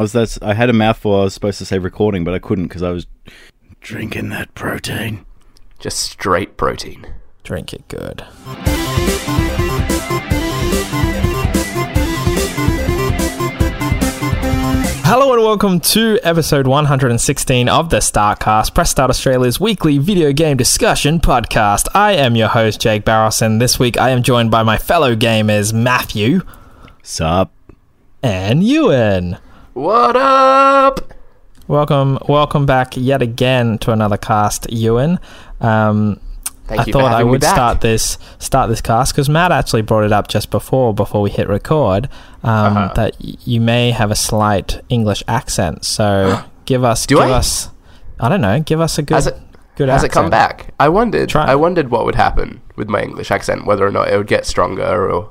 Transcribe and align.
I 0.00 0.02
was 0.02 0.12
that's 0.12 0.40
I 0.42 0.54
had 0.54 0.70
a 0.70 0.72
mouthful. 0.72 1.14
I 1.20 1.22
was 1.22 1.34
supposed 1.34 1.58
to 1.58 1.64
say 1.64 1.78
recording, 1.78 2.24
but 2.24 2.34
I 2.34 2.40
couldn't 2.40 2.64
because 2.66 2.82
I 2.82 2.90
was 2.90 3.06
drinking 3.80 4.28
that 4.30 4.52
protein. 4.56 5.24
Just 5.78 6.00
straight 6.00 6.56
protein. 6.56 7.06
Drink 7.44 7.72
it 7.72 7.86
good. 7.86 8.24
Hello 15.06 15.32
and 15.32 15.42
welcome 15.44 15.78
to 15.78 16.18
episode 16.24 16.66
116 16.66 17.68
of 17.68 17.90
the 17.90 18.00
Start 18.00 18.40
Cast, 18.40 18.74
Press 18.74 18.90
Start 18.90 19.10
Australia's 19.10 19.60
weekly 19.60 19.98
video 19.98 20.32
game 20.32 20.56
discussion 20.56 21.20
podcast. 21.20 21.86
I 21.94 22.14
am 22.14 22.34
your 22.34 22.48
host, 22.48 22.80
Jake 22.80 23.04
Barros, 23.04 23.40
and 23.42 23.60
this 23.60 23.78
week 23.78 23.96
I 23.96 24.10
am 24.10 24.24
joined 24.24 24.50
by 24.50 24.64
my 24.64 24.76
fellow 24.76 25.14
gamers, 25.14 25.72
Matthew 25.72 26.40
Sup? 27.04 27.52
and 28.24 28.64
Ewan. 28.64 29.38
What 29.74 30.16
up? 30.16 31.12
Welcome, 31.66 32.18
welcome 32.28 32.66
back 32.66 32.96
yet 32.96 33.22
again 33.22 33.78
to 33.78 33.90
another 33.90 34.16
cast, 34.16 34.70
Ewan. 34.72 35.18
Um, 35.60 36.20
Thank 36.66 36.80
I 36.80 36.84
thought 36.92 37.12
I 37.12 37.22
would 37.24 37.42
start 37.44 37.82
this 37.82 38.16
start 38.38 38.70
this 38.70 38.80
cast 38.80 39.12
because 39.12 39.28
Matt 39.28 39.52
actually 39.52 39.82
brought 39.82 40.04
it 40.04 40.12
up 40.12 40.28
just 40.28 40.50
before 40.50 40.94
before 40.94 41.20
we 41.20 41.30
hit 41.30 41.46
record 41.48 42.06
um, 42.42 42.76
Uh-huh. 42.76 42.92
that 42.94 43.16
y- 43.22 43.34
you 43.44 43.60
may 43.60 43.90
have 43.90 44.10
a 44.10 44.14
slight 44.14 44.80
English 44.88 45.22
accent. 45.28 45.84
So 45.84 46.42
give 46.64 46.82
us 46.82 47.04
Do 47.04 47.16
give 47.16 47.24
I? 47.24 47.32
us 47.32 47.68
I 48.18 48.30
don't 48.30 48.40
know 48.40 48.60
give 48.60 48.80
us 48.80 48.96
a 48.96 49.02
good 49.02 49.26
it 49.26 49.38
good 49.76 49.88
has 49.90 50.04
it 50.04 50.10
come 50.12 50.30
back? 50.30 50.72
I 50.80 50.88
wondered. 50.88 51.28
Try. 51.28 51.44
I 51.44 51.54
wondered 51.54 51.90
what 51.90 52.06
would 52.06 52.14
happen 52.14 52.62
with 52.76 52.88
my 52.88 53.02
English 53.02 53.30
accent, 53.30 53.66
whether 53.66 53.86
or 53.86 53.90
not 53.90 54.08
it 54.08 54.16
would 54.16 54.26
get 54.28 54.46
stronger 54.46 55.10
or. 55.10 55.30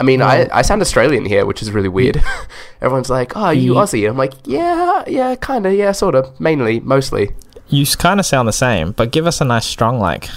I 0.00 0.02
mean, 0.02 0.22
I, 0.22 0.48
I 0.50 0.62
sound 0.62 0.80
Australian 0.80 1.26
here, 1.26 1.44
which 1.44 1.60
is 1.62 1.70
really 1.70 1.88
weird. 1.90 2.22
Everyone's 2.80 3.10
like, 3.10 3.36
"Oh, 3.36 3.42
are 3.42 3.54
you 3.54 3.74
Ye- 3.74 3.78
Aussie?" 3.78 4.08
I'm 4.08 4.16
like, 4.16 4.32
"Yeah, 4.44 5.04
yeah, 5.06 5.34
kind 5.36 5.66
of, 5.66 5.74
yeah, 5.74 5.92
sort 5.92 6.14
of, 6.14 6.40
mainly, 6.40 6.80
mostly." 6.80 7.30
You 7.68 7.84
kind 7.98 8.18
of 8.18 8.24
sound 8.26 8.48
the 8.48 8.52
same, 8.52 8.92
but 8.92 9.12
give 9.12 9.26
us 9.26 9.40
a 9.40 9.44
nice 9.44 9.66
strong 9.66 10.00
like 10.00 10.28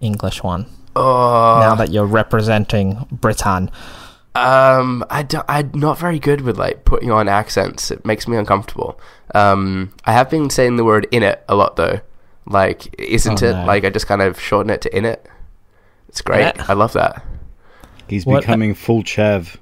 English 0.00 0.42
one. 0.42 0.66
Oh, 0.96 1.58
now 1.60 1.74
that 1.74 1.90
you're 1.90 2.06
representing 2.06 3.06
Britain, 3.12 3.70
Um, 4.34 5.04
I 5.10 5.22
do, 5.22 5.42
I'm 5.48 5.70
not 5.74 5.98
very 5.98 6.18
good 6.18 6.40
with 6.40 6.58
like 6.58 6.84
putting 6.84 7.10
on 7.10 7.28
accents. 7.28 7.90
It 7.90 8.04
makes 8.04 8.26
me 8.26 8.36
uncomfortable. 8.36 8.98
Um, 9.34 9.92
I 10.04 10.12
have 10.12 10.30
been 10.30 10.50
saying 10.50 10.76
the 10.76 10.84
word 10.84 11.06
"in 11.12 11.22
it" 11.22 11.44
a 11.48 11.54
lot 11.54 11.76
though. 11.76 12.00
Like, 12.46 12.94
isn't 12.98 13.42
Oh, 13.42 13.46
it? 13.46 13.52
no. 13.52 13.64
Like, 13.66 13.84
I 13.84 13.90
just 13.90 14.06
kind 14.06 14.22
of 14.22 14.40
shorten 14.40 14.70
it 14.70 14.80
to 14.82 14.96
"in 14.96 15.04
it." 15.04 15.28
It's 16.08 16.20
great. 16.22 16.40
Yeah. 16.56 16.64
I 16.68 16.72
love 16.72 16.92
that. 16.94 17.22
He's 18.08 18.24
What- 18.26 18.40
becoming 18.40 18.74
full 18.74 19.02
Chev. 19.02 19.58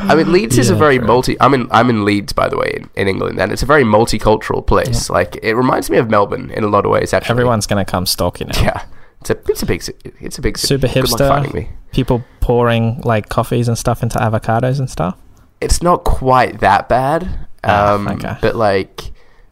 I 0.00 0.14
mean, 0.14 0.30
Leeds 0.32 0.58
is 0.58 0.70
a 0.70 0.74
very 0.76 0.98
true. 0.98 1.06
multi. 1.06 1.36
I'm 1.40 1.54
in. 1.54 1.68
I'm 1.72 1.90
in 1.90 2.04
Leeds, 2.04 2.32
by 2.32 2.48
the 2.48 2.56
way, 2.56 2.72
in, 2.76 2.88
in 2.94 3.08
England, 3.08 3.40
and 3.40 3.50
it's 3.52 3.62
a 3.62 3.66
very 3.66 3.82
multicultural 3.84 4.64
place. 4.64 5.10
Like, 5.10 5.38
it 5.42 5.54
reminds 5.54 5.90
me 5.90 5.98
of 5.98 6.08
Melbourne 6.08 6.50
in 6.52 6.62
a 6.64 6.68
lot 6.68 6.84
of 6.86 6.92
ways. 6.92 7.12
Actually, 7.12 7.32
everyone's 7.32 7.66
gonna 7.66 7.84
come 7.84 8.06
stalk 8.06 8.38
you 8.40 8.46
now. 8.46 8.60
Yeah, 8.62 8.84
it's 9.20 9.30
a 9.30 9.38
it's 9.48 9.62
a 9.62 9.66
big 9.66 9.82
it's 10.20 10.38
a 10.38 10.40
big 10.42 10.56
city. 10.56 10.68
Super 10.86 10.86
Good 11.02 11.10
luck 11.20 11.44
hipster. 11.46 11.54
me. 11.54 11.70
People 11.92 12.24
pouring 12.40 13.00
like 13.02 13.28
coffees 13.28 13.66
and 13.66 13.76
stuff 13.76 14.02
into 14.02 14.18
avocados 14.18 14.78
and 14.78 14.88
stuff. 14.88 15.16
it's 15.60 15.82
not 15.82 16.04
quite 16.04 16.60
that 16.60 16.88
bad. 16.88 17.46
Ah, 17.64 17.94
Um, 17.94 18.06
okay. 18.08 18.36
But 18.40 18.54
like, 18.54 19.10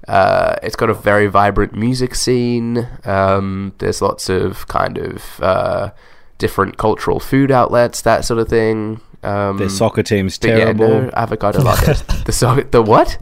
uh, 0.08 0.56
it's 0.62 0.76
got 0.76 0.90
a 0.90 0.94
very 0.94 1.26
vibrant 1.26 1.74
music 1.74 2.14
scene. 2.14 2.88
Um, 3.04 3.72
there's 3.78 4.00
lots 4.00 4.28
of 4.28 4.66
kind 4.68 4.98
of 4.98 5.40
uh, 5.40 5.90
different 6.38 6.76
cultural 6.78 7.20
food 7.20 7.50
outlets, 7.50 8.02
that 8.02 8.24
sort 8.24 8.38
of 8.40 8.48
thing. 8.48 9.00
Um, 9.22 9.56
Their 9.58 9.68
soccer 9.68 10.02
team's 10.02 10.38
but 10.38 10.50
yeah, 10.50 10.56
terrible. 10.58 10.88
no, 10.88 11.10
avocado 11.14 11.60
lattes. 11.60 12.24
the 12.24 12.32
so- 12.32 12.54
the 12.70 12.82
what? 12.82 13.18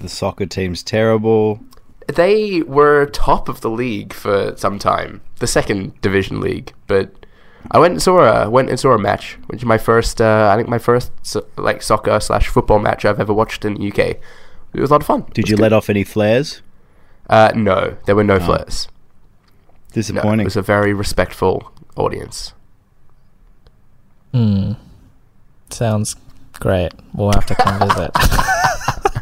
The 0.00 0.08
soccer 0.08 0.46
team's 0.46 0.82
terrible. 0.82 1.60
They 2.08 2.62
were 2.62 3.06
top 3.06 3.48
of 3.48 3.60
the 3.60 3.70
league 3.70 4.12
for 4.14 4.56
some 4.56 4.78
time, 4.78 5.20
the 5.38 5.46
second 5.46 6.00
division 6.00 6.40
league. 6.40 6.72
But 6.86 7.12
I 7.70 7.78
went 7.78 7.92
and 7.92 8.02
saw 8.02 8.20
a 8.44 8.48
went 8.48 8.70
and 8.70 8.80
saw 8.80 8.92
a 8.92 8.98
match, 8.98 9.36
which 9.48 9.60
is 9.60 9.66
my 9.66 9.76
first, 9.76 10.20
uh, 10.20 10.48
I 10.50 10.56
think 10.56 10.68
my 10.68 10.78
first 10.78 11.12
so- 11.22 11.46
like 11.58 11.82
soccer 11.82 12.18
slash 12.20 12.48
football 12.48 12.78
match 12.78 13.04
I've 13.04 13.20
ever 13.20 13.34
watched 13.34 13.64
in 13.66 13.74
the 13.74 13.92
UK. 13.92 14.16
It 14.72 14.80
was 14.80 14.90
a 14.90 14.94
lot 14.94 15.00
of 15.02 15.06
fun. 15.06 15.26
Did 15.34 15.48
you 15.48 15.56
good. 15.56 15.62
let 15.62 15.72
off 15.72 15.90
any 15.90 16.04
flares? 16.04 16.62
Uh, 17.28 17.52
no, 17.54 17.96
there 18.06 18.16
were 18.16 18.24
no 18.24 18.38
flares. 18.38 18.88
No, 18.90 19.94
Disappointing. 19.94 20.40
it 20.40 20.44
was 20.44 20.56
a 20.56 20.62
very 20.62 20.92
respectful 20.92 21.72
audience. 21.96 22.54
Hmm. 24.32 24.72
Sounds 25.70 26.16
great. 26.54 26.92
We'll 27.14 27.32
have 27.32 27.46
to 27.46 27.54
come 27.54 27.88
visit. 27.88 28.10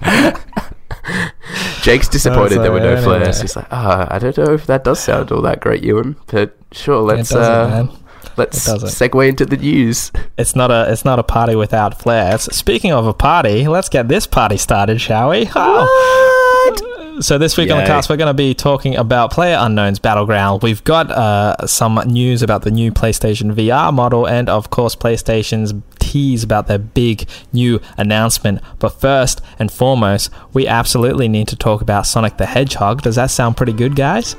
Jake's 1.83 2.09
disappointed 2.09 2.59
there 2.59 2.73
were 2.73 2.81
no 2.81 3.01
flares. 3.03 3.29
anyway. 3.29 3.41
He's 3.43 3.57
like, 3.57 3.67
ah, 3.71 4.07
I 4.11 4.19
don't 4.19 4.37
know 4.37 4.53
if 4.53 4.67
that 4.67 4.85
does 4.85 5.01
sound 5.01 5.33
all 5.33 5.41
that 5.43 5.61
great, 5.61 5.83
Ewan. 5.83 6.17
But 6.27 6.57
sure, 6.73 7.01
let's 7.01 7.31
it 7.33 7.39
uh, 7.39 7.69
man. 7.69 7.89
Let's 8.39 8.69
segue 8.69 9.29
into 9.29 9.45
the 9.45 9.57
news. 9.57 10.13
It's 10.37 10.55
not 10.55 10.71
a 10.71 10.91
it's 10.91 11.05
not 11.05 11.19
a 11.19 11.23
party 11.23 11.55
without 11.55 12.01
flares. 12.01 12.43
Speaking 12.55 12.93
of 12.93 13.07
a 13.07 13.13
party, 13.13 13.67
let's 13.69 13.89
get 13.89 14.09
this 14.09 14.27
party 14.27 14.57
started, 14.57 15.01
shall 15.01 15.31
we? 15.31 15.49
Oh. 15.55 17.19
So 17.21 17.37
this 17.37 17.57
week 17.57 17.69
on 17.73 17.79
the 17.79 17.85
cast, 17.85 18.09
we're 18.09 18.17
going 18.17 18.29
to 18.29 18.35
be 18.35 18.55
talking 18.55 18.95
about 18.95 19.33
Player 19.33 19.57
Unknown's 19.59 19.99
Battleground. 19.99 20.63
We've 20.63 20.85
got 20.85 21.11
uh, 21.11 21.67
some 21.67 22.01
news 22.07 22.43
about 22.43 22.63
the 22.63 22.71
new 22.71 22.93
PlayStation 22.93 23.53
VR 23.53 23.93
model, 23.93 24.29
and 24.29 24.49
of 24.49 24.71
course, 24.71 24.95
PlayStation's 24.95 25.75
tease 25.99 26.45
about 26.45 26.69
their 26.69 26.79
big 26.79 27.29
new 27.53 27.81
announcement. 27.97 28.61
But 28.79 28.91
first 28.91 29.41
and 29.59 29.73
foremost, 29.73 30.31
we 30.53 30.69
absolutely 30.69 31.27
need 31.27 31.49
to 31.49 31.57
talk 31.57 31.81
about 31.81 32.07
Sonic 32.07 32.37
the 32.37 32.47
Hedgehog. 32.47 33.03
Does 33.03 33.17
that 33.17 33.33
sound 33.33 33.57
pretty 33.57 33.73
good, 33.73 33.97
guys? 33.97 34.37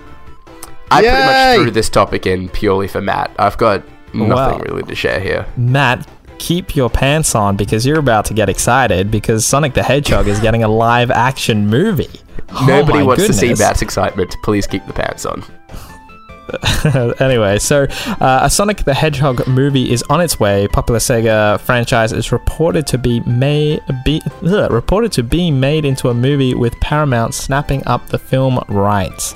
I 0.91 1.01
pretty 1.01 1.15
much 1.17 1.55
threw 1.63 1.71
this 1.71 1.89
topic 1.89 2.25
in 2.25 2.49
purely 2.49 2.87
for 2.87 3.01
Matt. 3.01 3.31
I've 3.39 3.57
got 3.57 3.83
nothing 4.13 4.29
Well. 4.29 4.59
really 4.59 4.83
to 4.83 4.95
share 4.95 5.19
here. 5.19 5.45
Matt, 5.57 6.07
keep 6.39 6.75
your 6.75 6.89
pants 6.89 7.35
on 7.35 7.55
because 7.57 7.85
you're 7.85 7.99
about 7.99 8.25
to 8.25 8.33
get 8.33 8.49
excited 8.49 9.11
because 9.11 9.45
Sonic 9.45 9.73
the 9.73 9.83
Hedgehog 9.83 10.27
is 10.27 10.39
getting 10.39 10.63
a 10.63 10.67
live 10.67 11.11
action 11.11 11.67
movie. 11.67 12.09
Oh 12.51 12.65
Nobody 12.65 12.99
my 12.99 13.03
wants 13.03 13.27
to 13.27 13.33
see 13.33 13.41
goodness. 13.41 13.59
Matt's 13.59 13.81
excitement. 13.83 14.35
Please 14.41 14.65
keep 14.65 14.83
the 14.87 14.93
pants 14.93 15.23
on. 15.23 15.43
anyway, 17.19 17.59
so 17.59 17.83
uh, 18.19 18.39
a 18.41 18.49
Sonic 18.49 18.83
the 18.85 18.93
Hedgehog 18.95 19.47
movie 19.47 19.91
is 19.91 20.01
on 20.09 20.19
its 20.19 20.39
way. 20.39 20.67
Popular 20.69 20.99
Sega 20.99 21.59
franchise 21.59 22.11
is 22.11 22.31
reported 22.31 22.87
to 22.87 22.97
be 22.97 23.19
made 23.21 23.81
be, 24.03 24.19
ugh, 24.47 24.71
reported 24.71 25.11
to 25.11 25.21
be 25.21 25.51
made 25.51 25.85
into 25.85 26.09
a 26.09 26.13
movie 26.15 26.55
with 26.55 26.73
Paramount 26.81 27.35
snapping 27.35 27.85
up 27.85 28.07
the 28.07 28.17
film 28.17 28.59
rights. 28.67 29.35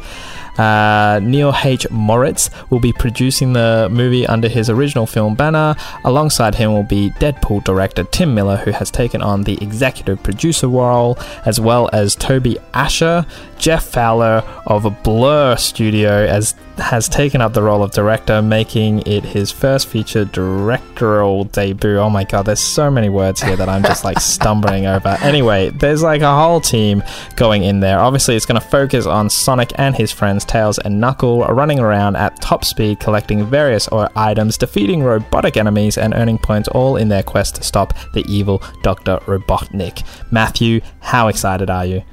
Uh, 0.57 1.19
Neil 1.23 1.53
H. 1.63 1.89
Moritz 1.89 2.49
will 2.69 2.79
be 2.79 2.93
producing 2.93 3.53
the 3.53 3.87
movie 3.91 4.25
under 4.27 4.47
his 4.47 4.69
original 4.69 5.05
film 5.05 5.35
banner. 5.35 5.75
Alongside 6.03 6.55
him 6.55 6.73
will 6.73 6.83
be 6.83 7.09
Deadpool 7.11 7.63
director 7.63 8.03
Tim 8.03 8.33
Miller, 8.35 8.57
who 8.57 8.71
has 8.71 8.91
taken 8.91 9.21
on 9.21 9.43
the 9.43 9.61
executive 9.61 10.21
producer 10.23 10.67
role, 10.67 11.17
as 11.45 11.59
well 11.59 11.89
as 11.93 12.15
Toby 12.15 12.57
Ascher. 12.73 13.25
Jeff 13.57 13.85
Fowler 13.85 14.43
of 14.67 14.83
Blur 15.03 15.55
Studio 15.55 16.09
as 16.09 16.53
has 16.77 17.07
taken 17.07 17.39
up 17.39 17.53
the 17.53 17.61
role 17.61 17.83
of 17.83 17.91
director, 17.91 18.41
making 18.41 18.99
it 19.05 19.23
his 19.23 19.51
first 19.51 19.87
feature 19.87 20.25
directorial 20.25 21.43
debut. 21.45 21.97
Oh 21.97 22.09
my 22.09 22.23
god, 22.23 22.43
there's 22.43 22.59
so 22.59 22.89
many 22.89 23.09
words 23.09 23.41
here 23.41 23.55
that 23.55 23.69
I'm 23.69 23.83
just 23.83 24.03
like 24.03 24.19
stumbling 24.19 24.85
over. 24.85 25.17
Anyway, 25.21 25.69
there's 25.69 26.01
like 26.01 26.21
a 26.21 26.35
whole 26.35 26.59
team 26.59 27.03
going 27.35 27.63
in 27.63 27.79
there. 27.79 27.99
Obviously, 27.99 28.35
it's 28.35 28.45
going 28.45 28.59
to 28.59 28.67
focus 28.67 29.05
on 29.05 29.29
Sonic 29.29 29.71
and 29.75 29.95
his 29.95 30.11
friends 30.11 30.42
Tails 30.45 30.77
and 30.79 30.99
Knuckle 30.99 31.43
are 31.43 31.53
running 31.53 31.79
around 31.79 32.15
at 32.15 32.41
top 32.41 32.63
speed, 32.65 32.99
collecting 32.99 33.45
various 33.45 33.87
items, 34.15 34.57
defeating 34.57 35.03
robotic 35.03 35.57
enemies, 35.57 35.97
and 35.97 36.13
earning 36.13 36.37
points, 36.37 36.67
all 36.69 36.95
in 36.97 37.09
their 37.09 37.23
quest 37.23 37.55
to 37.55 37.63
stop 37.63 37.93
the 38.13 38.23
evil 38.27 38.61
Dr. 38.81 39.17
Robotnik. 39.25 40.03
Matthew, 40.31 40.81
how 41.01 41.27
excited 41.27 41.69
are 41.69 41.85
you? 41.85 42.03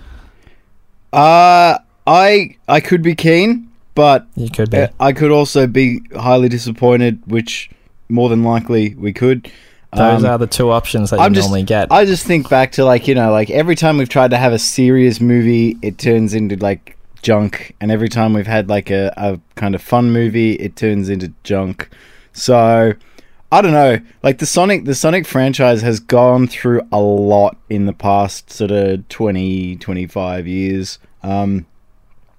Uh, 1.12 1.78
I 2.06 2.56
I 2.68 2.80
could 2.80 3.02
be 3.02 3.14
keen, 3.14 3.70
but 3.94 4.26
You 4.36 4.50
could 4.50 4.70
be. 4.70 4.86
I 4.98 5.12
could 5.12 5.30
also 5.30 5.66
be 5.66 6.00
highly 6.16 6.48
disappointed, 6.48 7.20
which 7.26 7.70
more 8.08 8.28
than 8.28 8.42
likely 8.44 8.94
we 8.96 9.12
could. 9.12 9.50
Those 9.92 10.24
Um, 10.24 10.30
are 10.30 10.38
the 10.38 10.46
two 10.46 10.70
options 10.70 11.10
that 11.10 11.18
I'm 11.18 11.34
just, 11.34 11.48
normally 11.48 11.64
get. 11.64 11.90
I 11.90 12.04
just 12.04 12.24
think 12.24 12.48
back 12.48 12.72
to 12.72 12.84
like 12.84 13.08
you 13.08 13.14
know 13.16 13.32
like 13.32 13.50
every 13.50 13.74
time 13.74 13.98
we've 13.98 14.08
tried 14.08 14.30
to 14.30 14.36
have 14.36 14.52
a 14.52 14.58
serious 14.58 15.20
movie, 15.20 15.78
it 15.82 15.98
turns 15.98 16.32
into 16.32 16.54
like 16.56 16.96
junk, 17.22 17.74
and 17.80 17.90
every 17.90 18.08
time 18.08 18.32
we've 18.32 18.46
had 18.46 18.68
like 18.68 18.90
a, 18.90 19.12
a 19.16 19.40
kind 19.54 19.74
of 19.74 19.82
fun 19.82 20.12
movie, 20.12 20.52
it 20.54 20.76
turns 20.76 21.08
into 21.08 21.32
junk. 21.42 21.88
So 22.32 22.94
I 23.52 23.62
don't 23.62 23.72
know. 23.72 23.98
Like 24.22 24.38
the 24.38 24.46
Sonic, 24.46 24.84
the 24.84 24.94
Sonic 24.94 25.26
franchise 25.26 25.82
has 25.82 25.98
gone 25.98 26.46
through 26.46 26.82
a 26.92 27.00
lot 27.00 27.56
in 27.68 27.86
the 27.86 27.92
past 27.92 28.50
sort 28.50 28.70
of 28.70 29.08
20, 29.08 29.76
25 29.76 30.46
years. 30.46 30.98
Um, 31.22 31.66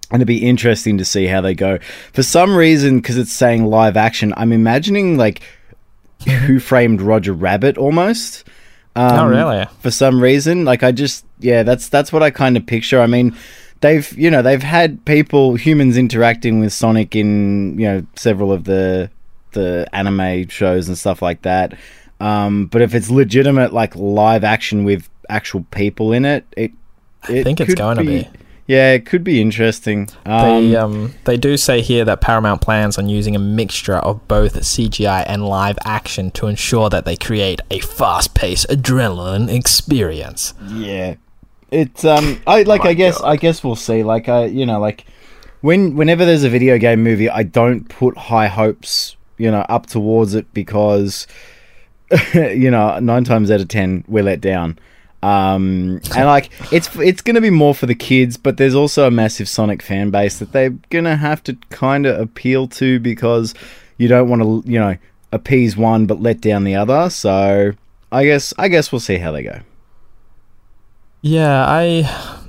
and 0.10 0.22
it'd 0.22 0.28
be 0.28 0.48
interesting 0.48 0.98
to 0.98 1.06
see 1.06 1.26
how 1.26 1.42
they 1.42 1.54
go. 1.54 1.80
For 2.14 2.24
some 2.24 2.56
reason, 2.56 2.98
because 2.98 3.18
it's 3.18 3.34
saying 3.34 3.66
live 3.66 3.98
action, 3.98 4.34
I'm 4.38 4.52
imagining 4.52 5.18
like 5.18 5.42
Who 6.46 6.60
Framed 6.60 7.02
Roger 7.02 7.34
Rabbit 7.34 7.78
almost. 7.78 8.46
Um, 8.96 9.20
oh, 9.20 9.28
really? 9.28 9.66
For 9.80 9.90
some 9.90 10.22
reason, 10.22 10.66
like 10.66 10.84
I 10.84 10.92
just 10.92 11.26
yeah, 11.40 11.64
that's 11.64 11.90
that's 11.90 12.12
what 12.12 12.24
I 12.24 12.30
kind 12.30 12.58
of 12.58 12.66
picture. 12.66 13.02
I 13.02 13.08
mean, 13.08 13.36
they've 13.82 14.12
you 14.18 14.32
know 14.32 14.42
they've 14.42 14.64
had 14.64 15.04
people 15.06 15.56
humans 15.56 15.98
interacting 15.98 16.60
with 16.60 16.72
Sonic 16.74 17.16
in 17.16 17.78
you 17.78 17.86
know 17.86 18.06
several 18.16 18.52
of 18.52 18.64
the 18.64 19.10
the 19.52 19.88
anime 19.94 20.48
shows 20.48 20.88
and 20.88 20.98
stuff 20.98 21.22
like 21.22 21.42
that. 21.42 21.78
Um, 22.20 22.68
but 22.68 22.82
if 22.82 22.96
it's 22.96 23.10
legitimate 23.10 23.74
like 23.74 23.96
live 23.96 24.44
action 24.44 24.84
with 24.84 25.10
actual 25.28 25.66
people 25.72 26.14
in 26.14 26.24
it, 26.24 26.46
it, 26.56 26.72
I 27.24 27.44
think 27.44 27.60
it's 27.60 27.76
going 27.76 27.98
to 27.98 28.04
be. 28.04 28.30
Yeah, 28.68 28.94
it 28.94 29.06
could 29.06 29.24
be 29.24 29.42
interesting. 29.42 30.08
Um, 30.26 30.70
They 30.70 30.76
um 30.78 31.14
they 31.26 31.36
do 31.36 31.58
say 31.58 31.82
here 31.82 32.06
that 32.06 32.22
Paramount 32.22 32.62
plans 32.62 32.98
on 32.98 33.10
using 33.10 33.36
a 33.36 33.40
mixture 33.40 33.96
of 33.98 34.26
both 34.28 34.54
CGI 34.54 35.26
and 35.28 35.46
live 35.46 35.78
action 35.84 36.32
to 36.32 36.48
ensure 36.48 36.90
that 36.90 37.04
they 37.04 37.18
create 37.18 37.60
a 37.70 37.80
fast-paced 37.80 38.70
adrenaline 38.70 39.54
experience. 39.54 40.54
Yeah, 40.68 41.16
it's 41.72 42.04
um, 42.04 42.42
I 42.46 42.64
like. 42.64 42.84
My 42.84 42.90
I 42.90 42.94
guess. 42.94 43.18
God. 43.18 43.28
I 43.28 43.36
guess 43.38 43.64
we'll 43.64 43.76
see. 43.76 44.04
Like, 44.04 44.30
I, 44.30 44.46
you 44.46 44.66
know, 44.66 44.80
like 44.80 45.06
when 45.62 45.96
whenever 45.96 46.26
there's 46.26 46.44
a 46.44 46.50
video 46.50 46.78
game 46.78 47.02
movie, 47.02 47.30
I 47.30 47.44
don't 47.44 47.88
put 47.88 48.18
high 48.18 48.48
hopes, 48.48 49.16
you 49.38 49.50
know, 49.50 49.62
up 49.70 49.88
towards 49.88 50.36
it 50.36 50.54
because, 50.54 51.28
you 52.34 52.70
know, 52.70 53.00
nine 53.00 53.24
times 53.24 53.50
out 53.50 53.62
of 53.62 53.70
ten 53.70 54.04
we're 54.08 54.24
let 54.24 54.42
down. 54.42 54.78
Um, 55.24 56.02
and 56.16 56.26
like 56.26 56.50
it's 56.74 56.94
it's 56.98 57.22
gonna 57.22 57.42
be 57.42 57.52
more 57.52 57.76
for 57.76 57.86
the 57.86 57.96
kids, 57.96 58.38
but 58.38 58.58
there's 58.58 58.76
also 58.76 59.08
a 59.08 59.12
massive 59.12 59.48
Sonic 59.48 59.82
fan 59.82 60.10
base 60.10 60.40
that 60.40 60.52
they're 60.52 60.72
gonna 60.90 61.16
have 61.16 61.44
to 61.44 61.56
kind 61.70 62.06
of 62.06 62.20
appeal 62.20 62.68
to 62.70 63.00
because 63.00 63.54
you 63.98 64.08
don't 64.08 64.28
want 64.30 64.42
to, 64.42 64.70
you 64.70 64.80
know, 64.80 64.98
appease 65.32 65.78
one 65.78 66.08
but 66.08 66.20
let 66.20 66.42
down 66.42 66.64
the 66.64 66.76
other. 66.76 67.10
So 67.12 67.74
I 68.12 68.26
guess 68.26 68.54
I 68.58 68.68
guess 68.68 68.92
we'll 68.92 69.00
see 69.00 69.18
how 69.18 69.32
they 69.32 69.44
go. 69.44 69.62
Yeah, 71.22 71.66
I, 71.68 72.40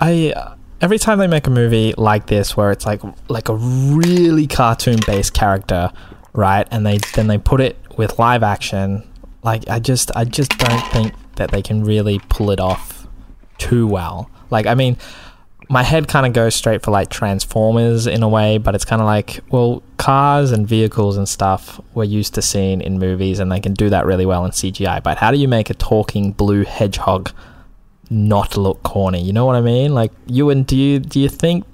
I 0.00 0.54
every 0.80 0.98
time 0.98 1.18
they 1.18 1.26
make 1.26 1.46
a 1.46 1.50
movie 1.50 1.94
like 1.96 2.26
this, 2.26 2.56
where 2.56 2.70
it's 2.70 2.84
like 2.84 3.00
like 3.28 3.48
a 3.48 3.54
really 3.54 4.46
cartoon-based 4.46 5.32
character, 5.32 5.90
right, 6.34 6.68
and 6.70 6.86
they 6.86 6.98
then 7.14 7.26
they 7.26 7.38
put 7.38 7.60
it 7.60 7.76
with 7.96 8.18
live 8.18 8.42
action, 8.42 9.02
like 9.42 9.68
I 9.68 9.78
just 9.78 10.10
I 10.14 10.24
just 10.24 10.50
don't 10.58 10.86
think 10.92 11.14
that 11.36 11.50
they 11.50 11.62
can 11.62 11.84
really 11.84 12.20
pull 12.28 12.50
it 12.50 12.60
off 12.60 13.06
too 13.58 13.86
well. 13.86 14.30
Like 14.50 14.66
I 14.66 14.74
mean, 14.74 14.98
my 15.70 15.82
head 15.82 16.06
kind 16.06 16.26
of 16.26 16.34
goes 16.34 16.54
straight 16.54 16.82
for 16.82 16.90
like 16.90 17.08
Transformers 17.08 18.06
in 18.06 18.22
a 18.22 18.28
way, 18.28 18.58
but 18.58 18.74
it's 18.74 18.84
kind 18.84 19.00
of 19.00 19.06
like 19.06 19.40
well, 19.48 19.82
cars 19.96 20.52
and 20.52 20.68
vehicles 20.68 21.16
and 21.16 21.26
stuff 21.26 21.80
we're 21.94 22.04
used 22.04 22.34
to 22.34 22.42
seeing 22.42 22.82
in 22.82 22.98
movies, 22.98 23.38
and 23.38 23.50
they 23.50 23.60
can 23.60 23.72
do 23.72 23.88
that 23.88 24.04
really 24.04 24.26
well 24.26 24.44
in 24.44 24.50
CGI. 24.50 25.02
But 25.02 25.16
how 25.16 25.30
do 25.30 25.38
you 25.38 25.48
make 25.48 25.70
a 25.70 25.74
talking 25.74 26.32
blue 26.32 26.64
hedgehog? 26.64 27.30
Not 28.10 28.56
look 28.56 28.82
corny. 28.82 29.22
You 29.22 29.32
know 29.32 29.44
what 29.44 29.56
I 29.56 29.60
mean? 29.60 29.94
Like 29.94 30.12
you 30.26 30.50
and 30.50 30.66
do 30.66 30.76
you 30.76 30.98
do 30.98 31.20
you 31.20 31.28
think 31.28 31.64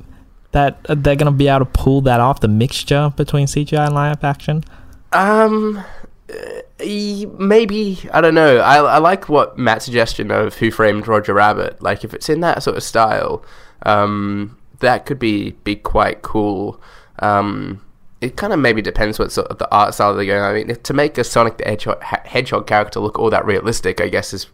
that 0.53 0.79
they're 0.89 1.17
gonna 1.17 1.33
be 1.33 1.49
able 1.49 1.67
to 1.67 1.71
pull 1.73 2.01
that 2.03 2.21
off? 2.21 2.41
The 2.41 2.49
mixture 2.49 3.13
between 3.17 3.47
CGI 3.47 3.87
and 3.87 3.95
live 3.95 4.23
action. 4.25 4.65
Um, 5.13 5.85
maybe 6.81 7.99
I 8.13 8.21
don't 8.21 8.35
know. 8.35 8.59
I 8.59 8.77
I 8.79 8.99
like 8.99 9.29
what 9.29 9.59
Matt's 9.59 9.85
suggestion 9.85 10.31
of 10.31 10.55
Who 10.57 10.71
Framed 10.71 11.07
Roger 11.07 11.35
Rabbit. 11.35 11.83
Like 11.83 12.05
if 12.05 12.15
it's 12.15 12.29
in 12.29 12.41
that 12.41 12.63
sort 12.63 12.77
of 12.77 12.83
style, 12.83 13.45
um, 13.83 14.57
that 14.81 15.07
could 15.07 15.19
be 15.19 15.53
be 15.65 15.77
quite 15.77 16.23
cool. 16.23 16.81
Um, 17.19 17.83
it 18.21 18.37
kind 18.37 18.53
of 18.53 18.59
maybe 18.61 18.81
depends 18.81 19.19
what 19.19 19.33
sort 19.33 19.49
of 19.49 19.59
the 19.59 19.69
art 19.75 19.95
style 19.95 20.15
they're 20.15 20.25
going. 20.25 20.43
I 20.43 20.53
mean, 20.53 20.77
to 20.77 20.93
make 20.93 21.19
a 21.19 21.25
Sonic 21.25 21.59
the 21.59 21.65
Hedgehog, 21.65 22.03
Hedgehog 22.03 22.67
character 22.69 23.01
look 23.01 23.19
all 23.19 23.31
that 23.31 23.45
realistic, 23.45 24.01
I 24.01 24.09
guess 24.09 24.33
is 24.33 24.47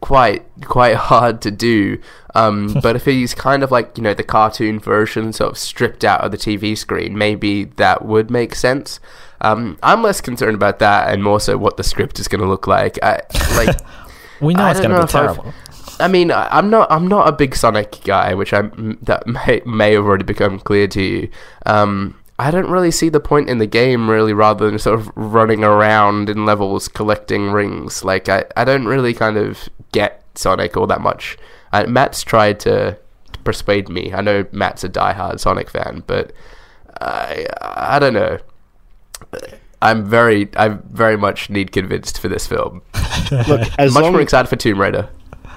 quite 0.00 0.44
quite 0.64 0.96
hard 0.96 1.40
to 1.42 1.50
do. 1.50 1.98
Um, 2.34 2.74
but 2.82 2.96
if 2.96 3.04
he's 3.04 3.34
kind 3.34 3.62
of 3.62 3.70
like 3.70 3.96
you 3.96 4.02
know 4.02 4.14
the 4.14 4.22
cartoon 4.24 4.78
version, 4.80 5.32
sort 5.32 5.52
of 5.52 5.58
stripped 5.58 6.04
out 6.04 6.20
of 6.22 6.30
the 6.30 6.36
TV 6.38 6.76
screen, 6.76 7.16
maybe 7.18 7.64
that 7.64 8.04
would 8.04 8.30
make 8.30 8.54
sense. 8.54 9.00
Um, 9.40 9.78
I'm 9.82 10.02
less 10.02 10.20
concerned 10.20 10.54
about 10.56 10.78
that 10.80 11.12
and 11.12 11.22
more 11.22 11.38
so 11.40 11.56
what 11.56 11.76
the 11.76 11.84
script 11.84 12.18
is 12.18 12.26
going 12.26 12.40
to 12.40 12.48
look 12.48 12.66
like. 12.66 12.98
I, 13.04 13.20
like, 13.56 13.78
We 14.40 14.54
know 14.54 14.64
I 14.64 14.70
it's 14.72 14.80
gonna 14.80 14.94
be 14.98 15.04
if 15.04 15.14
I've- 15.14 15.34
terrible. 15.34 15.52
I 16.00 16.06
mean, 16.06 16.30
I- 16.30 16.48
I'm 16.56 16.70
not 16.70 16.90
I'm 16.92 17.08
not 17.08 17.26
a 17.28 17.32
big 17.32 17.56
Sonic 17.56 17.98
guy, 18.04 18.34
which 18.34 18.52
I 18.52 18.62
that 19.02 19.26
may 19.26 19.62
may 19.66 19.92
have 19.94 20.04
already 20.04 20.24
become 20.24 20.60
clear 20.60 20.86
to 20.88 21.02
you. 21.02 21.28
Um, 21.66 22.14
I 22.38 22.50
don't 22.50 22.70
really 22.70 22.92
see 22.92 23.08
the 23.08 23.20
point 23.20 23.48
in 23.48 23.58
the 23.58 23.66
game, 23.66 24.08
really, 24.08 24.32
rather 24.32 24.68
than 24.68 24.78
sort 24.78 25.00
of 25.00 25.10
running 25.16 25.64
around 25.64 26.30
in 26.30 26.46
levels 26.46 26.86
collecting 26.86 27.50
rings. 27.50 28.04
Like, 28.04 28.28
I, 28.28 28.44
I 28.56 28.64
don't 28.64 28.86
really 28.86 29.12
kind 29.12 29.36
of 29.36 29.68
get 29.92 30.22
Sonic 30.36 30.76
all 30.76 30.86
that 30.86 31.00
much. 31.00 31.36
Uh, 31.72 31.84
Matt's 31.86 32.22
tried 32.22 32.60
to 32.60 32.96
persuade 33.44 33.88
me. 33.88 34.12
I 34.12 34.20
know 34.20 34.46
Matt's 34.52 34.84
a 34.84 34.88
diehard 34.88 35.40
Sonic 35.40 35.70
fan, 35.70 36.02
but 36.06 36.32
I 37.00 37.46
I 37.60 37.98
don't 37.98 38.14
know. 38.14 38.38
I'm 39.80 40.04
very 40.04 40.48
I 40.56 40.68
very 40.68 41.16
much 41.16 41.50
need 41.50 41.72
convinced 41.72 42.20
for 42.20 42.28
this 42.28 42.46
film. 42.46 42.82
Look, 43.30 43.68
as 43.78 43.94
much 43.94 44.02
long 44.02 44.12
more 44.12 44.20
excited 44.20 44.48
for 44.48 44.56
Tomb 44.56 44.80
Raider. 44.80 45.08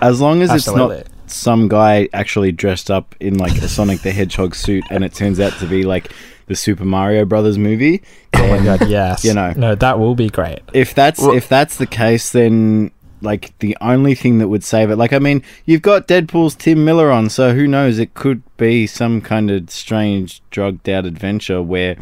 as 0.02 0.22
long 0.22 0.42
as 0.42 0.50
Absolutely. 0.50 0.98
it's 0.98 1.10
not 1.10 1.18
some 1.32 1.68
guy 1.68 2.10
actually 2.14 2.52
dressed 2.52 2.92
up 2.92 3.16
in 3.20 3.38
like 3.38 3.58
a 3.62 3.68
Sonic 3.68 4.02
the 4.02 4.12
Hedgehog 4.12 4.56
suit, 4.56 4.84
and 4.90 5.04
it 5.04 5.14
turns 5.14 5.40
out 5.40 5.54
to 5.60 5.66
be 5.68 5.84
like 5.84 6.12
the 6.52 6.56
Super 6.58 6.84
Mario 6.86 7.24
Brothers 7.24 7.58
movie. 7.58 8.02
Oh 8.34 8.46
my 8.48 8.62
god, 8.64 8.88
yes. 8.90 9.24
You 9.24 9.34
know. 9.34 9.54
no, 9.56 9.74
that 9.76 9.98
will 10.00 10.16
be 10.16 10.30
great. 10.30 10.60
If 10.74 10.94
that's 10.94 11.20
Well- 11.22 11.32
if 11.36 11.48
that's 11.48 11.78
the 11.78 11.88
case, 11.88 12.30
then 12.32 12.92
like 13.22 13.58
the 13.60 13.78
only 13.82 14.16
thing 14.16 14.40
that 14.40 14.48
would 14.50 14.64
save 14.64 14.90
it, 14.90 14.96
like 14.98 15.14
I 15.14 15.20
mean, 15.20 15.44
you've 15.66 15.82
got 15.84 16.08
Deadpool's 16.08 16.56
Tim 16.56 16.84
Miller 16.84 17.10
on, 17.10 17.30
so 17.30 17.54
who 17.54 17.68
knows? 17.68 18.00
It 18.00 18.14
could 18.16 18.42
be 18.58 18.86
some 18.88 19.22
kind 19.22 19.50
of 19.50 19.70
strange 19.70 20.42
drugged 20.50 20.90
out 20.90 21.06
adventure 21.06 21.62
where 21.62 21.96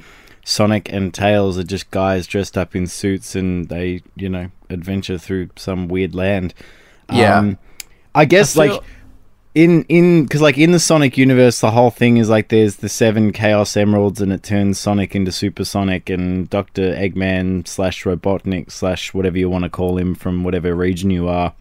Sonic 0.44 0.92
and 0.92 1.14
Tails 1.14 1.60
are 1.60 1.64
just 1.64 1.92
guys 1.92 2.26
dressed 2.26 2.58
up 2.58 2.76
in 2.76 2.88
suits 2.88 3.36
and 3.36 3.70
they, 3.70 4.02
you 4.16 4.30
know, 4.30 4.50
adventure 4.70 5.18
through 5.20 5.50
some 5.58 5.88
weird 5.90 6.16
land. 6.16 6.54
Yeah. 7.12 7.38
Um, 7.38 7.58
I 8.16 8.26
guess 8.26 8.58
I 8.58 8.66
feel- 8.68 8.76
like 8.78 8.84
in 9.56 9.84
in 9.86 10.24
because 10.24 10.42
like 10.42 10.58
in 10.58 10.72
the 10.72 10.80
Sonic 10.80 11.18
universe, 11.18 11.60
the 11.60 11.72
whole 11.72 11.90
thing 11.90 12.18
is 12.18 12.30
like 12.30 12.50
there's 12.50 12.78
the 12.78 12.90
seven 12.90 13.32
Chaos 13.32 13.76
Emeralds, 13.76 14.22
and 14.22 14.32
it 14.32 14.44
turns 14.44 14.80
Sonic 14.80 15.16
into 15.16 15.32
Super 15.32 15.66
Sonic, 15.66 16.10
and 16.10 16.50
Doctor 16.50 16.94
Eggman 16.94 17.68
slash 17.68 18.04
Robotnik 18.04 18.72
slash 18.72 19.14
whatever 19.14 19.38
you 19.38 19.50
want 19.50 19.64
to 19.64 19.70
call 19.70 19.98
him 19.98 20.14
from 20.14 20.44
whatever 20.44 20.76
region 20.76 21.10
you 21.10 21.28
are, 21.28 21.54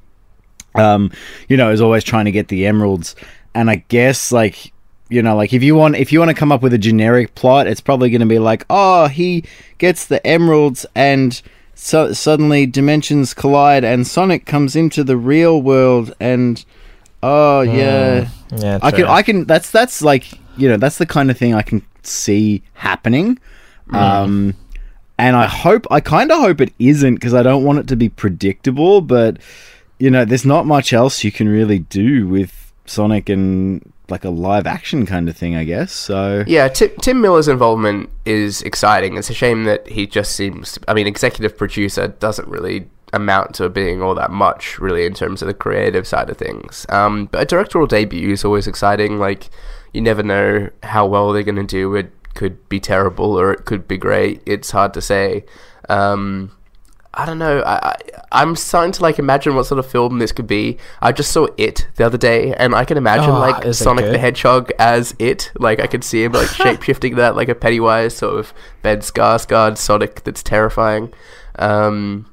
um, 0.74 1.10
you 1.48 1.56
know, 1.56 1.70
is 1.70 1.80
always 1.80 2.04
trying 2.04 2.26
to 2.26 2.32
get 2.32 2.48
the 2.48 2.66
emeralds. 2.66 3.16
And 3.54 3.70
I 3.70 3.76
guess 3.88 4.30
like 4.32 4.72
you 5.08 5.22
know, 5.22 5.34
like 5.34 5.54
if 5.54 5.62
you 5.62 5.74
want 5.74 5.96
if 5.96 6.12
you 6.12 6.18
want 6.18 6.30
to 6.30 6.34
come 6.34 6.52
up 6.52 6.60
with 6.60 6.74
a 6.74 6.78
generic 6.78 7.34
plot, 7.34 7.66
it's 7.66 7.80
probably 7.80 8.10
going 8.10 8.20
to 8.20 8.26
be 8.26 8.38
like, 8.38 8.66
oh, 8.68 9.08
he 9.08 9.44
gets 9.78 10.06
the 10.06 10.24
emeralds 10.26 10.84
and. 10.94 11.40
So 11.80 12.12
suddenly 12.12 12.66
dimensions 12.66 13.32
collide 13.34 13.84
and 13.84 14.04
Sonic 14.04 14.46
comes 14.46 14.74
into 14.74 15.04
the 15.04 15.16
real 15.16 15.62
world 15.62 16.12
and 16.18 16.64
oh 17.22 17.62
yeah 17.62 18.28
Yeah, 18.56 18.78
I 18.82 18.90
true. 18.90 19.00
can 19.00 19.08
I 19.08 19.22
can 19.22 19.44
that's 19.44 19.70
that's 19.70 20.02
like 20.02 20.32
you 20.56 20.68
know 20.68 20.76
that's 20.76 20.98
the 20.98 21.06
kind 21.06 21.30
of 21.30 21.38
thing 21.38 21.54
I 21.54 21.62
can 21.62 21.82
see 22.02 22.62
happening. 22.74 23.38
Um 23.90 24.54
and 25.18 25.34
I 25.34 25.46
hope 25.46 25.86
I 25.90 26.00
kind 26.00 26.30
of 26.30 26.40
hope 26.40 26.60
it 26.60 26.72
isn't 26.78 27.14
because 27.14 27.34
I 27.34 27.42
don't 27.42 27.64
want 27.64 27.78
it 27.80 27.88
to 27.88 27.96
be 27.96 28.08
predictable, 28.08 29.00
but 29.00 29.38
you 29.98 30.10
know 30.10 30.24
there's 30.24 30.46
not 30.46 30.66
much 30.66 30.92
else 30.92 31.24
you 31.24 31.32
can 31.32 31.48
really 31.48 31.80
do 31.80 32.26
with 32.28 32.72
Sonic 32.86 33.28
and 33.28 33.92
like 34.10 34.24
a 34.24 34.30
live 34.30 34.66
action 34.66 35.04
kind 35.04 35.28
of 35.28 35.36
thing, 35.36 35.54
I 35.54 35.64
guess. 35.64 35.92
So 35.92 36.44
Yeah, 36.46 36.68
Tim, 36.68 36.90
Tim 37.02 37.20
Miller's 37.20 37.46
involvement 37.48 38.08
is 38.24 38.62
exciting. 38.62 39.18
It's 39.18 39.28
a 39.28 39.34
shame 39.34 39.64
that 39.64 39.86
he 39.86 40.06
just 40.06 40.32
seems. 40.34 40.78
I 40.88 40.94
mean, 40.94 41.06
executive 41.06 41.58
producer 41.58 42.08
doesn't 42.08 42.48
really 42.48 42.88
amount 43.12 43.54
to 43.56 43.68
being 43.68 44.02
all 44.02 44.14
that 44.14 44.30
much, 44.30 44.78
really, 44.78 45.06
in 45.06 45.14
terms 45.14 45.42
of 45.42 45.48
the 45.48 45.54
creative 45.54 46.06
side 46.06 46.30
of 46.30 46.36
things. 46.36 46.86
Um, 46.88 47.26
but 47.26 47.42
a 47.42 47.44
directorial 47.44 47.86
debut 47.86 48.32
is 48.32 48.44
always 48.44 48.66
exciting. 48.66 49.18
Like, 49.18 49.48
you 49.92 50.00
never 50.00 50.22
know 50.22 50.70
how 50.82 51.06
well 51.06 51.32
they're 51.32 51.42
going 51.42 51.56
to 51.56 51.64
do. 51.64 51.94
It 51.94 52.12
could 52.34 52.68
be 52.68 52.78
terrible 52.80 53.38
or 53.38 53.52
it 53.52 53.64
could 53.64 53.88
be 53.88 53.96
great. 53.96 54.42
It's 54.46 54.70
hard 54.70 54.94
to 54.94 55.00
say. 55.00 55.44
Um, 55.88 56.52
I 57.14 57.26
don't 57.26 57.38
know. 57.38 57.60
I, 57.60 57.88
I 57.88 57.96
I'm 58.30 58.54
starting 58.54 58.92
to 58.92 59.02
like 59.02 59.18
imagine 59.18 59.54
what 59.54 59.64
sort 59.64 59.78
of 59.78 59.90
film 59.90 60.18
this 60.18 60.30
could 60.30 60.46
be. 60.46 60.78
I 61.00 61.10
just 61.12 61.32
saw 61.32 61.48
it 61.56 61.88
the 61.96 62.04
other 62.04 62.18
day, 62.18 62.54
and 62.54 62.74
I 62.74 62.84
can 62.84 62.96
imagine 62.96 63.30
Oh, 63.30 63.40
like 63.40 63.74
Sonic 63.74 64.04
the 64.04 64.18
Hedgehog 64.18 64.70
as 64.78 65.14
it. 65.18 65.50
Like 65.58 65.80
I 65.80 65.86
could 65.86 66.04
see 66.04 66.22
him 66.24 66.32
like 66.32 66.48
shape 66.54 66.82
shifting 66.82 67.16
that 67.16 67.34
like 67.34 67.48
a 67.48 67.54
Pennywise 67.54 68.16
sort 68.16 68.38
of 68.38 68.52
Ben 68.82 68.98
Skarsgård 68.98 69.78
Sonic 69.78 70.22
that's 70.24 70.42
terrifying. 70.42 71.12
Um, 71.58 72.26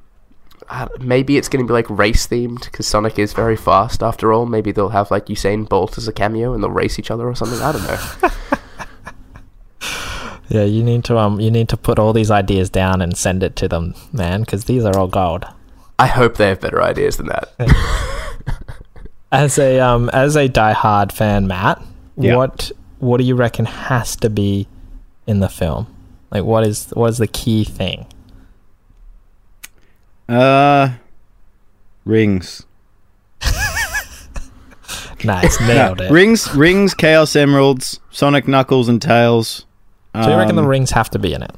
maybe 1.00 1.36
it's 1.36 1.48
going 1.48 1.64
to 1.64 1.68
be 1.68 1.72
like 1.72 1.88
race 1.90 2.26
themed 2.26 2.64
because 2.64 2.86
Sonic 2.86 3.18
is 3.18 3.32
very 3.32 3.56
fast 3.56 4.02
after 4.02 4.32
all. 4.32 4.46
Maybe 4.46 4.72
they'll 4.72 4.88
have 4.90 5.10
like 5.10 5.26
Usain 5.26 5.68
Bolt 5.68 5.96
as 5.98 6.08
a 6.08 6.12
cameo 6.12 6.52
and 6.54 6.62
they'll 6.62 6.70
race 6.70 6.98
each 6.98 7.10
other 7.10 7.26
or 7.28 7.34
something. 7.34 7.60
I 7.60 7.72
don't 7.72 7.84
know. 7.84 8.30
yeah, 10.48 10.64
you 10.64 10.82
need 10.82 11.04
to 11.04 11.18
um, 11.18 11.40
you 11.40 11.50
need 11.50 11.68
to 11.70 11.76
put 11.76 11.98
all 11.98 12.12
these 12.12 12.30
ideas 12.30 12.70
down 12.70 13.02
and 13.02 13.16
send 13.16 13.42
it 13.42 13.56
to 13.56 13.68
them, 13.68 13.94
man, 14.12 14.40
because 14.42 14.64
these 14.64 14.84
are 14.84 14.96
all 14.96 15.08
gold. 15.08 15.44
I 15.98 16.06
hope 16.08 16.36
they 16.36 16.48
have 16.48 16.60
better 16.60 16.82
ideas 16.82 17.16
than 17.16 17.26
that. 17.26 17.52
As 19.32 19.58
a 19.58 19.80
um 19.80 20.08
as 20.10 20.36
a 20.36 20.48
diehard 20.48 21.10
fan, 21.10 21.48
Matt, 21.48 21.82
Yeah. 22.16 22.36
what 22.36 22.70
what 23.00 23.18
do 23.18 23.24
you 23.24 23.34
reckon 23.34 23.64
has 23.64 24.14
to 24.16 24.30
be 24.30 24.68
in 25.26 25.40
the 25.40 25.48
film? 25.48 25.88
Like 26.30 26.44
what 26.44 26.64
is 26.64 26.90
what 26.92 27.10
is 27.10 27.18
the 27.18 27.26
key 27.26 27.64
thing? 27.64 28.06
Uh, 30.28 30.90
rings. 32.04 32.64
Nice, 35.24 35.58
nailed 35.62 36.00
it. 36.02 36.10
Rings, 36.10 36.54
rings, 36.54 36.92
Chaos 36.94 37.34
Emeralds, 37.34 38.00
Sonic 38.10 38.46
Knuckles 38.46 38.88
and 38.88 39.00
Tails. 39.00 39.64
so 40.14 40.30
you 40.30 40.36
reckon 40.36 40.56
the 40.56 40.62
Um, 40.62 40.68
rings 40.68 40.90
have 40.90 41.10
to 41.10 41.18
be 41.18 41.32
in 41.32 41.42
it? 41.42 41.50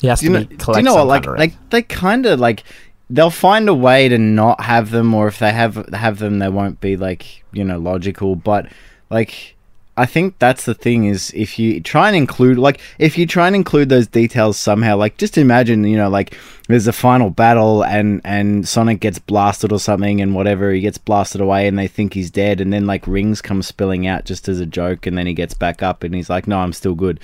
He 0.00 0.08
has 0.08 0.20
Do 0.20 0.26
you 0.26 0.32
to 0.32 0.40
know? 0.40 0.46
be 0.46 0.56
Do 0.56 0.72
you 0.76 0.82
know 0.82 0.94
what? 1.04 1.06
Like, 1.06 1.26
like 1.26 1.70
they 1.70 1.82
kind 1.82 2.26
of 2.26 2.40
like 2.40 2.64
they'll 3.08 3.30
find 3.30 3.68
a 3.68 3.74
way 3.74 4.08
to 4.08 4.18
not 4.18 4.60
have 4.62 4.90
them, 4.90 5.14
or 5.14 5.28
if 5.28 5.38
they 5.38 5.52
have 5.52 5.88
have 5.94 6.18
them, 6.18 6.40
they 6.40 6.48
won't 6.48 6.80
be 6.80 6.96
like 6.96 7.44
you 7.52 7.64
know 7.64 7.78
logical. 7.78 8.34
But 8.36 8.66
like, 9.08 9.55
I 9.98 10.04
think 10.04 10.38
that's 10.38 10.66
the 10.66 10.74
thing 10.74 11.06
is 11.06 11.32
if 11.34 11.58
you 11.58 11.80
try 11.80 12.08
and 12.08 12.16
include 12.16 12.58
like 12.58 12.80
if 12.98 13.16
you 13.16 13.26
try 13.26 13.46
and 13.46 13.56
include 13.56 13.88
those 13.88 14.06
details 14.06 14.58
somehow, 14.58 14.96
like 14.96 15.16
just 15.16 15.38
imagine 15.38 15.84
you 15.84 15.96
know 15.96 16.10
like 16.10 16.36
there's 16.68 16.86
a 16.86 16.92
final 16.92 17.30
battle 17.30 17.82
and 17.82 18.20
and 18.22 18.68
Sonic 18.68 19.00
gets 19.00 19.18
blasted 19.18 19.72
or 19.72 19.80
something 19.80 20.20
and 20.20 20.34
whatever 20.34 20.70
he 20.70 20.80
gets 20.82 20.98
blasted 20.98 21.40
away 21.40 21.66
and 21.66 21.78
they 21.78 21.88
think 21.88 22.12
he's 22.12 22.30
dead 22.30 22.60
and 22.60 22.72
then 22.72 22.86
like 22.86 23.06
rings 23.06 23.40
come 23.40 23.62
spilling 23.62 24.06
out 24.06 24.26
just 24.26 24.48
as 24.48 24.60
a 24.60 24.66
joke 24.66 25.06
and 25.06 25.16
then 25.16 25.26
he 25.26 25.32
gets 25.32 25.54
back 25.54 25.82
up 25.82 26.04
and 26.04 26.14
he's 26.14 26.28
like 26.28 26.46
no 26.46 26.58
I'm 26.58 26.74
still 26.74 26.94
good. 26.94 27.18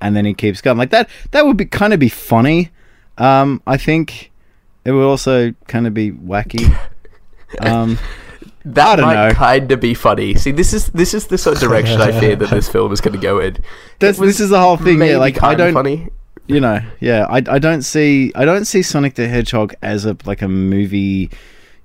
And 0.00 0.16
then 0.16 0.24
he 0.24 0.34
keeps 0.34 0.60
going. 0.60 0.78
Like 0.78 0.90
that 0.90 1.08
that 1.30 1.46
would 1.46 1.56
be 1.56 1.66
kind 1.66 1.92
of 1.92 2.00
be 2.00 2.08
funny 2.08 2.70
um 3.16 3.62
I 3.66 3.76
think. 3.76 4.32
It 4.84 4.92
would 4.92 5.04
also 5.04 5.52
kind 5.66 5.86
of 5.86 5.92
be 5.92 6.12
wacky 6.12 6.74
um 7.60 7.98
That 8.74 8.98
might 9.00 9.28
know. 9.28 9.34
kind 9.34 9.70
of 9.72 9.80
be 9.80 9.94
funny. 9.94 10.34
See, 10.34 10.50
this 10.52 10.72
is 10.74 10.88
this 10.90 11.14
is 11.14 11.26
the 11.26 11.38
sort 11.38 11.56
of 11.56 11.62
direction 11.62 12.00
I 12.00 12.18
fear 12.18 12.36
that 12.36 12.50
this 12.50 12.68
film 12.72 12.92
is 12.92 13.00
going 13.00 13.14
to 13.14 13.20
go 13.20 13.38
in. 13.40 13.56
that's 13.98 14.18
this 14.18 14.40
is 14.40 14.50
the 14.50 14.60
whole 14.60 14.76
thing 14.76 15.00
yeah 15.00 15.16
like 15.16 15.42
I 15.42 15.54
don't 15.54 15.72
funny. 15.72 16.08
you 16.46 16.60
know 16.60 16.80
yeah 17.00 17.26
I, 17.28 17.36
I 17.36 17.58
don't 17.58 17.82
see 17.82 18.32
i 18.34 18.44
don't 18.44 18.64
see 18.64 18.82
sonic 18.82 19.14
the 19.14 19.28
hedgehog 19.28 19.74
as 19.82 20.04
a 20.06 20.16
like 20.24 20.40
a 20.42 20.48
movie 20.48 21.30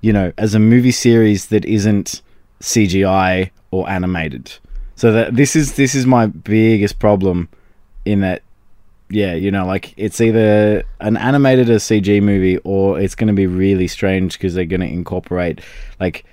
you 0.00 0.12
know 0.12 0.32
as 0.38 0.54
a 0.54 0.58
movie 0.58 0.90
series 0.90 1.46
that 1.46 1.64
isn't 1.64 2.22
cgi 2.60 3.50
or 3.70 3.88
animated 3.90 4.52
so 4.96 5.12
that 5.12 5.34
this 5.34 5.54
is 5.54 5.74
this 5.74 5.94
is 5.94 6.06
my 6.06 6.26
biggest 6.26 6.98
problem 6.98 7.48
in 8.04 8.20
that 8.20 8.42
yeah 9.10 9.34
you 9.34 9.50
know 9.50 9.66
like 9.66 9.92
it's 9.96 10.20
either 10.20 10.82
an 11.00 11.16
animated 11.18 11.68
or 11.68 11.76
cg 11.76 12.22
movie 12.22 12.56
or 12.58 12.98
it's 12.98 13.14
going 13.14 13.28
to 13.28 13.34
be 13.34 13.46
really 13.46 13.86
strange 13.88 14.32
because 14.34 14.54
they're 14.54 14.64
going 14.64 14.80
to 14.80 14.86
incorporate 14.86 15.60
like 16.00 16.24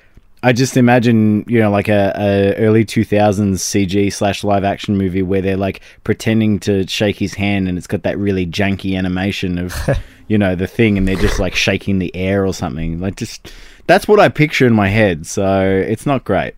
I 0.44 0.54
just 0.54 0.76
imagine, 0.76 1.46
you 1.48 1.60
know, 1.60 1.70
like 1.70 1.88
a, 1.88 2.12
a 2.18 2.56
early 2.56 2.84
two 2.84 3.04
thousands 3.06 3.62
CG 3.62 4.12
slash 4.12 4.44
live 4.44 4.64
action 4.64 4.98
movie 4.98 5.22
where 5.22 5.42
they're 5.42 5.56
like 5.58 5.82
pretending 6.04 6.60
to 6.62 6.88
shake 6.88 7.18
his 7.18 7.36
hand 7.36 7.68
and 7.68 7.78
it's 7.78 7.86
got 7.88 8.02
that 8.04 8.18
really 8.18 8.48
janky 8.48 8.98
animation 8.98 9.60
of, 9.60 9.76
you 10.28 10.38
know, 10.40 10.56
the 10.56 10.66
thing 10.68 10.98
and 10.98 11.08
they're 11.08 11.16
just 11.16 11.40
like 11.40 11.54
shaking 11.54 12.00
the 12.00 12.16
air 12.16 12.46
or 12.46 12.54
something. 12.54 13.00
Like 13.00 13.18
just 13.18 13.54
that's 13.86 14.08
what 14.08 14.20
I 14.20 14.30
picture 14.30 14.66
in 14.66 14.74
my 14.74 14.88
head. 14.88 15.28
So 15.28 15.64
it's 15.88 16.06
not 16.08 16.24
great. 16.24 16.56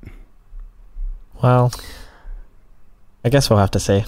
well, 1.41 1.71
I 3.25 3.29
guess 3.29 3.49
we'll 3.49 3.59
have 3.59 3.71
to 3.71 3.79
see. 3.79 4.03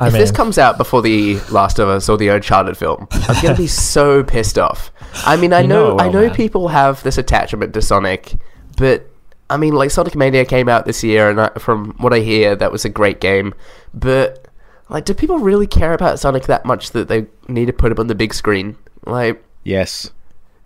I 0.00 0.06
if 0.08 0.12
mean, 0.12 0.20
this 0.22 0.30
comes 0.30 0.58
out 0.58 0.78
before 0.78 1.02
the 1.02 1.40
Last 1.50 1.80
of 1.80 1.88
Us 1.88 2.08
or 2.08 2.16
the 2.16 2.28
Uncharted 2.28 2.76
film, 2.76 3.08
I'm 3.10 3.42
going 3.42 3.54
to 3.56 3.60
be 3.60 3.66
so 3.90 4.22
pissed 4.22 4.56
off. 4.58 4.92
I 5.26 5.36
mean, 5.36 5.52
I 5.52 5.62
You 5.62 5.68
know 5.68 5.74
know, 5.82 5.88
it 5.88 5.92
will, 5.94 6.00
I 6.02 6.08
know 6.08 6.26
man. 6.26 6.34
people 6.36 6.68
have 6.68 7.02
this 7.02 7.18
attachment 7.18 7.74
to 7.74 7.82
Sonic, 7.82 8.34
but 8.78 9.10
I 9.50 9.56
mean, 9.56 9.74
like 9.74 9.90
Sonic 9.90 10.14
Mania 10.14 10.44
came 10.44 10.68
out 10.68 10.86
this 10.86 11.02
year, 11.04 11.28
and 11.30 11.40
I, 11.40 11.48
from 11.58 11.94
what 11.98 12.12
I 12.14 12.20
hear, 12.20 12.56
that 12.56 12.72
was 12.72 12.84
a 12.84 12.88
great 12.88 13.20
game. 13.20 13.54
But 13.94 14.48
like, 14.88 15.04
do 15.04 15.12
people 15.14 15.38
really 15.38 15.66
care 15.66 15.92
about 15.92 16.18
Sonic 16.18 16.44
that 16.46 16.64
much 16.64 16.90
that 16.92 17.08
they 17.08 17.26
need 17.48 17.66
to 17.66 17.72
put 17.72 17.92
him 17.92 17.98
on 17.98 18.06
the 18.06 18.14
big 18.14 18.32
screen? 18.34 18.76
Like, 19.06 19.42
Yes. 19.64 20.10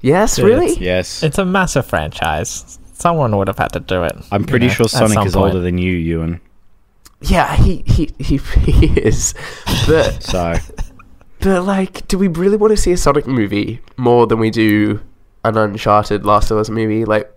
yes, 0.00 0.36
Dude, 0.36 0.44
really? 0.46 0.74
Yes. 0.78 1.22
it's 1.24 1.38
a 1.38 1.44
massive 1.44 1.86
franchise. 1.86 2.78
Someone 2.92 3.36
would 3.36 3.48
have 3.48 3.58
had 3.58 3.72
to 3.72 3.80
do 3.80 4.04
it. 4.04 4.12
I'm 4.30 4.44
pretty 4.44 4.68
know, 4.68 4.72
sure 4.74 4.88
Sonic 4.88 5.26
is 5.26 5.34
point. 5.34 5.54
older 5.54 5.60
than 5.60 5.78
you, 5.78 5.92
Ewan. 5.92 6.40
Yeah, 7.20 7.54
he 7.56 7.82
he 7.86 8.10
he, 8.18 8.36
he 8.64 8.86
is. 9.00 9.34
But 9.86 10.22
So 10.22 10.56
But 11.40 11.62
like, 11.64 12.06
do 12.08 12.18
we 12.18 12.28
really 12.28 12.56
want 12.56 12.72
to 12.72 12.76
see 12.76 12.92
a 12.92 12.96
Sonic 12.96 13.26
movie 13.26 13.80
more 13.96 14.26
than 14.26 14.38
we 14.38 14.50
do 14.50 15.00
an 15.44 15.56
Uncharted 15.56 16.24
Last 16.24 16.50
of 16.52 16.58
Us 16.58 16.68
movie? 16.68 17.04
Like, 17.04 17.28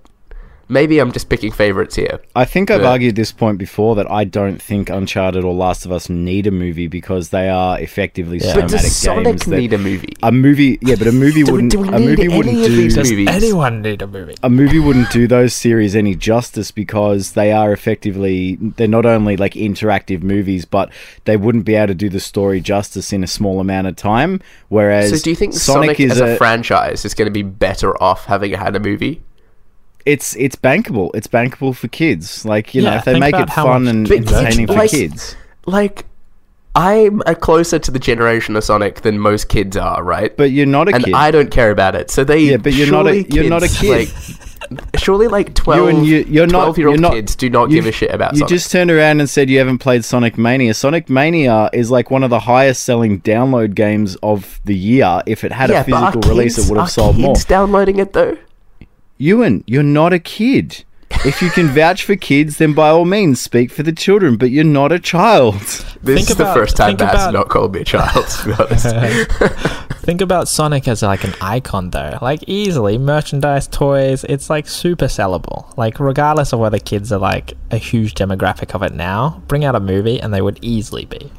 maybe 0.68 1.00
I'm 1.00 1.12
just 1.12 1.30
picking 1.30 1.52
favorites 1.52 1.96
here. 1.96 2.20
I 2.36 2.46
think 2.46 2.72
I've 2.72 2.82
Yeah. 2.82 2.90
argued 2.90 3.16
this 3.16 3.32
point 3.32 3.58
before 3.58 3.96
that 3.96 4.10
I 4.10 4.24
don't 4.24 4.62
think 4.62 4.90
Uncharted 4.90 5.44
or 5.44 5.54
Last 5.54 5.86
of 5.86 5.92
Us 5.92 6.10
need 6.10 6.48
a 6.48 6.52
movie 6.52 6.88
because 6.88 7.30
they 7.30 7.50
are 7.50 7.80
effectively 7.80 8.40
Yeah. 8.40 8.56
But 8.56 8.66
cinematic 8.66 8.70
does 8.72 8.96
Sonic 8.96 9.24
games. 9.26 9.46
that- 9.46 9.58
need 9.60 9.74
a 9.74 9.78
movie? 9.78 10.14
a 10.24 10.32
movie, 10.32 10.80
yeah, 10.82 10.96
but 10.96 11.08
a 11.08 11.12
movie 11.26 11.44
Do 11.44 11.46
we- 11.46 11.52
wouldn't. 11.54 11.72
do 11.72 11.80
we 11.80 11.88
a 11.90 11.92
need 12.00 12.06
movie 12.08 12.24
any 12.24 12.38
wouldn't 12.38 12.58
of 12.60 12.66
do. 12.66 12.76
these 12.76 12.96
Does 12.96 13.10
movies? 13.12 13.28
anyone 13.32 13.82
need 13.82 14.02
a 14.02 14.08
movie? 14.08 14.36
a 14.44 14.50
movie 14.50 14.80
wouldn't 14.80 15.10
do 15.12 15.28
those 15.28 15.54
series 15.54 15.96
any 15.96 16.16
justice 16.16 16.72
because 16.72 17.32
they 17.34 17.52
are 17.52 17.72
effectively 17.72 18.58
they're 18.78 18.88
not 18.88 19.06
only 19.06 19.38
like 19.38 19.54
interactive 19.54 20.24
movies 20.24 20.66
but 20.66 20.90
they 21.26 21.38
wouldn't 21.38 21.66
be 21.66 21.76
able 21.76 21.88
to 21.88 21.94
do 21.96 22.10
the 22.10 22.20
story 22.20 22.60
justice 22.60 23.14
in 23.14 23.24
a 23.24 23.28
small 23.28 23.60
amount 23.60 23.88
of 23.88 23.96
time 23.96 24.40
whereas 24.70 25.10
So 25.12 25.18
do 25.24 25.30
you 25.30 25.36
think 25.36 25.54
Sonic, 25.54 25.90
Sonic, 25.90 26.00
is 26.00 26.12
as 26.14 26.20
a, 26.22 26.26
a, 26.34 26.36
franchise 26.38 27.06
is 27.06 27.14
going 27.14 27.28
to 27.28 27.32
be 27.32 27.44
better 27.44 28.02
off 28.02 28.26
having 28.26 28.54
had 28.54 28.76
a 28.76 28.80
movie? 28.80 29.22
It's 30.06 30.36
it's 30.36 30.56
bankable 30.56 31.10
it's 31.16 31.28
bankable 31.28 31.76
for 31.76 31.88
kids 31.88 32.46
like 32.46 32.76
you 32.76 32.82
know 32.82 32.94
if 32.96 33.06
they 33.06 33.20
make 33.20 33.36
it 33.36 33.50
fun 33.50 33.88
and 33.88 34.10
entertaining 34.12 34.68
for 34.68 34.74
like- 34.74 34.92
kids 34.92 35.36
Like, 35.66 36.06
I'm 36.76 37.22
closer 37.42 37.80
to 37.80 37.90
the 37.90 38.00
generation 38.00 38.56
of 38.58 38.64
Sonic 38.64 39.02
than 39.02 39.18
most 39.18 39.48
kids 39.50 39.78
are, 39.78 40.04
right? 40.04 40.36
but 40.36 40.52
you're 40.52 40.66
not 40.66 40.90
a 40.90 40.96
and 40.96 41.04
kid 41.06 41.14
I 41.14 41.32
don't 41.32 41.50
care 41.50 41.72
about 41.72 41.96
it. 41.96 42.12
So 42.12 42.24
they 42.26 42.40
Yeah, 42.40 42.58
but 42.58 42.74
you're 42.74 42.92
not 42.92 43.08
a- 43.08 43.24
you're 43.24 43.50
not 43.50 43.64
a 43.64 43.70
kid. 43.70 44.10
Like, 44.70 44.98
surely, 45.00 45.28
like 45.28 45.56
12, 45.64 45.88
and 45.90 46.06
you- 46.06 46.26
you're 46.28 46.46
not- 46.48 46.66
12 46.66 46.78
year 46.78 46.88
old 46.90 46.96
you're 46.98 47.02
not- 47.02 47.14
kids 47.14 47.36
do 47.36 47.50
not 47.50 47.70
give 47.70 47.86
a 47.86 47.92
shit 47.94 48.12
about 48.14 48.34
you 48.34 48.40
Sonic. 48.40 48.50
just 48.50 48.72
turned 48.72 48.92
around 48.92 49.22
and 49.22 49.30
said 49.30 49.50
you 49.50 49.58
haven't 49.58 49.78
played 49.80 50.04
Sonic 50.04 50.38
Mania. 50.38 50.74
Sonic 50.74 51.10
Mania 51.10 51.70
is 51.74 51.90
like 51.90 52.12
one 52.12 52.24
of 52.24 52.30
the 52.30 52.42
highest 52.42 52.84
selling 52.84 53.22
download 53.22 53.74
games 53.74 54.18
of 54.22 54.60
the 54.66 54.76
year. 54.76 55.22
If 55.26 55.44
it 55.46 55.52
had 55.54 55.70
yeah, 55.70 55.80
a 55.80 55.84
physical 55.86 56.22
release, 56.30 56.58
kids, 56.58 56.68
it 56.68 56.72
would 56.72 56.78
have 56.80 56.88
are 56.88 56.92
sold 56.92 57.18
more. 57.18 57.36
downloading 57.48 58.00
it 58.00 58.12
though. 58.14 58.38
Ewan, 59.18 59.64
you're 59.68 59.84
not 59.84 60.14
a 60.14 60.20
kid. 60.20 60.84
If 61.24 61.42
you 61.42 61.50
can 61.50 61.68
vouch 61.74 62.04
for 62.04 62.16
kids, 62.16 62.58
then 62.58 62.74
by 62.74 62.90
all 62.90 63.06
means 63.06 63.40
speak 63.40 63.72
for 63.72 63.84
the 63.84 63.92
children, 63.94 64.36
but 64.38 64.52
you're 64.52 64.64
not 64.64 64.92
a 64.92 65.00
child. 65.00 65.56
This 66.04 66.18
Think 66.18 66.30
is 66.30 66.36
the 66.36 66.46
first 66.54 66.76
time 66.76 66.90
think 66.90 67.00
Matt's 67.00 67.24
about- 67.24 67.34
not 67.34 67.50
called 67.50 67.74
me 67.74 67.82
a 67.82 67.86
child, 67.86 68.28
to 68.28 68.46
be 68.46 68.54
honest. 68.60 69.66
Think 70.06 70.22
about 70.22 70.48
Sonic 70.48 70.88
as 70.88 71.02
like 71.02 71.24
an 71.24 71.34
icon 71.42 71.90
though. 71.90 72.20
Like 72.22 72.44
easily 72.46 73.00
merchandise, 73.00 73.68
toys, 73.68 74.24
it's 74.26 74.52
like 74.52 74.68
super 74.68 75.06
sellable. 75.06 75.76
Like 75.78 76.00
regardless 76.00 76.54
of 76.54 76.60
whether 76.60 76.78
kids 76.78 77.12
are 77.12 77.18
like 77.18 77.54
a 77.72 77.78
huge 77.78 78.14
demographic 78.14 78.76
of 78.76 78.84
it 78.84 78.94
now, 78.94 79.42
bring 79.48 79.66
out 79.66 79.74
a 79.74 79.80
movie 79.80 80.22
and 80.22 80.32
they 80.32 80.42
would 80.44 80.60
easily 80.62 81.06
be. 81.06 81.32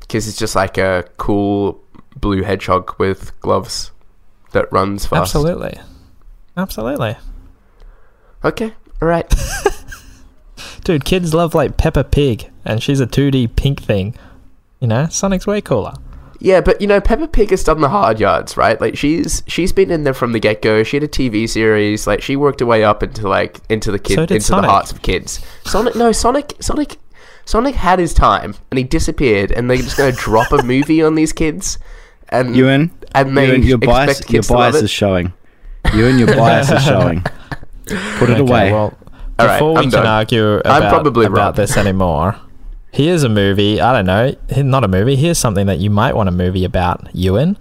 Because 0.00 0.28
it's 0.28 0.36
just 0.36 0.54
like 0.54 0.76
a 0.76 1.08
cool 1.16 1.82
blue 2.16 2.42
hedgehog 2.42 2.94
with 2.98 3.32
gloves 3.40 3.92
that 4.52 4.70
runs 4.70 5.06
fast. 5.06 5.34
Absolutely. 5.34 5.78
Absolutely. 6.56 7.16
Okay, 8.44 8.72
alright. 9.02 9.32
Dude, 10.84 11.04
kids 11.04 11.34
love 11.34 11.54
like 11.54 11.76
Peppa 11.76 12.04
Pig 12.04 12.50
and 12.64 12.82
she's 12.82 13.00
a 13.00 13.06
2D 13.06 13.56
pink 13.56 13.82
thing. 13.82 14.14
You 14.80 14.88
know, 14.88 15.06
Sonic's 15.08 15.46
way 15.46 15.60
cooler. 15.60 15.94
Yeah, 16.38 16.60
but 16.60 16.80
you 16.80 16.86
know, 16.86 17.00
Peppa 17.00 17.28
Pig 17.28 17.50
has 17.50 17.64
done 17.64 17.80
the 17.80 17.88
hard 17.88 18.20
yards, 18.20 18.56
right? 18.56 18.78
Like 18.80 18.96
she's 18.96 19.42
she's 19.46 19.72
been 19.72 19.90
in 19.90 20.04
there 20.04 20.12
from 20.14 20.32
the 20.32 20.38
get 20.38 20.60
go. 20.62 20.82
She 20.82 20.96
had 20.98 21.02
a 21.04 21.08
TV 21.08 21.48
series. 21.48 22.06
Like 22.06 22.22
she 22.22 22.36
worked 22.36 22.60
her 22.60 22.66
way 22.66 22.84
up 22.84 23.02
into 23.02 23.26
like 23.26 23.58
into 23.70 23.90
the 23.90 23.98
kid 23.98 24.14
So 24.16 24.22
into 24.22 24.40
Sonic. 24.40 24.62
the 24.62 24.70
hearts 24.70 24.92
of 24.92 25.00
kids. 25.02 25.40
Sonic, 25.64 25.96
no, 25.96 26.12
Sonic, 26.12 26.52
Sonic, 26.60 26.98
Sonic 27.46 27.74
had 27.74 27.98
his 27.98 28.12
time 28.12 28.54
and 28.70 28.76
he 28.78 28.84
disappeared, 28.84 29.50
and 29.50 29.68
they're 29.70 29.78
just 29.78 29.96
going 29.96 30.12
to 30.14 30.18
drop 30.20 30.52
a 30.52 30.62
movie 30.62 31.02
on 31.02 31.14
these 31.14 31.32
kids, 31.32 31.78
and 32.28 32.54
Ewan, 32.54 32.90
and 33.14 33.36
they 33.36 33.46
Ewan 33.46 33.62
your 33.62 33.78
expect 33.78 33.86
bias, 33.88 34.20
your 34.20 34.26
kids 34.28 34.46
to 34.48 34.52
love 34.52 34.72
bias 34.72 34.76
it. 34.76 34.84
is 34.84 34.90
showing. 34.90 35.32
Ewan, 35.94 36.18
your 36.18 36.28
bias 36.36 36.70
is 36.70 36.82
showing. 36.82 37.22
Put 38.18 38.30
it 38.30 38.40
Okay, 38.40 38.40
away. 38.40 38.72
Well, 38.72 38.96
All 39.38 39.46
right, 39.46 39.54
before 39.58 39.70
we 39.72 39.76
I'm 39.78 39.82
can 39.84 39.90
done. 40.02 40.06
argue 40.06 40.44
about, 40.58 40.88
probably 40.90 41.26
about 41.26 41.36
wrong. 41.38 41.52
this 41.54 41.76
anymore, 41.76 42.36
here's 42.92 43.22
a 43.22 43.28
movie. 43.28 43.80
I 43.80 43.92
don't 43.92 44.06
know, 44.06 44.34
not 44.62 44.84
a 44.84 44.88
movie. 44.88 45.16
Here's 45.16 45.38
something 45.38 45.66
that 45.66 45.78
you 45.78 45.90
might 45.90 46.14
want 46.16 46.28
a 46.28 46.32
movie 46.32 46.64
about. 46.64 47.08
Ewan, 47.14 47.56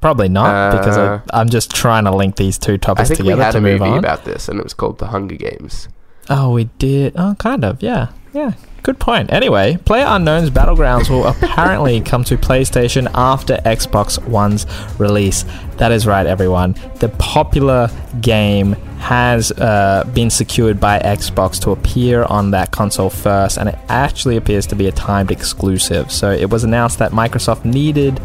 probably 0.00 0.28
not 0.28 0.72
because 0.78 0.96
Uh, 0.96 1.20
I, 1.32 1.40
I'm 1.40 1.48
just 1.48 1.70
trying 1.70 2.04
to 2.04 2.10
link 2.14 2.36
these 2.36 2.58
two 2.58 2.74
I 2.74 2.76
topics 2.78 3.08
think 3.08 3.20
we 3.20 3.26
together 3.26 3.42
had 3.42 3.52
to 3.52 3.58
a 3.58 3.60
movie 3.60 3.84
on. 3.84 3.98
about 3.98 4.24
this, 4.24 4.48
and 4.48 4.58
it 4.58 4.64
was 4.64 4.74
called 4.74 4.98
The 4.98 5.06
Hunger 5.08 5.36
Games. 5.36 5.88
oh, 6.30 6.50
we 6.52 6.64
did. 6.78 7.14
Oh, 7.16 7.34
kind 7.38 7.64
of. 7.64 7.82
Yeah, 7.82 8.08
yeah. 8.34 8.52
Good 8.82 8.98
point. 8.98 9.32
Anyway, 9.32 9.76
Player 9.84 10.06
Unknown's 10.08 10.50
Battlegrounds 10.50 11.10
will 11.10 11.26
apparently 11.26 12.00
come 12.12 12.24
to 12.24 12.36
PlayStation 12.36 13.10
after 13.14 13.56
Xbox 13.64 14.22
One's 14.26 14.66
release. 14.98 15.44
That 15.76 15.92
is 15.92 16.06
right, 16.06 16.26
everyone. 16.26 16.74
The 16.96 17.08
popular 17.18 17.90
game 18.20 18.72
has 18.98 19.52
uh, 19.52 20.08
been 20.14 20.30
secured 20.30 20.80
by 20.80 20.98
Xbox 21.00 21.60
to 21.62 21.70
appear 21.70 22.24
on 22.24 22.52
that 22.52 22.70
console 22.70 23.10
first, 23.10 23.58
and 23.58 23.68
it 23.68 23.78
actually 23.88 24.36
appears 24.36 24.66
to 24.68 24.76
be 24.76 24.86
a 24.86 24.92
timed 24.92 25.30
exclusive. 25.30 26.10
So 26.10 26.30
it 26.30 26.50
was 26.50 26.64
announced 26.64 26.98
that 26.98 27.12
Microsoft 27.12 27.64
needed. 27.64 28.18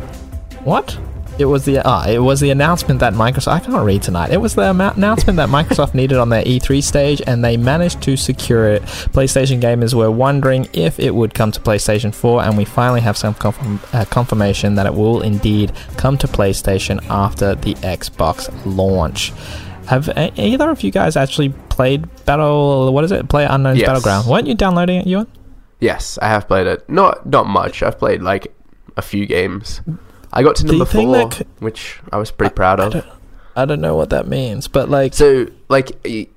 What? 0.64 0.98
It 1.40 1.46
was 1.46 1.66
the 1.66 1.82
ah, 1.84 2.08
it 2.08 2.20
was 2.20 2.40
the 2.42 2.52
announcement 2.52 3.00
that 3.00 3.14
Microsoft. 3.14 3.48
I 3.54 3.60
can't 3.60 3.84
read 3.86 4.04
tonight. 4.04 4.32
It 4.32 4.38
was 4.38 4.54
the 4.54 4.70
announcement 4.70 5.38
that 5.38 5.50
Microsoft 5.50 5.94
needed 6.02 6.20
on 6.20 6.30
their 6.30 6.44
E3 6.44 6.84
stage, 6.84 7.22
and 7.26 7.44
they 7.44 7.58
managed 7.58 8.02
to 8.04 8.16
secure 8.16 8.68
it. 8.70 8.84
PlayStation 8.84 9.60
gamers 9.60 9.96
were 9.96 10.12
wondering 10.12 10.68
if 10.74 11.00
it 11.00 11.16
would 11.16 11.34
come 11.34 11.52
to 11.52 11.60
PlayStation 11.60 12.14
4, 12.14 12.44
and 12.44 12.56
we 12.56 12.66
finally 12.66 13.02
have 13.02 13.18
some 13.18 13.34
confirm- 13.34 13.80
uh, 13.94 14.06
confirmation 14.06 14.76
that 14.76 14.86
it 14.86 14.94
will 14.94 15.22
indeed 15.22 15.72
come 15.98 16.20
to 16.20 16.28
PlayStation 16.28 17.04
after 17.10 17.56
the 17.56 17.74
Xbox 17.76 18.52
launch. 18.66 19.34
Have 19.88 20.10
either 20.38 20.70
of 20.70 20.82
you 20.84 20.92
guys 20.92 21.18
actually 21.18 21.50
played 21.70 22.08
Battle? 22.26 22.94
What 22.94 23.04
is 23.06 23.12
it? 23.12 23.28
Player 23.28 23.48
Unknown's 23.50 23.80
Yes. 23.80 23.88
Battleground. 23.88 24.28
Weren't 24.28 24.46
you 24.48 24.54
downloading 24.56 25.02
it, 25.02 25.08
Ewan? 25.08 25.28
Yes, 25.80 26.18
I 26.22 26.28
have 26.28 26.48
played 26.48 26.68
it. 26.68 26.88
Not 26.88 27.26
not 27.26 27.48
much. 27.48 27.82
I've 27.84 27.98
played 28.00 28.22
like 28.22 28.56
a 28.96 29.02
few 29.02 29.26
games. 29.26 29.82
I 30.34 30.44
got 30.44 30.56
to 30.58 30.66
number 30.66 30.86
four, 30.86 31.32
c- 31.32 31.46
which 31.60 32.00
I 32.12 32.18
was 32.18 32.32
pretty 32.32 32.54
proud 32.54 32.80
I 32.80 32.86
of. 32.88 32.94
don't, 32.94 33.06
I 33.56 33.66
don't 33.66 33.82
know 33.82 33.96
what 33.96 34.10
that 34.10 34.28
means, 34.28 34.68
but 34.68 34.90
like, 34.90 35.14
So 35.14 35.46
like, 35.70 35.92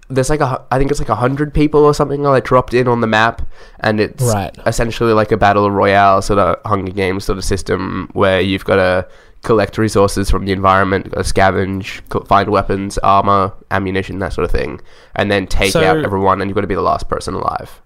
there's 0.08 0.28
like 0.30 0.40
a 0.40 0.62
I 0.70 0.78
think 0.78 0.90
it's 0.90 1.00
like 1.00 1.08
a 1.08 1.14
hundred 1.16 1.54
people 1.54 1.80
or 1.84 1.94
something 1.94 2.22
that 2.22 2.28
like 2.28 2.44
dropped 2.44 2.74
in 2.74 2.88
on 2.88 3.00
the 3.00 3.06
map, 3.06 3.42
and 3.80 3.98
it's 4.00 4.22
Right. 4.22 4.54
essentially 4.66 5.12
like 5.14 5.32
a 5.32 5.36
battle 5.36 5.70
royale 5.70 6.20
sort 6.22 6.38
of 6.38 6.60
Hunger 6.66 6.92
Games 6.92 7.24
sort 7.24 7.38
of 7.38 7.44
system 7.44 8.10
where 8.12 8.40
you've 8.40 8.64
got 8.66 8.76
to 8.76 9.08
collect 9.42 9.78
resources 9.78 10.28
from 10.28 10.44
the 10.44 10.52
environment, 10.52 11.10
scavenge, 11.12 12.00
find 12.26 12.48
weapons, 12.50 12.98
armor, 12.98 13.52
ammunition, 13.70 14.18
that 14.18 14.32
sort 14.32 14.44
of 14.44 14.50
thing, 14.50 14.80
and 15.14 15.30
then 15.30 15.46
take 15.46 15.72
So- 15.72 15.84
out 15.84 15.98
everyone, 16.04 16.40
and 16.40 16.50
you've 16.50 16.54
got 16.56 16.62
to 16.62 16.66
be 16.66 16.74
the 16.74 16.82
last 16.82 17.08
person 17.08 17.32
alive. 17.34 17.80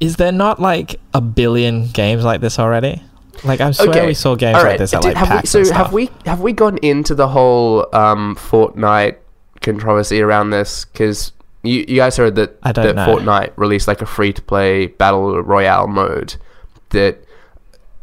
is 0.00 0.16
there 0.16 0.32
not 0.32 0.58
like 0.58 0.98
a 1.12 1.20
billion 1.20 1.86
games 1.88 2.24
like 2.24 2.40
this 2.40 2.58
already? 2.58 3.02
Like, 3.44 3.60
I 3.60 3.70
swear 3.70 4.06
we 4.06 4.14
saw 4.14 4.34
games 4.34 4.58
All 4.58 4.64
like 4.64 4.78
this 4.78 4.92
at 4.92 5.02
Did- 5.02 5.08
like 5.14 5.16
have 5.16 5.42
we, 5.42 5.46
so 5.46 5.72
have 5.72 5.92
we 5.92 6.10
have 6.26 6.40
we 6.40 6.52
gone 6.52 6.78
into 6.78 7.14
the 7.14 7.28
whole 7.28 7.86
um, 7.94 8.36
Fortnite 8.36 9.16
controversy 9.60 10.20
around 10.20 10.50
this? 10.50 10.84
Because 10.84 11.32
you, 11.62 11.84
you 11.88 11.96
guys 11.96 12.16
heard 12.16 12.36
that 12.36 12.60
that 12.62 12.76
know. 12.96 13.06
Fortnite 13.06 13.52
released 13.56 13.88
like 13.88 14.02
a 14.02 14.06
free 14.06 14.32
to 14.32 14.42
play 14.42 14.86
battle 14.88 15.42
royale 15.42 15.86
mode 15.86 16.36
that 16.90 17.24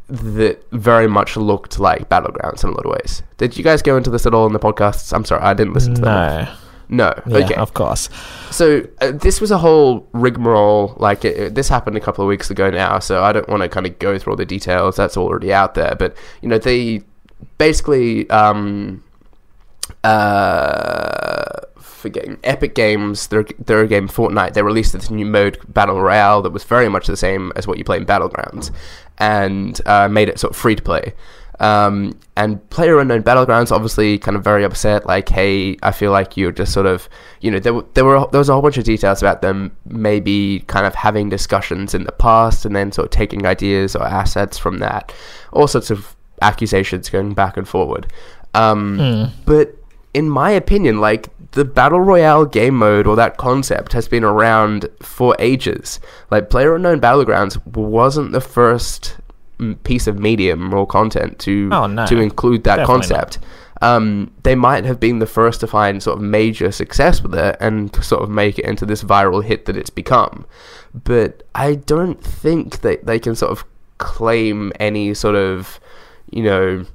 that 0.09 0.63
very 0.71 1.07
much 1.07 1.35
looked 1.35 1.79
like 1.79 2.07
battlegrounds 2.09 2.63
in 2.63 2.69
a 2.69 2.73
lot 2.73 2.85
of 2.85 2.91
ways. 2.91 3.23
Did 3.37 3.57
you 3.57 3.63
guys 3.63 3.81
go 3.81 3.97
into 3.97 4.09
this 4.09 4.25
at 4.25 4.33
all 4.33 4.47
in 4.47 4.53
the 4.53 4.59
podcasts? 4.59 5.13
I'm 5.13 5.25
sorry, 5.25 5.41
I 5.41 5.53
didn't 5.53 5.73
listen 5.73 5.95
to 5.95 6.01
that. 6.01 6.45
No. 6.45 6.53
No. 6.89 7.13
Yeah, 7.27 7.37
okay. 7.45 7.55
of 7.55 7.73
course. 7.73 8.09
So 8.51 8.87
uh, 9.01 9.11
this 9.11 9.41
was 9.41 9.51
a 9.51 9.57
whole 9.57 10.07
rigmarole. 10.13 10.93
Like 10.97 11.25
it, 11.25 11.37
it- 11.37 11.55
this 11.55 11.67
happened 11.69 11.97
a 11.97 11.99
couple 11.99 12.23
of 12.23 12.27
weeks 12.29 12.49
ago 12.49 12.69
now, 12.69 12.99
so 12.99 13.23
I 13.23 13.33
don't 13.33 13.47
want 13.49 13.61
to 13.63 13.69
kind 13.69 13.85
of 13.85 13.99
go 13.99 14.17
through 14.17 14.33
all 14.33 14.37
the 14.37 14.45
details. 14.45 14.95
That's 14.95 15.17
already 15.17 15.51
out 15.53 15.73
there. 15.75 15.95
But 15.95 16.15
you 16.41 16.47
know, 16.49 16.57
they 16.57 17.01
basically 17.57 18.29
um, 18.29 19.03
uh, 20.03 21.59
forgetting 21.79 22.37
Epic 22.43 22.75
Games, 22.75 23.27
their 23.27 23.43
their 23.59 23.85
game 23.87 24.07
Fortnite. 24.07 24.53
They 24.53 24.61
released 24.61 24.93
this 24.93 25.09
new 25.09 25.25
mode 25.25 25.57
Battle 25.73 26.01
Royale 26.01 26.41
that 26.43 26.51
was 26.51 26.63
very 26.63 26.89
much 26.89 27.07
the 27.07 27.17
same 27.17 27.51
as 27.55 27.67
what 27.67 27.77
you 27.77 27.83
play 27.83 27.97
in 27.97 28.05
Battlegrounds, 28.05 28.71
and 29.17 29.79
uh, 29.85 30.07
made 30.07 30.29
it 30.29 30.39
sort 30.39 30.51
of 30.51 30.57
free 30.57 30.75
to 30.75 30.81
play. 30.81 31.13
Um, 31.59 32.19
and 32.35 32.67
Player 32.69 32.99
Unknown 32.99 33.23
Battlegrounds 33.23 33.71
obviously 33.71 34.19
kind 34.19 34.37
of 34.37 34.43
very 34.43 34.63
upset. 34.63 35.05
Like, 35.07 35.27
hey, 35.29 35.77
I 35.81 35.91
feel 35.91 36.11
like 36.11 36.37
you're 36.37 36.51
just 36.51 36.71
sort 36.71 36.85
of, 36.85 37.09
you 37.41 37.49
know, 37.49 37.59
there 37.59 37.73
were, 37.73 37.85
there 37.95 38.05
were 38.05 38.27
there 38.31 38.37
was 38.37 38.49
a 38.49 38.53
whole 38.53 38.61
bunch 38.61 38.77
of 38.77 38.83
details 38.83 39.21
about 39.21 39.41
them 39.41 39.75
maybe 39.85 40.63
kind 40.67 40.85
of 40.85 40.93
having 40.93 41.29
discussions 41.29 41.95
in 41.95 42.03
the 42.03 42.11
past 42.11 42.65
and 42.65 42.75
then 42.75 42.91
sort 42.91 43.05
of 43.05 43.11
taking 43.11 43.45
ideas 43.45 43.95
or 43.95 44.03
assets 44.03 44.57
from 44.57 44.77
that, 44.79 45.11
all 45.51 45.67
sorts 45.67 45.89
of 45.89 46.15
accusations 46.41 47.09
going 47.09 47.33
back 47.33 47.57
and 47.57 47.67
forward. 47.67 48.11
Um, 48.53 48.97
Mm. 48.97 49.31
But 49.45 49.75
in 50.13 50.29
my 50.29 50.51
opinion, 50.51 50.99
like 50.99 51.29
the 51.51 51.65
battle 51.65 51.99
royale 52.01 52.45
game 52.45 52.75
mode 52.77 53.07
or 53.07 53.15
that 53.15 53.37
concept 53.37 53.93
has 53.93 54.07
been 54.07 54.23
around 54.23 54.87
for 55.01 55.35
ages. 55.39 55.99
Like 56.29 56.49
Player 56.49 56.75
Unknown 56.75 56.99
Battlegrounds 57.01 57.65
wasn't 57.65 58.31
the 58.31 58.41
first 58.41 59.17
piece 59.83 60.07
of 60.07 60.19
medium 60.19 60.73
or 60.73 60.85
content 60.85 61.39
to 61.39 61.69
Oh, 61.71 61.87
no. 61.87 62.05
to 62.05 62.19
include 62.19 62.63
that 62.65 62.77
Definitely 62.77 62.93
concept. 63.07 63.39
Um, 63.81 64.31
they 64.43 64.55
might 64.55 64.85
have 64.85 64.99
been 64.99 65.19
the 65.19 65.27
first 65.27 65.59
to 65.59 65.67
find 65.67 66.01
sort 66.01 66.17
of 66.17 66.23
major 66.23 66.71
success 66.71 67.21
with 67.21 67.35
it 67.35 67.57
and 67.59 67.93
sort 68.03 68.23
of 68.23 68.29
make 68.29 68.57
it 68.57 68.65
into 68.65 68.85
this 68.85 69.03
viral 69.03 69.43
hit 69.43 69.65
that 69.65 69.77
it's 69.77 69.91
become. 69.91 70.45
But 70.93 71.43
I 71.53 71.75
don't 71.75 72.19
think 72.23 72.81
that 72.81 73.05
they 73.05 73.19
can 73.19 73.35
sort 73.35 73.51
of 73.51 73.65
claim 73.99 74.71
any 74.79 75.13
sort 75.13 75.35
of, 75.35 75.79
you 76.31 76.41
know, 76.43 76.85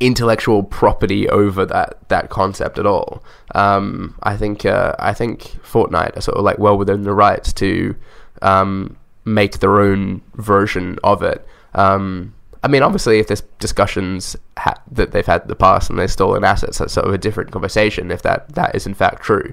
intellectual 0.00 0.62
property 0.62 1.28
over 1.28 1.64
that 1.66 2.08
that 2.08 2.30
concept 2.30 2.78
at 2.78 2.86
all. 2.86 3.22
Um, 3.54 4.16
I 4.22 4.36
think 4.36 4.64
uh, 4.64 4.94
I 4.98 5.12
think 5.12 5.42
Fortnite 5.62 6.16
are 6.16 6.20
sort 6.20 6.36
of 6.38 6.44
like 6.44 6.58
well 6.58 6.78
within 6.78 7.02
the 7.02 7.12
rights 7.12 7.52
to 7.54 7.94
um, 8.42 8.96
make 9.24 9.58
their 9.58 9.80
own 9.80 10.22
version 10.34 10.98
of 11.02 11.22
it. 11.22 11.46
Um, 11.74 12.34
I 12.62 12.68
mean, 12.68 12.82
obviously, 12.82 13.18
if 13.18 13.26
there's 13.26 13.42
discussions 13.58 14.36
ha- 14.56 14.82
that 14.90 15.12
they've 15.12 15.26
had 15.26 15.42
in 15.42 15.48
the 15.48 15.54
past 15.54 15.90
and 15.90 15.98
they're 15.98 16.08
stolen 16.08 16.44
assets, 16.44 16.78
that's 16.78 16.94
sort 16.94 17.06
of 17.06 17.12
a 17.12 17.18
different 17.18 17.50
conversation. 17.50 18.10
If 18.10 18.22
that 18.22 18.48
that 18.54 18.74
is 18.74 18.86
in 18.86 18.94
fact 18.94 19.22
true, 19.22 19.52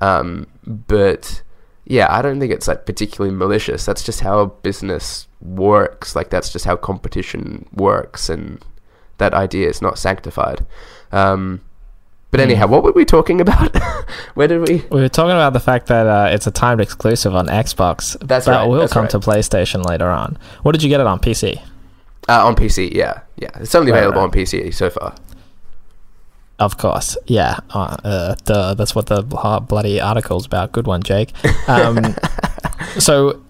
um, 0.00 0.46
but 0.66 1.42
yeah, 1.86 2.06
I 2.10 2.20
don't 2.22 2.38
think 2.38 2.52
it's 2.52 2.68
like 2.68 2.84
particularly 2.84 3.34
malicious. 3.34 3.86
That's 3.86 4.02
just 4.02 4.20
how 4.20 4.46
business 4.62 5.26
works. 5.40 6.14
Like 6.14 6.28
that's 6.28 6.52
just 6.52 6.66
how 6.66 6.76
competition 6.76 7.66
works, 7.72 8.28
and 8.28 8.62
that 9.18 9.32
idea 9.32 9.68
is 9.68 9.80
not 9.80 9.98
sanctified. 9.98 10.66
Um, 11.12 11.62
but 12.30 12.40
anyhow, 12.40 12.68
what 12.68 12.82
were 12.82 12.92
we 12.92 13.04
talking 13.04 13.40
about? 13.40 13.76
Where 14.34 14.46
did 14.46 14.68
we? 14.68 14.84
We 14.90 15.00
were 15.00 15.08
talking 15.08 15.32
about 15.32 15.52
the 15.52 15.60
fact 15.60 15.86
that 15.88 16.06
uh, 16.06 16.28
it's 16.32 16.46
a 16.46 16.50
timed 16.50 16.80
exclusive 16.80 17.34
on 17.34 17.46
Xbox. 17.48 18.16
That's 18.20 18.46
that 18.46 18.52
right, 18.52 18.64
will 18.66 18.78
that's 18.80 18.92
come 18.92 19.02
right. 19.02 19.10
to 19.10 19.18
PlayStation 19.18 19.84
later 19.84 20.08
on. 20.08 20.38
What 20.62 20.72
did 20.72 20.82
you 20.82 20.88
get 20.88 21.00
it 21.00 21.06
on 21.06 21.18
PC? 21.18 21.60
Uh, 22.28 22.46
on 22.46 22.54
PC, 22.54 22.92
yeah, 22.94 23.20
yeah. 23.36 23.50
It's 23.56 23.74
only 23.74 23.90
Right, 23.90 23.98
available 23.98 24.20
on 24.20 24.30
PC 24.30 24.72
so 24.72 24.90
far. 24.90 25.14
Of 26.60 26.76
course, 26.76 27.16
yeah. 27.26 27.58
Uh, 27.70 27.96
uh, 28.04 28.34
duh, 28.44 28.74
that's 28.74 28.94
what 28.94 29.06
the 29.06 29.22
bloody 29.22 30.00
article's 30.00 30.46
about. 30.46 30.72
Good 30.72 30.86
one, 30.86 31.02
Jake. 31.02 31.32
Um, 31.68 32.14
so, 32.98 33.42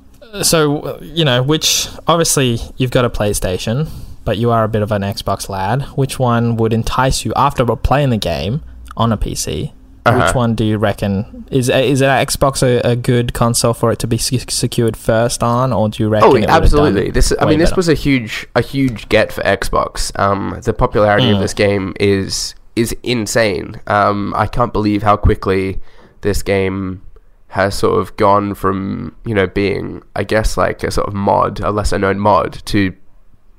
so 0.43 0.99
you 1.03 1.25
know, 1.25 1.43
which 1.43 1.88
obviously 2.07 2.59
you've 2.77 2.93
got 2.93 3.05
a 3.05 3.11
PlayStation, 3.11 3.88
but 4.31 4.38
you 4.38 4.53
are 4.53 4.62
a 4.62 4.69
bit 4.69 4.81
of 4.81 4.93
an 4.93 5.03
Xbox 5.03 5.49
lad. 5.49 5.83
Which 5.97 6.21
one 6.21 6.55
would 6.55 6.73
entice 6.73 7.25
you 7.25 7.33
after 7.35 7.66
playing 7.75 8.11
the 8.11 8.16
game 8.16 8.62
on 8.97 9.11
a 9.11 9.16
PC? 9.19 9.73
Uh-huh. 10.07 10.25
Which 10.25 10.35
one 10.37 10.55
do 10.55 10.64
you 10.64 10.79
reckon 10.79 11.49
is 11.51 11.69
is 11.69 12.01
an 12.01 12.11
Xbox 12.25 12.62
a, 12.62 12.79
a 12.88 12.95
good 12.95 13.35
console 13.35 13.75
for 13.75 13.90
it 13.90 13.99
to 13.99 14.07
be 14.07 14.19
secured 14.19 14.97
first 14.97 15.43
on, 15.43 15.73
or 15.73 15.88
do 15.88 16.05
you 16.05 16.09
reckon? 16.09 16.45
Oh, 16.45 16.49
absolutely. 16.49 17.11
This, 17.11 17.33
I 17.40 17.45
mean, 17.45 17.59
this 17.59 17.71
better? 17.71 17.79
was 17.81 17.88
a 17.88 17.95
huge, 17.95 18.47
a 18.55 18.62
huge 18.62 19.09
get 19.09 19.33
for 19.33 19.43
Xbox. 19.43 20.16
Um, 20.16 20.61
the 20.62 20.73
popularity 20.73 21.31
of 21.33 21.38
Mm. 21.38 21.40
this 21.40 21.53
game 21.55 21.93
is 21.99 22.55
is 22.77 22.95
insane. 23.03 23.81
Um, 23.88 24.33
I 24.37 24.47
can't 24.47 24.73
believe 24.73 25.03
how 25.03 25.16
quickly 25.16 25.81
this 26.21 26.40
game 26.45 27.03
has 27.49 27.75
sort 27.75 27.99
of 27.99 28.16
gone 28.16 28.55
from 28.55 29.16
you 29.25 29.35
know 29.35 29.49
being, 29.49 30.03
I 30.14 30.23
guess, 30.23 30.57
like 30.57 30.85
a 30.85 30.93
sort 30.93 31.09
of 31.09 31.14
mod, 31.14 31.59
a 31.59 31.73
lesser 31.73 31.99
known 31.99 32.21
mod, 32.21 32.62
to 32.66 32.95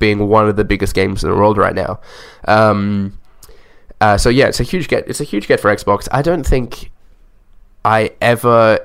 being 0.01 0.27
one 0.27 0.49
of 0.49 0.57
the 0.57 0.65
biggest 0.65 0.93
games 0.93 1.23
in 1.23 1.29
the 1.29 1.35
world 1.37 1.57
right 1.57 1.73
now. 1.75 2.01
Um, 2.45 3.17
uh, 4.01 4.17
so 4.17 4.27
yeah, 4.29 4.47
it's 4.47 4.59
a 4.59 4.63
huge 4.63 4.89
get. 4.89 5.07
It's 5.07 5.21
a 5.21 5.23
huge 5.23 5.47
get 5.47 5.59
for 5.61 5.73
Xbox. 5.73 6.09
I 6.11 6.21
don't 6.21 6.45
think 6.45 6.91
I 7.85 8.11
ever 8.19 8.79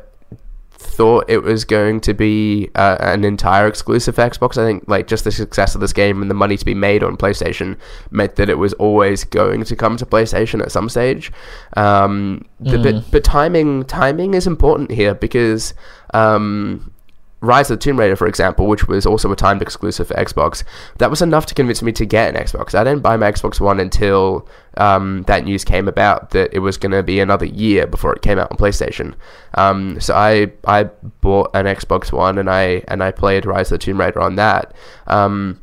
thought 0.79 1.25
it 1.29 1.43
was 1.43 1.65
going 1.65 2.01
to 2.01 2.15
be 2.15 2.71
uh, 2.75 2.97
an 3.01 3.25
entire 3.25 3.67
exclusive 3.67 4.15
for 4.15 4.23
Xbox. 4.23 4.57
I 4.57 4.65
think 4.65 4.85
like 4.89 5.07
just 5.07 5.25
the 5.25 5.31
success 5.33 5.75
of 5.75 5.81
this 5.81 5.93
game 5.93 6.21
and 6.23 6.31
the 6.31 6.35
money 6.35 6.57
to 6.57 6.65
be 6.65 6.75
made 6.75 7.03
on 7.03 7.17
PlayStation 7.17 7.77
meant 8.11 8.37
that 8.37 8.49
it 8.49 8.59
was 8.59 8.73
always 8.75 9.25
going 9.25 9.65
to 9.65 9.77
come 9.77 9.97
to 9.97 10.07
PlayStation 10.07 10.63
at 10.63 10.71
some 10.73 10.89
stage. 10.89 11.33
Um, 11.77 12.45
the- 12.61 12.77
Mm. 12.77 12.83
But 12.83 13.11
but 13.11 13.25
timing 13.25 13.85
timing 13.85 14.35
is 14.35 14.47
important 14.47 14.91
here 14.91 15.15
because 15.15 15.75
um, 16.15 16.93
Rise 17.41 17.71
of 17.71 17.79
the 17.79 17.83
Tomb 17.85 17.99
Raider, 17.99 18.17
for 18.17 18.27
example, 18.27 18.67
which 18.67 18.89
was 18.89 19.05
also 19.05 19.31
a 19.31 19.37
timed 19.37 19.61
exclusive 19.61 20.09
for 20.09 20.15
Xbox, 20.15 20.65
that 20.99 21.11
was 21.11 21.21
enough 21.21 21.45
to 21.47 21.55
convince 21.55 21.83
me 21.83 21.93
to 21.93 22.07
get 22.07 22.35
an 22.35 22.43
Xbox. 22.43 22.75
I 22.75 22.83
didn't 22.83 23.03
buy 23.03 23.17
my 23.17 23.31
Xbox 23.31 23.61
One 23.61 23.79
until 23.79 24.49
um, 24.79 25.23
that 25.27 25.45
news 25.45 25.63
came 25.65 25.87
about 25.87 26.31
that 26.31 26.55
it 26.55 26.61
was 26.61 26.79
going 26.79 26.93
to 26.93 27.03
be 27.03 27.21
another 27.21 27.45
year 27.45 27.87
before 27.87 28.15
it 28.15 28.23
came 28.23 28.39
out 28.39 28.51
on 28.51 28.57
PlayStation. 28.57 29.15
Um, 29.55 30.01
so 30.01 30.15
I 30.15 30.51
I 30.67 30.85
bought 31.21 31.51
an 31.55 31.67
Xbox 31.67 32.11
One 32.11 32.39
and 32.39 32.49
I 32.49 32.83
and 32.89 33.03
I 33.03 33.11
played 33.11 33.45
Rise 33.45 33.71
of 33.71 33.81
the 33.81 33.85
Tomb 33.85 34.01
Raider 34.01 34.21
on 34.21 34.37
that. 34.37 34.73
Um, 35.07 35.61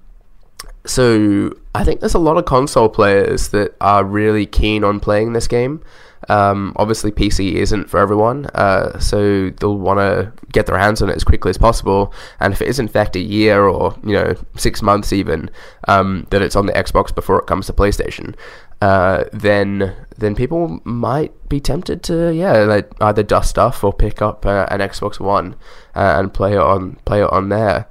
so 0.85 1.55
I 1.73 1.83
think 1.83 2.01
there's 2.01 2.13
a 2.13 2.19
lot 2.19 2.37
of 2.37 2.45
console 2.45 2.89
players 2.89 3.49
that 3.49 3.75
are 3.81 4.03
really 4.03 4.45
keen 4.45 4.83
on 4.83 4.99
playing 4.99 5.33
this 5.33 5.47
game. 5.47 5.81
Um, 6.29 6.73
obviously, 6.77 7.11
PC 7.11 7.53
isn't 7.53 7.89
for 7.89 7.99
everyone, 7.99 8.45
uh, 8.53 8.99
so 8.99 9.49
they'll 9.49 9.77
want 9.77 9.99
to 9.99 10.31
get 10.51 10.65
their 10.65 10.77
hands 10.77 11.01
on 11.01 11.09
it 11.09 11.15
as 11.15 11.23
quickly 11.23 11.49
as 11.49 11.57
possible. 11.57 12.13
And 12.39 12.53
if 12.53 12.61
it 12.61 12.67
is 12.67 12.79
in 12.79 12.87
fact 12.87 13.15
a 13.15 13.19
year 13.19 13.63
or 13.63 13.95
you 14.03 14.13
know 14.13 14.35
six 14.55 14.81
months 14.81 15.13
even, 15.13 15.49
um, 15.87 16.27
that 16.29 16.41
it's 16.41 16.55
on 16.55 16.65
the 16.65 16.73
Xbox 16.73 17.13
before 17.13 17.39
it 17.39 17.47
comes 17.47 17.67
to 17.67 17.73
PlayStation, 17.73 18.35
uh, 18.81 19.25
then 19.31 19.95
then 20.17 20.35
people 20.35 20.79
might 20.83 21.31
be 21.49 21.59
tempted 21.59 22.03
to 22.03 22.33
yeah 22.33 22.59
like 22.59 22.91
either 23.01 23.23
dust 23.23 23.57
off 23.57 23.83
or 23.83 23.93
pick 23.93 24.21
up 24.21 24.45
uh, 24.45 24.65
an 24.69 24.79
Xbox 24.79 25.19
One 25.19 25.55
uh, 25.95 26.15
and 26.17 26.33
play 26.33 26.53
it 26.53 26.59
on 26.59 26.95
play 27.05 27.21
it 27.21 27.29
on 27.31 27.49
there. 27.49 27.87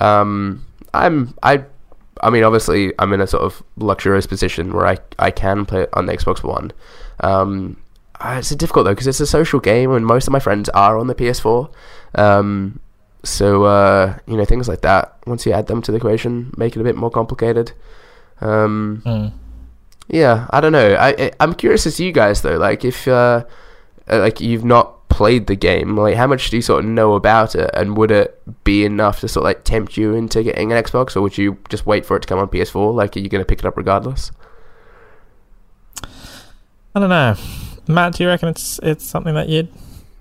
Um, 0.00 0.66
I'm 0.92 1.34
I 1.42 1.64
I 2.22 2.30
mean, 2.30 2.44
obviously, 2.44 2.92
I'm 2.98 3.12
in 3.12 3.20
a 3.20 3.26
sort 3.26 3.42
of 3.42 3.62
luxurious 3.76 4.26
position 4.26 4.72
where 4.72 4.86
I, 4.86 4.98
I 5.18 5.30
can 5.30 5.66
play 5.66 5.82
it 5.82 5.90
on 5.92 6.06
the 6.06 6.16
Xbox 6.16 6.42
One. 6.42 6.72
Um, 7.20 7.76
uh, 8.20 8.36
it's 8.38 8.50
difficult 8.54 8.84
though 8.84 8.92
because 8.92 9.06
it's 9.06 9.20
a 9.20 9.26
social 9.26 9.60
game, 9.60 9.92
and 9.92 10.04
most 10.06 10.26
of 10.26 10.32
my 10.32 10.38
friends 10.40 10.68
are 10.70 10.98
on 10.98 11.06
the 11.06 11.14
PS4. 11.14 11.70
Um, 12.14 12.80
so 13.24 13.64
uh, 13.64 14.18
you 14.26 14.36
know 14.36 14.44
things 14.44 14.68
like 14.68 14.82
that. 14.82 15.16
Once 15.26 15.44
you 15.46 15.52
add 15.52 15.66
them 15.66 15.82
to 15.82 15.90
the 15.92 15.96
equation, 15.98 16.52
make 16.56 16.76
it 16.76 16.80
a 16.80 16.84
bit 16.84 16.96
more 16.96 17.10
complicated. 17.10 17.72
Um, 18.40 19.02
Mm. 19.04 19.32
yeah, 20.08 20.46
I 20.50 20.60
don't 20.60 20.72
know. 20.72 20.94
I, 20.94 21.08
I 21.08 21.30
I'm 21.40 21.54
curious 21.54 21.86
as 21.86 21.96
to 21.96 22.04
you 22.04 22.12
guys 22.12 22.42
though. 22.42 22.56
Like 22.56 22.84
if 22.84 23.06
uh, 23.08 23.44
uh, 24.10 24.18
like 24.18 24.40
you've 24.40 24.64
not 24.64 25.08
played 25.08 25.46
the 25.46 25.56
game, 25.56 25.96
like 25.96 26.14
how 26.16 26.26
much 26.26 26.50
do 26.50 26.56
you 26.56 26.62
sort 26.62 26.84
of 26.84 26.90
know 26.90 27.14
about 27.14 27.54
it, 27.54 27.70
and 27.74 27.96
would 27.96 28.10
it 28.10 28.40
be 28.64 28.84
enough 28.84 29.20
to 29.20 29.28
sort 29.28 29.42
of 29.42 29.44
like 29.44 29.64
tempt 29.64 29.96
you 29.96 30.14
into 30.14 30.42
getting 30.42 30.72
an 30.72 30.82
Xbox, 30.82 31.16
or 31.16 31.22
would 31.22 31.36
you 31.38 31.58
just 31.68 31.86
wait 31.86 32.04
for 32.06 32.16
it 32.16 32.20
to 32.20 32.28
come 32.28 32.38
on 32.38 32.48
PS4? 32.48 32.94
Like, 32.94 33.16
are 33.16 33.20
you 33.20 33.28
going 33.28 33.40
to 33.42 33.46
pick 33.46 33.58
it 33.60 33.64
up 33.64 33.76
regardless? 33.76 34.30
I 36.96 36.98
don't 36.98 37.10
know. 37.10 37.36
Matt, 37.88 38.14
do 38.14 38.24
you 38.24 38.30
reckon 38.30 38.48
it's 38.48 38.80
it's 38.82 39.04
something 39.04 39.34
that 39.34 39.50
you'd 39.50 39.68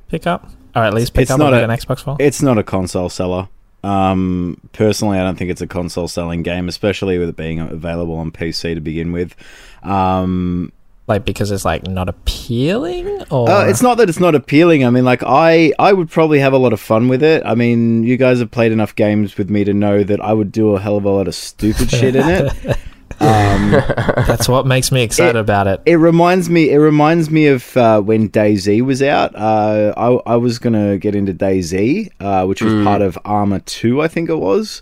pick 0.10 0.28
up, 0.28 0.50
or 0.76 0.84
at 0.84 0.94
least 0.94 1.14
pick 1.14 1.22
It's 1.24 1.32
up 1.32 1.40
not 1.40 1.54
a- 1.54 1.64
an 1.64 1.70
Xbox 1.70 2.02
for? 2.04 2.18
It's 2.20 2.42
not 2.42 2.58
a 2.58 2.64
console 2.64 3.08
seller. 3.08 3.48
Um, 3.82 4.60
personally, 4.74 5.18
I 5.18 5.24
don't 5.24 5.38
think 5.38 5.52
it's 5.52 5.62
a 5.62 5.68
console 5.68 6.10
selling 6.10 6.44
game, 6.44 6.68
especially 6.68 7.18
with 7.18 7.30
it 7.30 7.38
being 7.38 7.60
available 7.62 8.16
on 8.16 8.30
PC 8.32 8.74
to 8.76 8.82
begin 8.82 9.14
with. 9.14 9.36
Um, 9.84 10.74
like 11.08 11.24
because 11.24 11.50
it's 11.52 11.64
like 11.64 11.88
not 11.88 12.10
appealing, 12.10 13.24
or 13.32 13.50
Uh, 13.50 13.68
it's 13.68 13.82
not 13.82 13.98
that 14.00 14.10
it's 14.10 14.20
not 14.20 14.36
appealing. 14.36 14.84
I 14.84 14.90
mean, 14.90 15.06
like 15.06 15.24
I, 15.24 15.72
I 15.80 15.94
would 15.94 16.10
probably 16.10 16.40
have 16.40 16.52
a 16.52 16.58
lot 16.58 16.74
of 16.74 16.82
fun 16.82 17.08
with 17.08 17.24
it. 17.24 17.42
I 17.46 17.56
mean, 17.56 18.04
you 18.04 18.18
guys 18.18 18.40
have 18.40 18.52
played 18.52 18.74
enough 18.74 18.94
games 18.96 19.38
with 19.38 19.50
me 19.50 19.64
to 19.64 19.74
know 19.74 20.04
that 20.04 20.20
I 20.20 20.34
would 20.34 20.52
do 20.52 20.76
a 20.76 20.80
hell 20.82 20.98
of 20.98 21.06
a 21.06 21.10
lot 21.10 21.30
of 21.30 21.36
stupid 21.36 21.90
shit 21.90 22.18
in 22.18 22.28
it. 22.30 22.78
Um, 23.20 23.72
that's 24.28 24.50
what 24.50 24.66
makes 24.68 24.92
me 24.92 25.02
excited 25.04 25.36
It- 25.38 25.40
about 25.40 25.68
it. 25.68 25.82
it 25.86 25.96
reminds 25.96 26.50
me. 26.50 26.70
It 26.72 26.78
reminds 26.78 27.30
me 27.30 27.48
of 27.48 27.76
uh, 27.78 28.02
when 28.02 28.30
DayZ 28.30 28.82
was 28.82 29.02
out. 29.02 29.36
Uh, 29.36 29.94
I, 29.96 30.34
I 30.34 30.36
was 30.36 30.60
gonna 30.60 30.98
get 30.98 31.16
into 31.16 31.34
DayZ, 31.34 32.10
uh, 32.20 32.46
which 32.46 32.62
was 32.62 32.74
Mm. 32.74 32.84
part 32.84 33.02
of 33.02 33.18
Arma 33.26 33.60
Two, 33.62 34.02
I 34.02 34.08
think 34.08 34.30
it 34.30 34.38
was. 34.40 34.82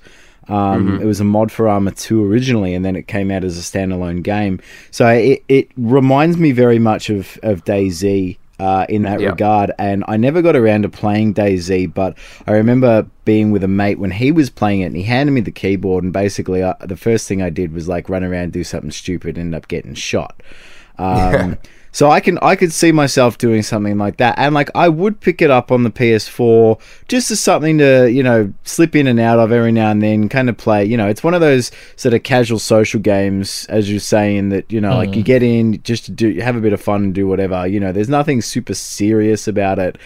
Um, 0.49 0.99
It 1.01 1.05
was 1.05 1.21
a 1.21 1.23
mod 1.23 1.53
for 1.53 1.69
Arma 1.69 1.91
2 1.91 2.21
originally, 2.29 2.73
and 2.73 2.83
then 2.83 2.97
it 2.97 3.07
came 3.07 3.31
out 3.31 3.45
as 3.45 3.57
a 3.57 3.61
standalone 3.61 4.21
game. 4.23 4.59
So 4.91 5.07
it, 5.07 5.41
it 5.47 5.69
reminds 5.77 6.35
me 6.35 6.51
very 6.51 6.79
much 6.79 7.09
of, 7.09 7.39
of 7.43 7.63
DayZ 7.63 8.37
uh, 8.59 8.85
in 8.89 9.01
that 9.03 9.19
Yeah. 9.19 9.29
regard. 9.29 9.71
And 9.79 10.03
I 10.07 10.17
never 10.17 10.41
got 10.41 10.55
around 10.55 10.83
to 10.83 10.89
playing 10.89 11.33
DayZ, 11.33 11.93
but 11.93 12.17
I 12.47 12.51
remember 12.51 13.05
being 13.25 13.51
with 13.51 13.63
a 13.63 13.67
mate 13.67 13.99
when 13.99 14.11
he 14.11 14.31
was 14.31 14.49
playing 14.49 14.81
it, 14.81 14.85
and 14.87 14.95
he 14.95 15.03
handed 15.03 15.31
me 15.31 15.41
the 15.41 15.51
keyboard, 15.51 16.03
and 16.03 16.13
basically 16.13 16.61
uh, 16.61 16.75
the 16.81 16.97
first 16.97 17.27
thing 17.27 17.41
I 17.41 17.49
did 17.49 17.73
was 17.73 17.87
like 17.87 18.09
run 18.09 18.23
around, 18.23 18.53
do 18.53 18.63
something 18.63 18.91
stupid, 18.91 19.37
and 19.37 19.47
end 19.47 19.55
up 19.55 19.67
getting 19.67 19.93
shot. 19.95 20.41
Um, 20.99 21.57
So 21.93 22.09
I 22.09 22.19
can 22.19 22.39
I 22.41 22.55
could 22.55 22.73
see 22.73 22.91
myself 22.91 23.37
doing 23.37 23.61
something 23.61 23.99
like 23.99 24.17
that, 24.17 24.33
and 24.37 24.55
like 24.55 24.69
I 24.73 24.89
would 24.89 25.21
pick 25.21 25.43
it 25.43 25.51
up 25.51 25.71
on 25.71 25.83
the 25.83 25.91
PS4 25.91 26.81
just 27.07 27.29
as 27.29 27.39
something 27.39 27.77
to 27.77 28.11
you 28.11 28.23
know 28.23 28.51
slip 28.63 28.95
in 28.95 29.05
and 29.05 29.19
out 29.19 29.39
of 29.39 29.51
every 29.51 29.71
now 29.71 29.91
and 29.91 30.01
then, 30.01 30.27
kind 30.27 30.49
of 30.49 30.57
play. 30.57 30.83
You 30.83 30.97
know, 30.97 31.07
it's 31.07 31.23
one 31.23 31.35
of 31.35 31.41
those 31.41 31.71
sort 31.95 32.15
of 32.15 32.23
casual 32.23 32.57
social 32.57 32.99
games, 32.99 33.67
as 33.69 33.91
you're 33.91 33.99
saying 33.99 34.49
that 34.49 34.71
you 34.71 34.81
know, 34.81 34.97
like 34.97 35.15
you 35.15 35.21
get 35.21 35.43
in 35.43 35.83
just 35.83 36.05
to 36.05 36.11
do 36.11 36.39
have 36.41 36.55
a 36.55 36.61
bit 36.61 36.73
of 36.73 36.81
fun 36.81 37.03
and 37.03 37.13
do 37.13 37.27
whatever. 37.27 37.67
You 37.67 37.79
know, 37.79 37.91
there's 37.91 38.09
nothing 38.09 38.41
super 38.41 38.73
serious 38.73 39.47
about 39.47 39.77
it. 39.77 39.97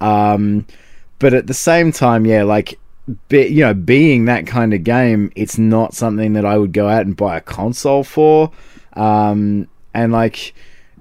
Um, 0.00 0.66
but 1.18 1.34
at 1.34 1.46
the 1.46 1.54
same 1.54 1.92
time, 1.92 2.24
yeah, 2.24 2.44
like 2.44 2.78
be, 3.28 3.46
you 3.46 3.60
know, 3.60 3.74
being 3.74 4.24
that 4.24 4.46
kind 4.46 4.74
of 4.74 4.84
game, 4.84 5.30
it's 5.36 5.58
not 5.58 5.94
something 5.94 6.32
that 6.32 6.44
I 6.44 6.58
would 6.58 6.72
go 6.72 6.88
out 6.88 7.06
and 7.06 7.16
buy 7.16 7.36
a 7.36 7.40
console 7.40 8.04
for. 8.04 8.52
Um, 8.94 9.68
and 9.94 10.12
like, 10.12 10.54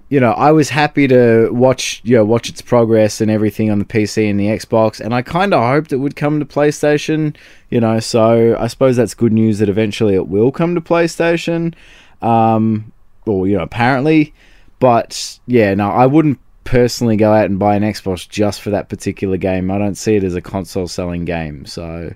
you 0.10 0.20
know, 0.20 0.32
I 0.32 0.52
was 0.52 0.70
happy 0.70 1.08
to 1.08 1.50
watch, 1.52 2.02
you 2.04 2.16
know, 2.16 2.26
watch 2.26 2.48
its 2.48 2.62
progress 2.62 3.22
and 3.22 3.32
everything 3.32 3.72
on 3.72 3.80
the 3.80 3.86
PC 3.86 4.30
and 4.30 4.40
the 4.40 4.48
Xbox, 4.48 5.00
and 5.00 5.14
I 5.14 5.22
kind 5.22 5.54
of 5.54 5.64
hoped 5.64 5.92
it 5.92 5.98
would 5.98 6.16
come 6.16 6.40
to 6.40 6.46
PlayStation. 6.46 7.36
You 7.70 7.82
know, 7.82 8.00
so 8.00 8.56
I 8.60 8.68
suppose 8.68 8.96
that's 8.96 9.14
good 9.14 9.34
news 9.34 9.60
that 9.60 9.70
eventually 9.70 10.16
it 10.16 10.28
will 10.28 10.52
come 10.52 10.76
to 10.76 10.82
PlayStation. 10.82 11.74
Um, 12.22 12.92
or 13.26 13.48
you 13.48 13.58
know, 13.58 13.64
apparently, 13.64 14.34
but 14.80 15.40
yeah, 15.48 15.74
no, 15.74 15.90
I 15.90 16.06
wouldn't 16.06 16.40
personally 16.64 17.16
go 17.16 17.32
out 17.32 17.46
and 17.46 17.58
buy 17.58 17.76
an 17.76 17.84
Xbox 17.84 18.28
just 18.28 18.62
for 18.62 18.72
that 18.72 18.90
particular 18.90 19.38
game. 19.38 19.72
I 19.72 19.78
don't 19.78 19.96
see 19.96 20.16
it 20.16 20.24
as 20.24 20.36
a 20.36 20.42
console 20.42 20.88
selling 20.88 21.26
game. 21.26 21.66
So 21.66 22.14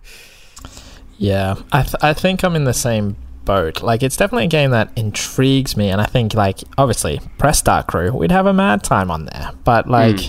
Yeah, 1.18 1.56
I 1.72 1.84
th- 1.84 1.96
I 2.02 2.14
think 2.14 2.44
I'm 2.44 2.56
in 2.56 2.66
the 2.66 2.74
same 2.74 3.16
boat. 3.50 3.82
Like, 3.82 4.04
it's 4.04 4.16
definitely 4.16 4.46
a 4.46 4.50
game 4.50 4.70
that 4.70 4.92
intrigues 4.96 5.76
me, 5.76 5.90
and 5.90 6.00
I 6.00 6.06
think 6.06 6.36
like 6.36 6.60
obviously 6.78 7.20
Press 7.40 7.58
Start 7.58 7.88
Crew, 7.88 8.12
we'd 8.12 8.32
have 8.32 8.46
a 8.46 8.54
mad 8.54 8.84
time 8.84 9.10
on 9.10 9.26
there. 9.26 9.52
But 9.64 9.86
hmm. 9.86 9.92
like, 9.92 10.20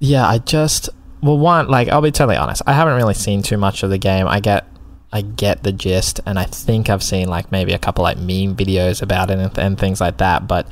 yeah, 0.00 0.28
I 0.28 0.36
just 0.38 0.90
well, 1.22 1.38
one 1.38 1.68
like 1.68 1.88
I'll 1.88 2.02
be 2.02 2.10
totally 2.10 2.36
honest, 2.36 2.60
I 2.66 2.74
haven't 2.74 2.94
really 2.94 3.14
seen 3.14 3.40
too 3.40 3.56
much 3.56 3.82
of 3.82 3.88
the 3.88 3.96
game. 3.96 4.28
I 4.28 4.40
get 4.40 4.66
I 5.10 5.22
get 5.22 5.62
the 5.62 5.72
gist, 5.72 6.20
and 6.26 6.38
I 6.38 6.44
think 6.44 6.90
I've 6.90 7.02
seen 7.02 7.26
like 7.26 7.50
maybe 7.50 7.72
a 7.72 7.78
couple 7.78 8.02
like 8.02 8.18
meme 8.18 8.54
videos 8.54 9.00
about 9.00 9.30
it 9.30 9.38
and, 9.38 9.58
and 9.58 9.78
things 9.78 9.98
like 9.98 10.18
that, 10.18 10.46
but 10.46 10.70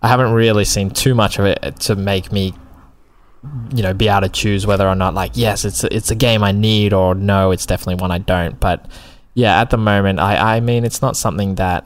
I 0.00 0.08
haven't 0.08 0.32
really 0.32 0.64
seen 0.64 0.88
too 0.88 1.14
much 1.14 1.38
of 1.38 1.44
it 1.44 1.80
to 1.80 1.96
make 1.96 2.32
me 2.32 2.54
you 3.74 3.82
know 3.82 3.92
be 3.92 4.08
able 4.08 4.22
to 4.22 4.30
choose 4.30 4.66
whether 4.66 4.88
or 4.88 4.94
not 4.94 5.12
like 5.12 5.32
yes 5.34 5.66
it's 5.66 5.84
it's 5.84 6.10
a 6.10 6.14
game 6.14 6.42
I 6.42 6.52
need 6.52 6.94
or 6.94 7.14
no 7.14 7.50
it's 7.50 7.66
definitely 7.66 8.00
one 8.00 8.10
I 8.10 8.16
don't 8.16 8.58
but 8.58 8.86
yeah 9.34 9.60
at 9.60 9.70
the 9.70 9.76
moment 9.76 10.18
I 10.20 10.56
I 10.56 10.60
mean 10.60 10.84
it's 10.84 11.02
not 11.02 11.16
something 11.16 11.56
that 11.56 11.84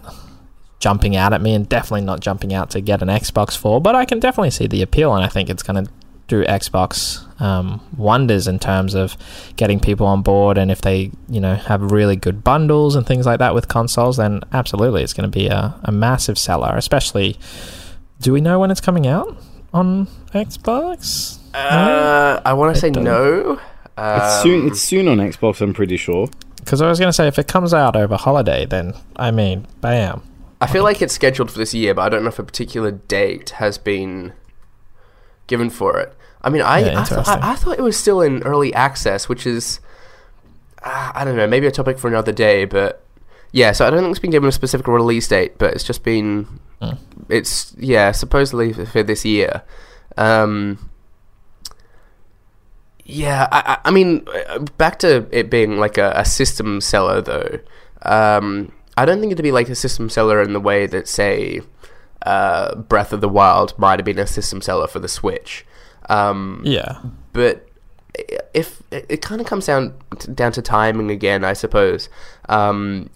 jumping 0.81 1.17
out 1.17 1.33
at 1.33 1.41
me 1.43 1.55
and 1.55 1.69
definitely 1.69 2.03
not 2.07 2.21
jumping 2.21 2.55
out 2.55 2.71
to 2.71 2.81
get 2.81 3.03
an 3.03 3.09
Xbox 3.09 3.57
for 3.57 3.81
but 3.81 3.95
I 3.97 4.05
can 4.05 4.21
definitely 4.21 4.51
see 4.51 4.67
the 4.67 4.83
appeal 4.83 5.15
and 5.15 5.25
I 5.25 5.29
think 5.29 5.51
it's 5.51 5.63
going 5.63 5.85
to 5.85 5.91
do 6.29 6.45
Xbox 6.45 7.25
um, 7.41 7.81
wonders 7.97 8.47
in 8.47 8.59
terms 8.59 8.95
of 8.95 9.17
getting 9.57 9.81
people 9.81 10.07
on 10.07 10.21
board 10.23 10.59
and 10.59 10.71
if 10.71 10.81
they 10.83 11.11
you 11.29 11.41
know 11.41 11.55
have 11.55 11.91
really 11.91 12.17
good 12.17 12.45
bundles 12.45 12.95
and 12.95 13.07
things 13.07 13.25
like 13.27 13.39
that 13.39 13.55
with 13.55 13.67
consoles 13.67 14.19
then 14.19 14.43
absolutely 14.53 15.03
it's 15.03 15.15
going 15.15 15.29
to 15.31 15.35
be 15.39 15.47
a, 15.49 15.75
a 15.85 15.91
massive 15.91 16.39
seller 16.39 16.75
especially 16.77 17.39
do 18.21 18.33
we 18.33 18.41
know 18.41 18.59
when 18.61 18.71
it's 18.71 18.81
coming 18.81 19.07
out 19.07 19.37
on 19.73 20.07
Xbox 20.35 21.39
Uh, 21.55 22.41
I 22.45 22.53
want 22.53 22.75
to 22.75 22.81
say 22.81 22.91
don't- 22.91 23.05
no. 23.05 23.59
it's 23.97 24.43
soon. 24.43 24.61
Um, 24.63 24.67
It's 24.69 24.81
soon 24.81 25.09
on 25.09 25.19
Xbox. 25.19 25.61
I'm 25.61 25.73
pretty 25.75 25.97
sure. 25.97 26.29
Because 26.69 26.83
I 26.83 26.89
was 26.89 26.99
going 26.99 27.09
to 27.09 27.15
say, 27.15 27.27
if 27.27 27.39
it 27.39 27.49
comes 27.49 27.73
out 27.73 27.97
over 27.97 28.17
holiday, 28.17 28.67
then 28.67 28.93
I 29.17 29.31
mean, 29.31 29.67
bam. 29.81 30.21
I 30.61 30.67
feel 30.67 30.83
like 30.85 31.01
it's 31.01 31.15
scheduled 31.15 31.51
for 31.51 31.57
this 31.59 31.73
year, 31.73 31.95
but 31.95 32.03
I 32.03 32.09
don't 32.11 32.25
know 32.25 32.29
if 32.29 32.39
a 32.39 32.43
particular 32.45 32.91
date 32.91 33.51
has 33.57 33.79
been 33.79 34.35
given 35.47 35.71
for 35.71 35.99
it. 35.99 36.15
I 36.43 36.51
mean, 36.51 36.61
I 36.61 36.81
Yeah, 36.81 37.01
I, 37.01 37.05
thought. 37.05 37.27
I, 37.29 37.53
I 37.53 37.55
thought 37.55 37.79
it 37.79 37.83
was 37.83 37.97
still 37.97 38.21
in 38.21 38.43
early 38.43 38.75
access, 38.75 39.31
which 39.31 39.47
is 39.47 39.81
uh, 40.83 41.13
I 41.15 41.25
don't 41.25 41.37
know, 41.37 41.47
maybe 41.47 41.67
a 41.67 41.71
topic 41.71 41.99
for 41.99 42.09
another 42.09 42.33
day. 42.33 42.67
But 42.67 43.03
yeah, 43.51 43.73
so 43.73 43.87
I 43.87 43.91
don't 43.91 44.01
think 44.01 44.11
it's 44.11 44.21
been 44.21 44.31
given 44.31 44.51
a 44.51 44.53
specific 44.53 44.87
release 44.89 45.27
date, 45.27 45.57
but 45.57 45.73
it's 45.73 45.85
just 45.85 46.05
been 46.05 46.61
Hmm. 46.83 46.97
it's 47.31 47.75
yeah 47.79 48.13
supposedly 48.13 48.75
for, 48.75 48.85
for 48.85 49.03
this 49.03 49.25
year. 49.25 49.63
Um, 50.19 50.88
yeah, 53.09 53.49
I, 53.51 53.79
I- 53.85 53.90
mean, 53.90 54.25
back 54.77 54.99
to 55.01 55.27
it 55.33 55.51
being 55.51 55.79
like 55.79 55.99
a, 55.99 56.12
a 56.14 56.25
system 56.25 56.81
seller 56.81 57.21
though. 57.21 57.59
Um, 58.03 58.71
I 58.97 59.05
don't 59.05 59.18
think 59.21 59.33
it'd 59.33 59.42
be 59.42 59.51
like 59.53 59.68
a 59.68 59.75
system 59.75 60.09
seller 60.09 60.40
in 60.42 60.53
the 60.53 60.61
way 60.61 60.87
that, 60.87 61.09
say, 61.09 61.62
uh, 62.23 62.75
Breath 62.77 63.12
of 63.12 63.21
the 63.21 63.29
Wild 63.29 63.77
might 63.79 63.99
have 63.99 64.05
been 64.05 64.18
a 64.18 64.27
system 64.27 64.61
seller 64.61 64.87
for 64.87 64.99
the 65.01 65.09
Switch. 65.09 65.64
Um, 66.09 66.62
Yeah. 66.64 66.99
but 67.33 67.68
if 68.55 68.83
it, 68.90 69.07
it 69.09 69.23
kind 69.23 69.40
of 69.40 69.47
comes 69.47 69.66
down 69.66 69.94
down 70.35 70.53
to 70.53 70.62
timing 70.62 71.11
again, 71.11 71.44
I 71.44 71.53
suppose. 71.53 72.09
Um, 72.49 73.11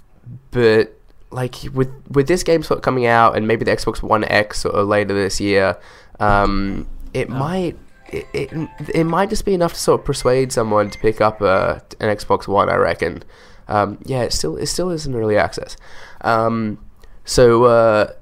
but 0.53 0.93
like 1.31 1.57
with 1.75 1.91
with 2.11 2.29
this 2.29 2.43
game 2.43 2.63
sort 2.63 2.79
of 2.79 2.83
coming 2.85 3.07
out 3.07 3.37
and 3.37 3.49
maybe 3.49 3.65
the 3.65 3.71
Xbox 3.73 4.03
One 4.03 4.25
X 4.25 4.65
or 4.65 4.83
later 4.85 5.15
this 5.15 5.41
year, 5.41 5.77
um, 6.21 6.87
it 7.15 7.29
might 7.29 7.77
it, 8.13 8.27
it 8.33 8.69
it 8.95 9.05
might 9.05 9.31
just 9.31 9.45
be 9.45 9.55
enough 9.55 9.73
to 9.73 9.79
sort 9.79 10.01
of 10.01 10.07
persuade 10.07 10.53
someone 10.53 10.91
to 10.91 10.99
pick 10.99 11.21
up 11.21 11.41
a, 11.41 11.83
an 12.01 12.15
Xbox 12.15 12.47
One. 12.47 12.69
I 12.69 12.77
reckon. 12.77 13.23
Um, 13.69 13.99
yeah, 14.05 14.23
it 14.23 14.33
still 14.33 14.57
it 14.57 14.67
still 14.67 14.91
is 14.91 15.07
in 15.07 15.15
early 15.15 15.39
access. 15.39 15.77
Um, 16.21 16.79
so 17.25 17.65
uh, 17.65 18.13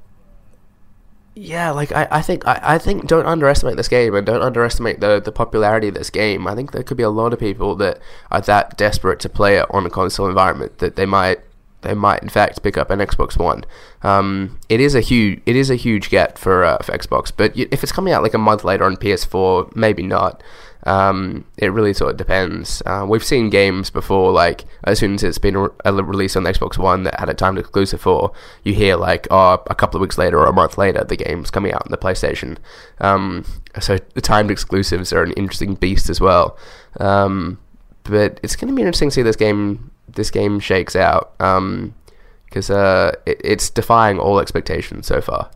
yeah, 1.35 1.71
like 1.71 1.93
I, 1.93 2.07
I 2.11 2.23
think 2.23 2.47
I, 2.47 2.61
I 2.63 2.79
think 2.79 3.07
don't 3.07 3.27
underestimate 3.27 3.77
this 3.77 3.89
game 3.89 4.15
and 4.15 4.27
don't 4.27 4.43
underestimate 4.43 5.01
the 5.01 5.21
the 5.21 5.33
popularity 5.33 5.89
of 5.89 5.95
this 5.95 6.11
game. 6.11 6.47
I 6.47 6.55
think 6.55 6.73
there 6.73 6.83
could 6.83 6.97
be 6.97 7.03
a 7.03 7.11
lot 7.11 7.33
of 7.33 7.39
people 7.39 7.75
that 7.77 7.99
are 8.31 8.41
that 8.43 8.77
desperate 8.77 9.21
to 9.21 9.29
play 9.29 9.57
it 9.57 9.67
on 9.71 9.87
a 9.87 9.91
console 9.91 10.29
environment 10.29 10.79
that 10.79 10.97
they 10.97 11.07
might 11.07 11.41
they 11.83 11.95
might 11.95 12.23
in 12.23 12.29
fact 12.29 12.63
pick 12.63 12.77
up 12.77 12.91
an 12.91 12.99
Xbox 12.99 13.39
One. 13.39 13.65
Um, 14.03 14.59
it 14.69 14.81
is 14.81 14.95
a 14.95 15.01
huge 15.01 15.41
it 15.47 15.57
is 15.57 15.71
a 15.71 15.77
huge 15.77 16.11
get 16.11 16.39
for 16.39 16.65
uh, 16.65 16.79
for 16.79 16.93
Xbox, 16.93 17.33
but 17.35 17.57
if 17.57 17.83
it's 17.83 17.93
coming 17.93 18.13
out 18.13 18.23
like 18.23 18.35
a 18.35 18.39
month 18.39 18.65
later 18.65 18.85
on 18.85 18.97
PS4, 18.97 19.75
maybe 19.77 20.03
not. 20.03 20.43
Um, 20.85 21.45
it 21.59 21.73
really 21.73 21.93
sort 21.93 22.13
of 22.13 22.17
depends. 22.17 22.83
Uh, 22.87 23.05
we've 23.09 23.25
seen 23.25 23.51
games 23.51 23.91
before, 23.91 24.33
like 24.33 24.65
as 24.85 24.99
soon 24.99 25.15
as 25.15 25.23
it's 25.23 25.39
been 25.39 25.57
re- 25.57 25.69
released 25.85 26.37
on 26.37 26.45
Xbox 26.45 26.79
One 26.79 27.03
that 27.03 27.21
had 27.21 27.29
a 27.29 27.35
timed 27.35 27.59
exclusive 27.59 28.01
for, 28.01 28.33
you 28.65 28.73
hear 28.73 28.97
like, 28.97 29.27
oh, 29.31 29.63
a 29.67 29.75
couple 29.75 29.99
of 29.99 30.01
weeks 30.01 30.17
later 30.17 30.39
or 30.39 30.47
a 30.47 30.53
month 30.53 30.79
later, 30.79 31.05
the 31.05 31.17
game's 31.17 31.51
coming 31.51 31.73
out 31.73 31.83
on 31.83 31.91
the 31.91 31.99
PlayStation. 31.99 32.57
Um, 32.99 33.45
so 33.79 33.99
the 34.15 34.23
timed 34.23 34.51
exclusives 34.51 35.13
are 35.13 35.23
an 35.23 35.33
interesting 35.33 35.75
beast 35.75 36.09
as 36.09 36.21
well. 36.21 36.57
Um, 36.99 37.59
but 38.05 38.41
it's 38.43 38.57
going 38.57 38.69
to 38.69 38.75
be 38.75 38.83
interesting 38.83 39.11
to 39.11 39.15
see 39.15 39.23
this 39.23 39.37
game 39.37 39.91
this 40.15 40.31
game 40.31 40.61
shakes 40.61 40.97
out 40.97 41.33
because 41.39 42.71
uh, 42.71 43.15
it, 43.27 43.41
it's 43.43 43.71
defying 43.71 44.19
all 44.19 44.41
expectations 44.41 45.07
so 45.07 45.21
far. 45.21 45.51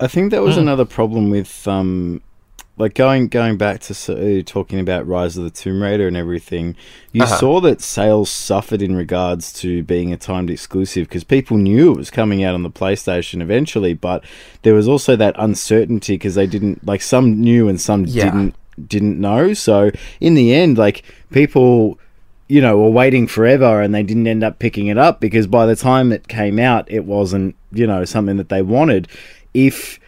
I 0.00 0.08
think 0.08 0.32
that 0.32 0.42
was 0.42 0.56
mm. 0.56 0.62
another 0.62 0.84
problem 0.84 1.30
with 1.30 1.66
um, 1.68 2.22
like 2.76 2.94
going 2.94 3.28
going 3.28 3.56
back 3.56 3.80
to 3.82 4.40
uh, 4.40 4.42
talking 4.44 4.80
about 4.80 5.06
Rise 5.06 5.36
of 5.36 5.44
the 5.44 5.50
Tomb 5.50 5.82
Raider 5.82 6.08
and 6.08 6.16
everything. 6.16 6.74
You 7.12 7.22
uh-huh. 7.22 7.36
saw 7.36 7.60
that 7.60 7.80
sales 7.80 8.30
suffered 8.30 8.82
in 8.82 8.96
regards 8.96 9.52
to 9.60 9.82
being 9.84 10.12
a 10.12 10.16
timed 10.16 10.50
exclusive 10.50 11.08
because 11.08 11.24
people 11.24 11.56
knew 11.56 11.92
it 11.92 11.96
was 11.96 12.10
coming 12.10 12.42
out 12.42 12.54
on 12.54 12.62
the 12.62 12.70
PlayStation 12.70 13.42
eventually, 13.42 13.94
but 13.94 14.24
there 14.62 14.74
was 14.74 14.88
also 14.88 15.16
that 15.16 15.36
uncertainty 15.38 16.14
because 16.14 16.34
they 16.34 16.46
didn't 16.46 16.84
like 16.86 17.02
some 17.02 17.40
knew 17.40 17.68
and 17.68 17.80
some 17.80 18.06
yeah. 18.06 18.24
didn't 18.24 18.54
didn't 18.86 19.20
know. 19.20 19.52
So 19.52 19.90
in 20.20 20.34
the 20.34 20.54
end, 20.54 20.78
like 20.78 21.04
people 21.30 21.98
you 22.52 22.60
know, 22.60 22.76
were 22.76 22.90
waiting 22.90 23.26
forever 23.26 23.80
and 23.80 23.94
they 23.94 24.02
didn't 24.02 24.26
end 24.26 24.44
up 24.44 24.58
picking 24.58 24.88
it 24.88 24.98
up 24.98 25.20
because 25.20 25.46
by 25.46 25.64
the 25.64 25.74
time 25.74 26.12
it 26.12 26.28
came 26.28 26.58
out, 26.58 26.84
it 26.90 27.06
wasn't, 27.06 27.56
you 27.72 27.86
know, 27.86 28.04
something 28.04 28.36
that 28.36 28.50
they 28.50 28.60
wanted. 28.60 29.08
If 29.54 29.98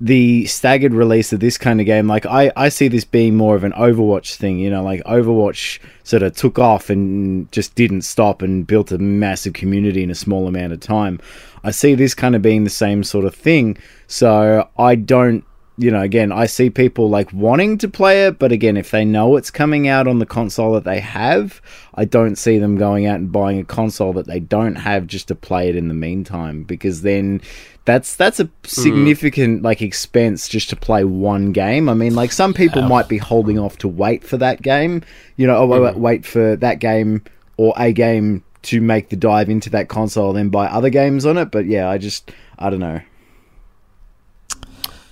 the 0.00 0.44
staggered 0.46 0.94
release 0.94 1.32
of 1.32 1.38
this 1.38 1.56
kind 1.56 1.78
of 1.78 1.86
game, 1.86 2.08
like 2.08 2.26
I, 2.26 2.50
I 2.56 2.70
see 2.70 2.88
this 2.88 3.04
being 3.04 3.36
more 3.36 3.54
of 3.54 3.62
an 3.62 3.70
Overwatch 3.74 4.34
thing, 4.34 4.58
you 4.58 4.68
know, 4.68 4.82
like 4.82 5.00
Overwatch 5.04 5.78
sort 6.02 6.24
of 6.24 6.34
took 6.34 6.58
off 6.58 6.90
and 6.90 7.50
just 7.52 7.76
didn't 7.76 8.02
stop 8.02 8.42
and 8.42 8.66
built 8.66 8.90
a 8.90 8.98
massive 8.98 9.52
community 9.52 10.02
in 10.02 10.10
a 10.10 10.16
small 10.16 10.48
amount 10.48 10.72
of 10.72 10.80
time. 10.80 11.20
I 11.62 11.70
see 11.70 11.94
this 11.94 12.16
kind 12.16 12.34
of 12.34 12.42
being 12.42 12.64
the 12.64 12.70
same 12.70 13.04
sort 13.04 13.26
of 13.26 13.32
thing. 13.32 13.78
So 14.08 14.68
I 14.76 14.96
don't 14.96 15.44
you 15.78 15.90
know, 15.90 16.02
again, 16.02 16.32
I 16.32 16.46
see 16.46 16.68
people 16.68 17.08
like 17.08 17.32
wanting 17.32 17.78
to 17.78 17.88
play 17.88 18.26
it, 18.26 18.38
but 18.38 18.52
again, 18.52 18.76
if 18.76 18.90
they 18.90 19.04
know 19.04 19.36
it's 19.36 19.50
coming 19.50 19.88
out 19.88 20.06
on 20.06 20.18
the 20.18 20.26
console 20.26 20.74
that 20.74 20.84
they 20.84 21.00
have, 21.00 21.62
I 21.94 22.04
don't 22.04 22.36
see 22.36 22.58
them 22.58 22.76
going 22.76 23.06
out 23.06 23.16
and 23.16 23.32
buying 23.32 23.58
a 23.58 23.64
console 23.64 24.12
that 24.14 24.26
they 24.26 24.38
don't 24.38 24.76
have 24.76 25.06
just 25.06 25.28
to 25.28 25.34
play 25.34 25.70
it 25.70 25.76
in 25.76 25.88
the 25.88 25.94
meantime, 25.94 26.64
because 26.64 27.02
then 27.02 27.40
that's 27.84 28.14
that's 28.16 28.38
a 28.38 28.48
significant 28.64 29.60
mm. 29.60 29.64
like 29.64 29.80
expense 29.80 30.46
just 30.46 30.68
to 30.70 30.76
play 30.76 31.04
one 31.04 31.52
game. 31.52 31.88
I 31.88 31.94
mean, 31.94 32.14
like 32.14 32.32
some 32.32 32.52
people 32.52 32.82
yeah. 32.82 32.88
might 32.88 33.08
be 33.08 33.18
holding 33.18 33.58
off 33.58 33.78
to 33.78 33.88
wait 33.88 34.24
for 34.24 34.36
that 34.36 34.60
game, 34.62 35.02
you 35.36 35.46
know, 35.46 35.66
mm. 35.66 35.94
wait 35.96 36.26
for 36.26 36.54
that 36.56 36.80
game 36.80 37.22
or 37.56 37.72
a 37.78 37.92
game 37.92 38.44
to 38.62 38.80
make 38.80 39.08
the 39.08 39.16
dive 39.16 39.48
into 39.48 39.70
that 39.70 39.88
console, 39.88 40.28
and 40.28 40.38
then 40.38 40.48
buy 40.50 40.66
other 40.66 40.90
games 40.90 41.24
on 41.24 41.38
it. 41.38 41.50
But 41.50 41.64
yeah, 41.64 41.88
I 41.88 41.96
just 41.96 42.30
I 42.58 42.68
don't 42.68 42.78
know. 42.78 43.00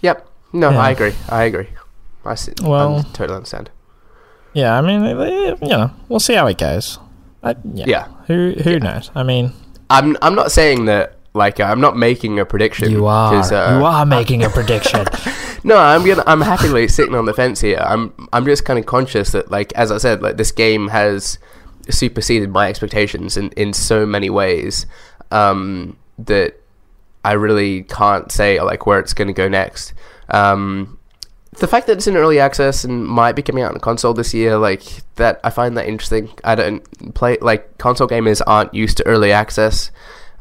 Yep. 0.02 0.26
No, 0.52 0.70
yeah. 0.70 0.80
I 0.80 0.90
agree. 0.90 1.14
I 1.28 1.44
agree. 1.44 1.68
I 2.24 2.36
well, 2.62 2.98
I 2.98 3.02
totally 3.12 3.36
understand. 3.36 3.70
Yeah, 4.52 4.76
I 4.76 4.80
mean, 4.82 5.04
you 5.04 5.68
know, 5.68 5.90
we'll 6.08 6.20
see 6.20 6.34
how 6.34 6.46
it 6.48 6.58
goes. 6.58 6.98
I, 7.42 7.56
yeah. 7.72 7.84
yeah. 7.86 8.08
Who 8.26 8.54
who 8.62 8.72
yeah. 8.72 8.78
knows? 8.78 9.10
I 9.14 9.22
mean, 9.22 9.52
I'm 9.88 10.16
I'm 10.22 10.34
not 10.34 10.52
saying 10.52 10.86
that. 10.86 11.16
Like, 11.32 11.60
I'm 11.60 11.80
not 11.80 11.96
making 11.96 12.40
a 12.40 12.44
prediction. 12.44 12.90
You 12.90 13.06
are. 13.06 13.32
Uh, 13.32 13.78
you 13.78 13.84
are 13.84 14.04
making 14.04 14.42
a 14.42 14.50
prediction. 14.50 15.06
no, 15.64 15.76
I'm 15.76 16.04
gonna. 16.04 16.24
I'm 16.26 16.40
happily 16.40 16.88
sitting 16.88 17.14
on 17.14 17.26
the 17.26 17.32
fence 17.32 17.60
here. 17.60 17.78
I'm. 17.78 18.28
I'm 18.32 18.44
just 18.44 18.64
kind 18.64 18.80
of 18.80 18.86
conscious 18.86 19.30
that, 19.30 19.48
like, 19.48 19.72
as 19.74 19.92
I 19.92 19.98
said, 19.98 20.22
like 20.22 20.36
this 20.36 20.50
game 20.50 20.88
has 20.88 21.38
superseded 21.88 22.50
my 22.50 22.68
expectations 22.68 23.36
in 23.36 23.50
in 23.52 23.72
so 23.72 24.04
many 24.04 24.28
ways 24.28 24.86
um, 25.30 25.96
that 26.18 26.60
I 27.24 27.32
really 27.32 27.84
can't 27.84 28.30
say 28.32 28.60
like 28.60 28.86
where 28.86 28.98
it's 28.98 29.14
going 29.14 29.28
to 29.28 29.34
go 29.34 29.48
next. 29.48 29.92
Um, 30.30 30.98
the 31.58 31.66
fact 31.66 31.86
that 31.86 31.94
it's 31.94 32.06
in 32.06 32.16
early 32.16 32.38
access 32.38 32.84
and 32.84 33.06
might 33.06 33.34
be 33.34 33.42
coming 33.42 33.64
out 33.64 33.72
on 33.72 33.80
console 33.80 34.14
this 34.14 34.32
year, 34.32 34.56
like 34.56 34.82
that, 35.16 35.40
I 35.42 35.50
find 35.50 35.76
that 35.76 35.86
interesting. 35.86 36.30
I 36.44 36.54
don't 36.54 37.14
play 37.14 37.38
like 37.40 37.78
console 37.78 38.08
gamers 38.08 38.40
aren't 38.46 38.72
used 38.72 38.96
to 38.98 39.06
early 39.06 39.32
access, 39.32 39.90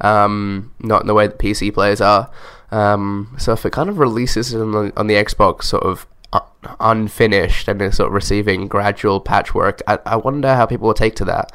um, 0.02 0.74
not 0.80 1.02
in 1.02 1.08
the 1.08 1.14
way 1.14 1.28
that 1.28 1.40
PC 1.40 1.74
players 1.74 2.00
are. 2.00 2.30
Um, 2.72 3.36
so 3.40 3.54
if 3.54 3.66
it 3.66 3.72
kind 3.72 3.90
of 3.90 3.98
releases 3.98 4.54
on 4.54 4.72
the, 4.72 4.94
on 4.96 5.08
the 5.08 5.16
Xbox, 5.16 5.64
sort 5.64 5.84
of 5.84 6.06
uh, 6.32 6.42
unfinished 6.80 7.68
and 7.68 7.82
is 7.82 7.98
sort 7.98 8.08
of 8.08 8.14
receiving 8.14 8.68
gradual 8.68 9.20
patchwork, 9.20 9.82
I, 9.88 9.98
I 10.06 10.16
wonder 10.16 10.56
how 10.56 10.68
people 10.68 10.88
will 10.88 10.94
take 10.94 11.16
to 11.16 11.26
that. 11.26 11.52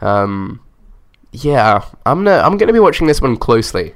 Um, 0.00 0.60
yeah, 1.32 1.84
I'm 2.04 2.24
gonna 2.24 2.38
I'm 2.38 2.58
gonna 2.58 2.72
be 2.72 2.80
watching 2.80 3.06
this 3.06 3.20
one 3.20 3.36
closely. 3.36 3.94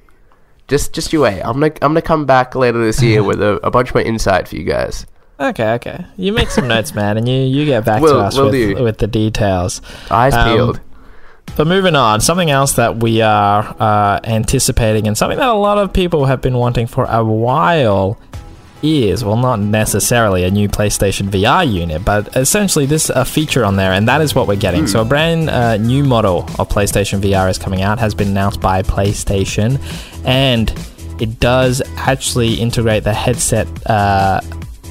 Just 0.73 0.95
just 0.95 1.13
you 1.13 1.21
wait. 1.21 1.43
I'm 1.43 1.61
gonna 1.61 1.67
I'm 1.83 1.91
gonna 1.91 2.01
come 2.01 2.25
back 2.25 2.55
later 2.55 2.83
this 2.83 3.03
year 3.03 3.23
with 3.29 3.43
a, 3.43 3.61
a 3.63 3.71
bunch 3.71 3.93
more 3.93 4.03
insight 4.03 4.49
for 4.49 4.57
you 4.57 4.65
guys. 4.65 5.05
Okay, 5.39 5.75
okay. 5.75 6.07
You 6.17 6.33
make 6.33 6.49
some 6.49 6.67
notes, 6.67 6.95
man, 6.95 7.19
and 7.19 7.29
you, 7.29 7.35
you 7.35 7.67
get 7.67 7.85
back 7.85 8.01
we'll, 8.01 8.15
to 8.15 8.21
us 8.21 8.37
we'll 8.39 8.51
with, 8.51 8.81
with 8.81 8.97
the 8.97 9.07
details. 9.07 9.83
Eyes 10.11 10.33
um, 10.33 10.49
peeled. 10.49 10.81
But 11.59 11.67
moving 11.67 11.95
on, 11.95 12.23
something 12.23 12.51
else 12.51 12.73
that 12.75 13.03
we 13.03 13.21
are 13.21 13.77
uh, 13.79 14.21
anticipating, 14.25 15.07
and 15.07 15.19
something 15.19 15.37
that 15.37 15.49
a 15.51 15.53
lot 15.53 15.77
of 15.77 15.93
people 15.93 16.25
have 16.25 16.41
been 16.41 16.57
wanting 16.57 16.87
for 16.87 17.05
a 17.05 17.23
while, 17.23 18.19
is 18.83 19.25
well, 19.25 19.37
not 19.37 19.61
necessarily 19.61 20.45
a 20.45 20.51
new 20.51 20.69
PlayStation 20.69 21.29
VR 21.29 21.71
unit, 21.71 22.05
but 22.05 22.37
essentially 22.37 22.87
this 22.87 23.11
a 23.11 23.25
feature 23.25 23.65
on 23.65 23.77
there, 23.77 23.93
and 23.93 24.09
that 24.09 24.21
is 24.21 24.35
what 24.35 24.47
we're 24.47 24.57
getting. 24.57 24.85
Mm. 24.85 24.89
So 24.89 25.03
a 25.03 25.05
brand 25.05 25.51
uh, 25.51 25.77
new 25.77 26.05
model 26.05 26.41
of 26.59 26.69
PlayStation 26.69 27.21
VR 27.21 27.49
is 27.51 27.59
coming 27.59 27.83
out, 27.83 27.99
has 27.99 28.15
been 28.15 28.29
announced 28.29 28.61
by 28.61 28.83
PlayStation, 28.83 29.81
and 30.25 30.73
it 31.21 31.39
does 31.39 31.83
actually 31.97 32.55
integrate 32.55 33.05
the 33.05 33.15
headset. 33.15 33.69
Uh, 33.89 34.41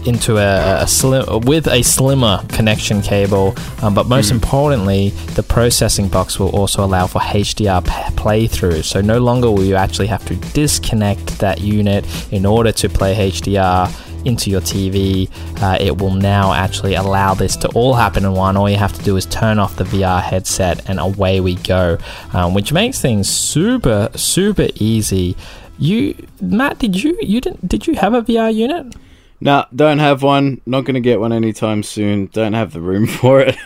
into 0.06 0.38
a, 0.38 0.84
a, 0.84 0.88
slim 0.88 1.42
with 1.42 1.68
a 1.68 1.82
slimmer 1.82 2.42
connection 2.50 3.02
cable, 3.02 3.56
um, 3.82 3.94
but 3.94 4.08
most 4.08 4.30
mm. 4.30 4.34
importantly, 4.34 5.10
the 5.36 5.44
processing 5.44 6.08
box 6.08 6.40
will 6.40 6.50
also 6.50 6.84
allow 6.84 7.08
for 7.08 7.20
HDR 7.20 7.84
p- 7.84 7.92
playthrough. 8.16 8.84
So 8.84 9.02
no 9.02 9.20
longer 9.20 9.50
will 9.52 9.64
you 9.64 9.76
actually 9.76 10.08
have 10.08 10.26
to 10.26 10.36
disconnect 10.54 11.40
that 11.40 11.62
unit 11.62 12.06
in 12.32 12.46
order 12.46 12.72
to 12.72 12.90
play 12.90 13.32
HDR 13.32 13.90
into 14.26 14.50
your 14.50 14.62
TV. 14.62 15.30
Uh, 15.62 15.78
it 15.80 15.98
will 15.98 16.14
now 16.14 16.54
actually 16.54 16.96
allow 16.96 17.34
this 17.34 17.56
to 17.58 17.68
all 17.70 17.94
happen 17.94 18.26
in 18.26 18.34
one. 18.34 18.58
All 18.58 18.70
you 18.70 18.78
have 18.78 18.94
to 18.94 19.04
do 19.04 19.18
is 19.18 19.26
turn 19.26 19.60
off 19.60 19.76
the 19.76 19.84
VR 19.84 20.22
headset, 20.22 20.88
and 20.90 21.00
away 21.00 21.40
we 21.40 21.56
go, 21.56 21.98
um, 22.34 22.54
which 22.54 22.74
makes 22.74 23.02
things 23.02 23.30
super 23.30 24.10
super 24.16 24.68
easy. 24.76 25.36
You, 25.80 26.16
Matt, 26.40 26.80
did 26.80 27.02
you 27.02 27.18
you 27.22 27.42
didn't 27.42 27.68
did 27.68 27.88
you 27.88 27.96
have 27.96 28.14
a 28.14 28.22
VR 28.22 28.54
unit? 28.54 28.96
Nah, 29.42 29.66
don't 29.76 30.00
have 30.00 30.22
one. 30.22 30.62
Not 30.66 30.86
gonna 30.86 31.00
get 31.00 31.20
one 31.20 31.34
anytime 31.34 31.84
soon. 31.84 32.28
Don't 32.28 32.54
have 32.54 32.72
the 32.72 32.80
room 32.80 33.08
for 33.20 33.42
it. 33.42 33.58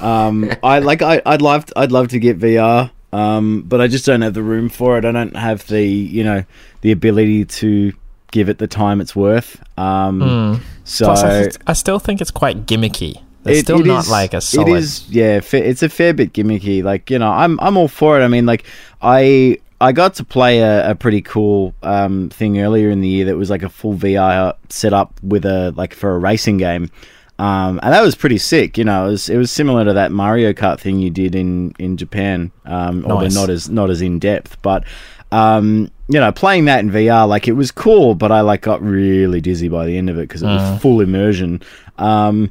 um, 0.00 0.50
I 0.62 0.80
like. 0.80 1.00
I, 1.00 1.22
I'd 1.24 1.40
love. 1.40 1.66
To, 1.66 1.78
I'd 1.78 1.92
love 1.92 2.08
to 2.08 2.18
get 2.18 2.38
VR. 2.38 2.90
Um, 3.10 3.62
but 3.62 3.80
I 3.80 3.86
just 3.86 4.04
don't 4.04 4.20
have 4.20 4.34
the 4.34 4.42
room 4.42 4.68
for 4.68 4.98
it. 4.98 5.04
I 5.04 5.12
don't 5.12 5.36
have 5.36 5.66
the 5.68 5.82
you 5.82 6.24
know 6.24 6.44
the 6.82 6.92
ability 6.92 7.46
to 7.46 7.92
give 8.32 8.48
it 8.48 8.58
the 8.58 8.66
time 8.66 9.00
it's 9.00 9.16
worth. 9.16 9.62
Um, 9.78 10.20
mm. 10.20 10.60
So 10.84 11.06
Plus, 11.06 11.22
I, 11.22 11.48
I, 11.66 11.72
still 11.72 11.98
think 11.98 12.20
it's 12.20 12.30
quite 12.30 12.66
gimmicky. 12.66 13.22
It's 13.44 13.60
it, 13.60 13.64
still 13.64 13.80
it 13.80 13.86
not 13.86 14.04
is, 14.04 14.10
like 14.10 14.34
a 14.34 14.40
solid. 14.40 14.68
It 14.68 14.76
is, 14.76 15.08
yeah. 15.08 15.40
It's 15.52 15.82
a 15.82 15.88
fair 15.88 16.12
bit 16.12 16.32
gimmicky. 16.32 16.82
Like 16.82 17.08
you 17.10 17.18
know, 17.18 17.30
I'm 17.30 17.58
I'm 17.60 17.76
all 17.76 17.88
for 17.88 18.20
it. 18.20 18.24
I 18.24 18.28
mean, 18.28 18.46
like 18.46 18.64
I 19.00 19.58
I 19.80 19.92
got 19.92 20.14
to 20.14 20.24
play 20.24 20.58
a, 20.60 20.90
a 20.90 20.94
pretty 20.94 21.20
cool 21.22 21.72
um, 21.82 22.30
thing 22.30 22.60
earlier 22.60 22.90
in 22.90 23.00
the 23.00 23.08
year 23.08 23.26
that 23.26 23.36
was 23.36 23.48
like 23.50 23.62
a 23.62 23.68
full 23.68 23.94
VR 23.94 24.54
setup 24.68 25.12
with 25.22 25.44
a 25.44 25.72
like 25.76 25.94
for 25.94 26.14
a 26.14 26.18
racing 26.18 26.56
game. 26.58 26.90
Um, 27.38 27.78
and 27.84 27.92
that 27.94 28.00
was 28.02 28.16
pretty 28.16 28.38
sick. 28.38 28.76
You 28.76 28.84
know, 28.84 29.06
it 29.06 29.10
was 29.10 29.28
it 29.28 29.36
was 29.36 29.52
similar 29.52 29.84
to 29.84 29.92
that 29.92 30.10
Mario 30.10 30.52
Kart 30.52 30.80
thing 30.80 30.98
you 30.98 31.10
did 31.10 31.36
in 31.36 31.72
in 31.78 31.96
Japan, 31.96 32.50
um, 32.64 33.04
although 33.12 33.26
not 33.36 33.50
as 33.50 33.68
not 33.70 33.90
as 33.90 34.02
in 34.02 34.18
depth. 34.18 34.60
But 34.62 34.82
um, 35.30 35.90
you 36.08 36.18
know, 36.18 36.32
playing 36.32 36.64
that 36.64 36.80
in 36.80 36.90
VR, 36.90 37.28
like 37.28 37.46
it 37.46 37.52
was 37.52 37.70
cool, 37.70 38.16
but 38.16 38.32
I 38.32 38.40
like 38.40 38.62
got 38.62 38.82
really 38.82 39.40
dizzy 39.40 39.68
by 39.68 39.86
the 39.86 39.96
end 39.96 40.10
of 40.10 40.18
it 40.18 40.22
because 40.22 40.42
it 40.42 40.46
was 40.46 40.80
full 40.82 41.00
immersion. 41.00 41.62
Um, 41.98 42.50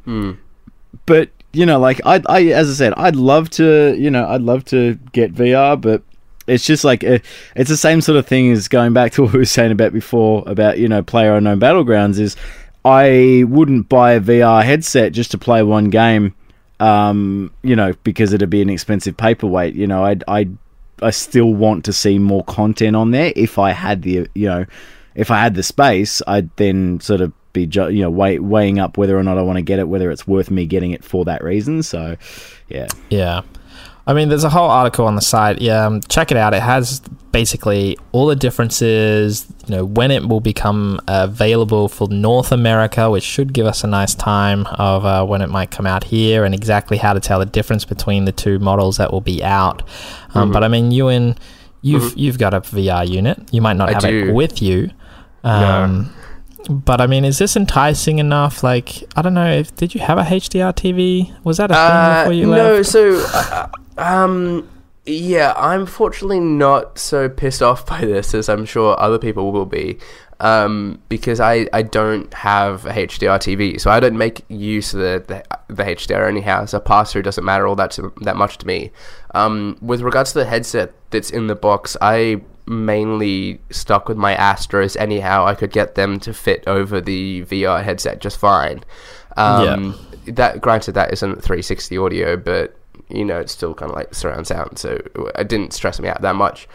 But 1.06 1.30
you 1.54 1.66
know, 1.66 1.80
like 1.80 2.00
I, 2.06 2.22
I, 2.28 2.44
as 2.46 2.70
I 2.70 2.74
said, 2.74 2.94
I'd 2.98 3.16
love 3.16 3.50
to, 3.52 3.96
you 3.98 4.12
know, 4.12 4.28
I'd 4.28 4.42
love 4.42 4.64
to 4.66 4.96
get 5.12 5.34
VR, 5.34 5.80
but 5.80 6.04
it's 6.48 6.66
just 6.66 6.84
like 6.84 7.04
uh 7.04 7.20
it's 7.56 7.70
the 7.70 7.78
same 7.78 8.02
sort 8.02 8.18
of 8.18 8.26
thing 8.26 8.52
as 8.52 8.68
going 8.68 8.94
back 8.94 9.12
to 9.14 9.22
what 9.24 9.34
we 9.34 9.40
were 9.40 9.46
saying 9.46 9.72
about 9.72 9.94
before 9.94 10.44
about 10.48 10.80
you 10.80 10.88
know 10.88 11.04
player 11.04 11.36
unknown 11.36 11.60
battlegrounds 11.60 12.20
is 12.20 12.36
I 12.86 13.44
wouldn't 13.48 13.90
buy 13.90 14.14
a 14.14 14.22
VR 14.22 14.64
headset 14.64 15.12
just 15.12 15.32
to 15.32 15.38
play 15.38 15.62
one 15.62 15.90
game, 15.90 16.34
um, 16.80 17.52
you 17.62 17.76
know, 17.76 17.94
because 18.06 18.32
it'd 18.32 18.50
be 18.50 18.62
an 18.62 18.70
expensive 18.70 19.18
paperweight. 19.18 19.74
You 19.76 19.88
know, 19.88 20.06
I'd, 20.06 20.24
I, 20.26 20.48
I 21.02 21.10
still 21.10 21.54
want 21.54 21.84
to 21.86 21.92
see 21.92 22.18
more 22.18 22.46
content 22.46 22.96
on 22.96 23.12
there. 23.12 23.34
If 23.36 23.60
I 23.60 23.72
had 23.72 24.04
the, 24.04 24.30
you 24.34 24.48
know, 24.48 24.66
if 25.16 25.32
I 25.32 25.40
had 25.42 25.56
the 25.56 25.64
space, 25.64 26.22
I'd 26.28 26.56
then 26.56 27.02
sort 27.02 27.20
of 27.20 27.34
be, 27.52 27.66
ju- 27.66 27.90
you 27.90 28.04
know, 28.04 28.10
weigh, 28.10 28.40
weighing 28.40 28.80
up 28.80 28.98
whether 28.98 29.18
or 29.18 29.24
not 29.24 29.38
I 29.38 29.42
want 29.42 29.58
to 29.58 29.64
get 29.64 29.80
it, 29.80 29.90
whether 29.90 30.10
it's 30.10 30.26
worth 30.26 30.50
me 30.50 30.66
getting 30.66 30.92
it 30.92 31.04
for 31.04 31.26
that 31.26 31.44
reason. 31.44 31.84
So, 31.84 32.16
yeah, 32.70 32.88
Yeah. 33.10 33.42
I 34.08 34.14
mean, 34.14 34.30
there's 34.30 34.46
a 34.46 34.50
whole 34.50 34.70
article 34.70 35.06
on 35.06 35.16
the 35.16 35.22
site. 35.22 35.60
Yeah, 35.62 35.86
um, 35.86 36.00
check 36.08 36.32
it 36.32 36.38
out. 36.38 36.54
It 36.54 36.62
has 36.62 37.02
basically 37.34 37.98
all 38.14 38.26
the 38.28 38.38
differences, 38.38 39.46
you 39.68 39.76
know, 39.76 39.84
when 39.86 40.12
it 40.12 40.28
will 40.30 40.40
become 40.40 41.00
available 41.10 41.90
for 41.90 42.08
North 42.08 42.54
America, 42.54 43.12
which 43.12 43.24
should 43.26 43.52
give 43.54 43.66
us 43.66 43.84
a 43.84 43.88
nice 43.88 44.16
time 44.16 44.66
of 44.68 45.04
uh, 45.06 45.26
when 45.26 45.42
it 45.42 45.50
might 45.50 45.72
come 45.72 45.86
out 45.86 46.06
here, 46.06 46.46
and 46.46 46.56
exactly 46.56 46.96
how 46.98 47.12
to 47.14 47.20
tell 47.20 47.40
the 47.40 47.46
difference 47.46 47.84
between 47.84 48.24
the 48.24 48.32
two 48.32 48.60
models 48.60 48.96
that 48.98 49.12
will 49.12 49.22
be 49.22 49.44
out. 49.44 49.84
Um, 50.34 50.52
But 50.54 50.64
I 50.64 50.70
mean, 50.70 50.92
Ewan, 50.92 51.36
you've 51.82 52.18
you've 52.18 52.38
got 52.40 52.54
a 52.54 52.62
VR 52.62 53.06
unit. 53.08 53.38
You 53.52 53.62
might 53.62 53.76
not 53.76 53.90
have 53.94 54.06
it 54.06 54.34
with 54.34 54.62
you. 54.62 54.90
Um, 55.44 56.14
But 56.70 57.02
I 57.02 57.08
mean, 57.08 57.24
is 57.26 57.38
this 57.40 57.56
enticing 57.56 58.20
enough? 58.20 58.64
Like, 58.64 59.04
I 59.16 59.22
don't 59.22 59.34
know. 59.34 59.52
If 59.52 59.76
did 59.76 59.94
you 59.96 60.02
have 60.02 60.18
a 60.18 60.24
HDR 60.24 60.74
TV? 60.74 61.34
Was 61.44 61.58
that 61.58 61.72
a 61.72 61.74
thing 61.74 61.84
Uh, 61.84 62.24
before 62.24 62.34
you 62.34 62.48
no, 62.48 62.76
left? 62.78 62.90
so 62.90 63.24
uh, 63.34 63.68
um, 63.98 64.68
yeah, 65.06 65.54
I'm 65.56 65.86
fortunately 65.86 66.40
not 66.40 67.00
so 67.00 67.30
pissed 67.30 67.62
off 67.62 67.86
by 67.86 68.02
this 68.02 68.34
as 68.34 68.50
I'm 68.50 68.66
sure 68.66 69.00
other 69.00 69.18
people 69.18 69.52
will 69.52 69.66
be, 69.66 69.98
um, 70.40 71.02
because 71.10 71.40
I, 71.40 71.68
I 71.74 71.82
don't 71.82 72.32
have 72.34 72.86
a 72.86 72.92
HDR 72.92 73.40
TV, 73.40 73.80
so 73.80 73.90
I 73.90 74.00
don't 74.00 74.18
make 74.18 74.44
use 74.50 74.94
of 74.94 75.00
the 75.00 75.24
the, 75.28 75.74
the 75.74 75.84
HDR 75.84 76.28
anyhow. 76.28 76.66
So 76.66 76.80
pass 76.80 77.12
through 77.12 77.24
doesn't 77.24 77.46
matter 77.46 77.66
all 77.68 77.76
that 77.76 77.92
to, 77.92 78.14
that 78.22 78.36
much 78.36 78.58
to 78.60 78.68
me. 78.68 78.92
Um, 79.34 79.78
with 79.82 80.02
regards 80.02 80.34
to 80.34 80.40
the 80.40 80.46
headset 80.46 80.94
that's 81.10 81.30
in 81.30 81.48
the 81.48 81.56
box, 81.56 81.96
I 82.02 82.42
mainly 82.66 83.62
stuck 83.70 84.10
with 84.10 84.18
my 84.18 84.36
Astros 84.36 84.98
anyhow. 84.98 85.46
I 85.46 85.56
could 85.56 85.72
get 85.72 85.96
them 85.96 86.20
to 86.20 86.34
fit 86.34 86.66
over 86.68 87.00
the 87.00 87.44
VR 87.46 87.82
headset 87.82 88.20
just 88.20 88.38
fine. 88.38 88.84
Um, 89.38 89.96
That 90.26 90.60
granted, 90.60 90.92
that 90.94 91.14
isn't 91.14 91.42
360 91.42 91.98
audio, 91.98 92.36
but 92.36 92.76
you 93.10 93.26
know 93.26 93.40
it's 93.40 93.52
still 93.52 93.74
kind 93.74 93.92
of 93.92 93.96
like 93.96 94.14
surround 94.14 94.48
sound, 94.48 94.78
so 94.78 95.00
it 95.36 95.48
didn't 95.48 95.74
stress 95.74 96.00
me 96.00 96.10
out 96.10 96.22
that 96.22 96.36
much. 96.36 96.68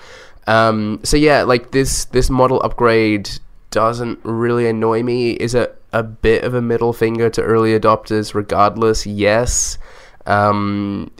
Um, 0.47 1.01
so 1.05 1.16
yeah, 1.16 1.42
like 1.42 1.71
this 1.71 2.07
this 2.07 2.31
model 2.31 2.61
upgrade 2.62 3.31
doesn't 3.71 4.21
really 4.23 4.66
annoy 4.68 5.03
me. 5.03 5.33
Is 5.33 5.55
it 5.55 5.81
a 5.92 6.03
bit 6.03 6.45
of 6.45 6.55
a 6.55 6.62
middle 6.62 6.92
finger 6.92 7.31
to 7.31 7.42
early 7.42 7.79
adopters? 7.79 8.35
Regardless, 8.35 9.07
yes. 9.07 9.79
Um, 10.27 11.11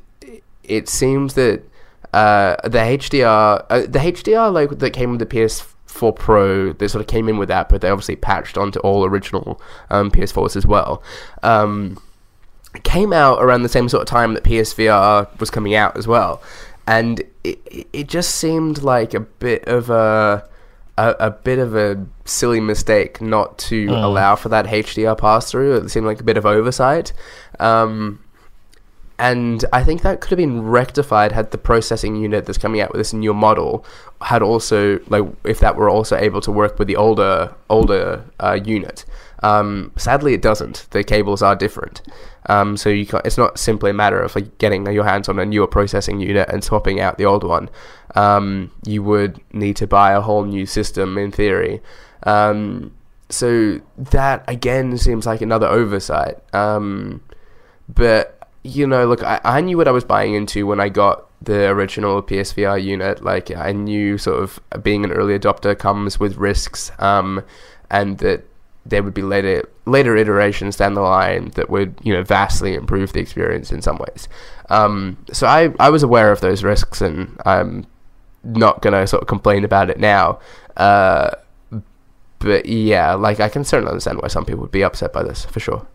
it 0.63 0.89
seems 0.89 1.35
that 1.35 1.63
uh, 2.13 2.57
the 2.65 2.79
HDR, 2.79 3.67
uh, 3.69 3.81
the 3.81 3.99
HDR 3.99 4.53
like 4.53 4.79
that 4.79 4.91
came 4.91 5.11
with 5.11 5.19
the 5.19 5.27
PS4 5.27 6.15
Pro, 6.15 6.73
they 6.73 6.89
sort 6.89 7.01
of 7.01 7.09
came 7.09 7.29
in 7.29 7.39
with 7.39 7.49
that, 7.49 7.69
but 7.69 7.81
they 7.81 7.89
obviously 7.89 8.17
patched 8.17 8.59
onto 8.59 8.79
all 8.81 9.05
original 9.05 9.61
um, 9.91 10.11
PS4s 10.11 10.57
as 10.57 10.67
well. 10.67 11.03
Um, 11.43 11.99
came 12.85 13.13
out 13.13 13.43
around 13.43 13.63
the 13.63 13.69
same 13.69 13.89
sort 13.89 14.03
of 14.03 14.09
time 14.09 14.35
that 14.35 14.45
PSVR 14.45 15.39
was 15.41 15.51
coming 15.51 15.75
out 15.75 15.97
as 15.97 16.07
well, 16.07 16.43
and 16.87 17.21
it, 17.45 17.59
it- 17.93 18.09
just 18.09 18.35
seemed 18.37 18.83
like 18.83 19.15
a 19.15 19.21
bit 19.21 19.65
of 19.67 19.91
a 19.91 20.49
a, 20.99 21.11
a 21.21 21.31
bit 21.31 21.59
of 21.59 21.75
a 21.75 22.05
silly 22.25 22.61
mistake 22.61 23.21
not 23.21 23.57
to 23.59 23.87
allow 24.05 24.37
for 24.37 24.49
that 24.51 24.67
HDR 24.67 25.17
pass 25.17 25.51
through. 25.51 25.77
It 25.77 25.89
seemed 25.91 26.07
like 26.07 26.21
a 26.21 26.25
bit 26.25 26.37
of 26.37 26.45
oversight. 26.47 27.13
Um, 27.59 28.21
and 29.19 29.65
I 29.73 29.85
think 29.85 30.03
that 30.03 30.21
could 30.21 30.31
have 30.31 30.39
been 30.39 30.63
rectified 30.63 31.33
had 31.33 31.51
the 31.51 31.59
processing 31.59 32.17
unit 32.17 32.47
that's 32.47 32.59
coming 32.59 32.81
out 32.81 32.93
with 32.93 33.01
this 33.01 33.13
new 33.13 33.35
model 33.35 33.85
had 34.21 34.43
also 34.43 34.99
like 35.09 35.25
if 35.45 35.61
that 35.61 35.77
were 35.77 35.91
also 35.91 36.17
able 36.17 36.41
to 36.43 36.53
work 36.53 36.79
with 36.79 36.89
the 36.89 36.97
older 36.97 37.55
older 37.69 38.25
uh, 38.41 38.59
unit. 38.65 39.05
Um, 39.45 39.91
sadly, 39.97 40.35
it 40.35 40.43
doesn't. 40.43 40.87
The 40.91 41.03
cables 41.03 41.43
are 41.43 41.57
different, 41.57 42.01
um, 42.47 42.77
so 42.77 42.89
you 42.89 43.05
can't, 43.05 43.27
it's 43.27 43.37
not 43.37 43.59
simply 43.59 43.91
a 43.91 43.95
matter 43.95 44.21
of 44.23 44.37
like 44.37 44.57
getting 44.59 44.87
your 44.87 45.05
hands 45.05 45.29
on 45.29 45.39
a 45.41 45.45
newer 45.45 45.67
processing 45.67 46.21
unit 46.21 46.49
and 46.49 46.63
swapping 46.63 47.01
out 47.01 47.19
the 47.19 47.25
old 47.25 47.43
one. 47.43 47.69
Um, 48.15 48.71
you 48.87 49.03
would 49.03 49.41
need 49.53 49.75
to 49.77 49.87
buy 49.89 50.13
a 50.13 50.21
whole 50.21 50.45
new 50.45 50.65
system 50.65 51.19
in 51.19 51.33
theory. 51.33 51.81
Um, 52.23 52.93
so 53.31 53.81
that 53.97 54.45
again 54.47 54.97
seems 54.99 55.27
like 55.27 55.41
another 55.41 55.67
oversight. 55.67 56.37
Um, 56.55 57.23
but 57.89 58.42
you 58.63 58.87
know, 58.87 59.07
look, 59.07 59.23
I, 59.23 59.41
I 59.45 59.61
knew 59.61 59.77
what 59.77 59.89
I 59.89 59.93
was 59.93 60.05
buying 60.05 60.35
into 60.35 60.67
when 60.67 60.81
I 60.81 60.89
got 60.89 61.27
the 61.43 61.69
original 61.69 62.23
PSVR 62.23 62.83
unit. 62.83 63.25
Like, 63.25 63.55
I 63.55 63.73
knew 63.73 64.19
sort 64.19 64.43
of 64.43 64.83
being 64.83 65.05
an 65.05 65.13
early 65.13 65.39
adopter 65.39 65.77
comes 65.77 66.21
with 66.21 66.37
risks, 66.37 66.93
um, 66.99 67.43
and 67.91 68.19
that 68.19 68.45
there 68.85 69.03
would 69.03 69.15
be 69.15 69.23
later 69.23 69.69
later 69.85 70.17
iterations 70.17 70.77
down 70.77 70.95
the 70.95 71.01
line 71.01 71.51
that 71.51 71.71
would 71.71 71.95
you 72.03 72.13
know 72.13 72.23
vastly 72.23 72.75
improve 72.75 73.13
the 73.13 73.21
experience 73.21 73.73
in 73.73 73.83
some 73.83 73.97
ways. 73.97 74.29
Um, 74.71 75.19
so 75.33 75.47
I 75.47 75.73
I 75.79 75.91
was 75.91 76.03
aware 76.03 76.33
of 76.33 76.41
those 76.41 76.63
risks, 76.65 77.01
and 77.01 77.37
I'm 77.45 77.87
not 78.45 78.83
gonna 78.83 79.07
sort 79.07 79.23
of 79.23 79.29
complain 79.29 79.65
about 79.65 79.91
it 79.91 79.99
now. 79.99 80.39
Uh, 80.77 81.31
but 82.39 82.67
yeah, 82.67 83.15
like 83.15 83.41
I 83.41 83.49
can 83.49 83.65
certainly 83.65 83.91
understand 83.91 84.21
why 84.21 84.29
some 84.29 84.45
people 84.45 84.63
would 84.63 84.73
be 84.73 84.85
upset 84.85 85.13
by 85.13 85.23
this 85.23 85.45
for 85.45 85.61
sure. 85.61 85.87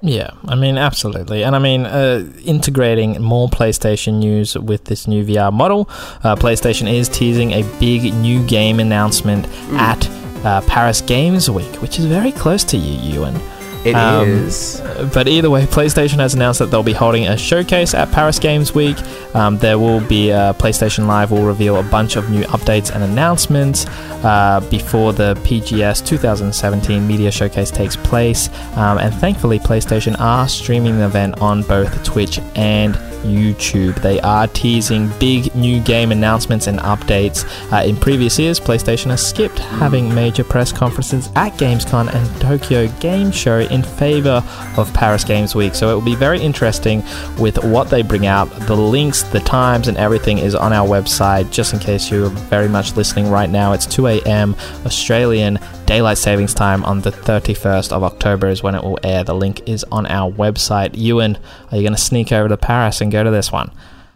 Yeah, 0.00 0.30
I 0.46 0.54
mean, 0.54 0.78
absolutely. 0.78 1.42
And 1.42 1.56
I 1.56 1.58
mean, 1.58 1.84
uh, 1.84 2.24
integrating 2.44 3.20
more 3.20 3.48
PlayStation 3.48 4.20
news 4.20 4.56
with 4.56 4.84
this 4.84 5.08
new 5.08 5.24
VR 5.24 5.52
model, 5.52 5.88
uh, 6.22 6.36
PlayStation 6.36 6.92
is 6.92 7.08
teasing 7.08 7.52
a 7.52 7.62
big 7.80 8.14
new 8.14 8.46
game 8.46 8.78
announcement 8.78 9.46
at 9.72 10.08
uh, 10.44 10.60
Paris 10.62 11.00
Games 11.00 11.50
Week, 11.50 11.74
which 11.76 11.98
is 11.98 12.04
very 12.04 12.30
close 12.30 12.62
to 12.64 12.76
you, 12.76 13.12
Ewan. 13.12 13.40
It 13.84 13.96
is. 13.96 14.80
Um, 14.80 15.10
But 15.12 15.28
either 15.28 15.48
way, 15.50 15.64
PlayStation 15.66 16.18
has 16.18 16.34
announced 16.34 16.58
that 16.58 16.66
they'll 16.70 16.82
be 16.82 16.92
holding 16.92 17.26
a 17.26 17.36
showcase 17.36 17.94
at 17.94 18.10
Paris 18.10 18.38
Games 18.38 18.74
Week. 18.74 18.96
Um, 19.34 19.58
there 19.58 19.78
will 19.78 20.00
be 20.00 20.32
uh, 20.32 20.54
PlayStation 20.54 21.06
Live 21.06 21.30
will 21.30 21.44
reveal 21.44 21.76
a 21.76 21.82
bunch 21.82 22.16
of 22.16 22.30
new 22.30 22.42
updates 22.44 22.92
and 22.94 23.04
announcements 23.04 23.86
uh, 24.24 24.60
before 24.70 25.12
the 25.12 25.34
PGS 25.44 26.04
2017 26.06 27.06
Media 27.06 27.30
Showcase 27.30 27.70
takes 27.70 27.96
place. 27.96 28.48
Um, 28.76 28.98
and 28.98 29.14
thankfully, 29.14 29.58
PlayStation 29.58 30.18
are 30.18 30.48
streaming 30.48 30.98
the 30.98 31.04
event 31.06 31.40
on 31.40 31.62
both 31.62 32.02
Twitch 32.04 32.40
and 32.56 32.94
YouTube. 33.24 34.00
They 34.00 34.20
are 34.20 34.46
teasing 34.48 35.10
big 35.18 35.54
new 35.54 35.80
game 35.80 36.12
announcements 36.12 36.66
and 36.66 36.78
updates. 36.80 37.44
Uh, 37.72 37.84
in 37.84 37.96
previous 37.96 38.38
years, 38.38 38.60
PlayStation 38.60 39.06
has 39.10 39.26
skipped 39.26 39.58
having 39.58 40.14
major 40.14 40.44
press 40.44 40.72
conferences 40.72 41.28
at 41.34 41.52
Gamescom 41.54 42.12
and 42.14 42.40
Tokyo 42.40 42.86
Game 43.00 43.30
Show 43.32 43.60
in 43.70 43.82
favor 43.82 44.42
of 44.76 44.92
Paris 44.94 45.24
Games 45.24 45.54
Week. 45.54 45.74
So 45.74 45.90
it 45.90 45.94
will 45.94 46.00
be 46.00 46.14
very 46.14 46.40
interesting 46.40 47.02
with 47.38 47.62
what 47.64 47.88
they 47.88 48.02
bring 48.02 48.26
out. 48.26 48.50
The 48.66 48.76
links, 48.76 49.22
the 49.22 49.40
times, 49.40 49.88
and 49.88 49.96
everything 49.96 50.38
is 50.38 50.54
on 50.54 50.72
our 50.72 50.86
website. 50.86 51.50
Just 51.50 51.72
in 51.72 51.78
case 51.78 52.10
you're 52.10 52.28
very 52.28 52.68
much 52.68 52.96
listening 52.96 53.30
right 53.30 53.50
now, 53.50 53.72
it's 53.72 53.86
2 53.86 54.06
a.m. 54.06 54.56
Australian 54.84 55.58
daylight 55.86 56.18
savings 56.18 56.52
time 56.52 56.84
on 56.84 57.00
the 57.00 57.10
31st 57.10 57.92
of 57.92 58.02
October 58.02 58.48
is 58.48 58.62
when 58.62 58.74
it 58.74 58.82
will 58.82 58.98
air. 59.02 59.24
The 59.24 59.34
link 59.34 59.66
is 59.66 59.84
on 59.84 60.06
our 60.06 60.30
website. 60.30 60.90
Ewan, 60.94 61.38
are 61.70 61.76
you 61.76 61.82
going 61.82 61.94
to 61.94 62.00
sneak 62.00 62.30
over 62.30 62.48
to 62.48 62.56
Paris 62.56 63.00
and 63.00 63.10
go 63.10 63.24
to 63.24 63.30
this 63.30 63.50
one? 63.50 63.70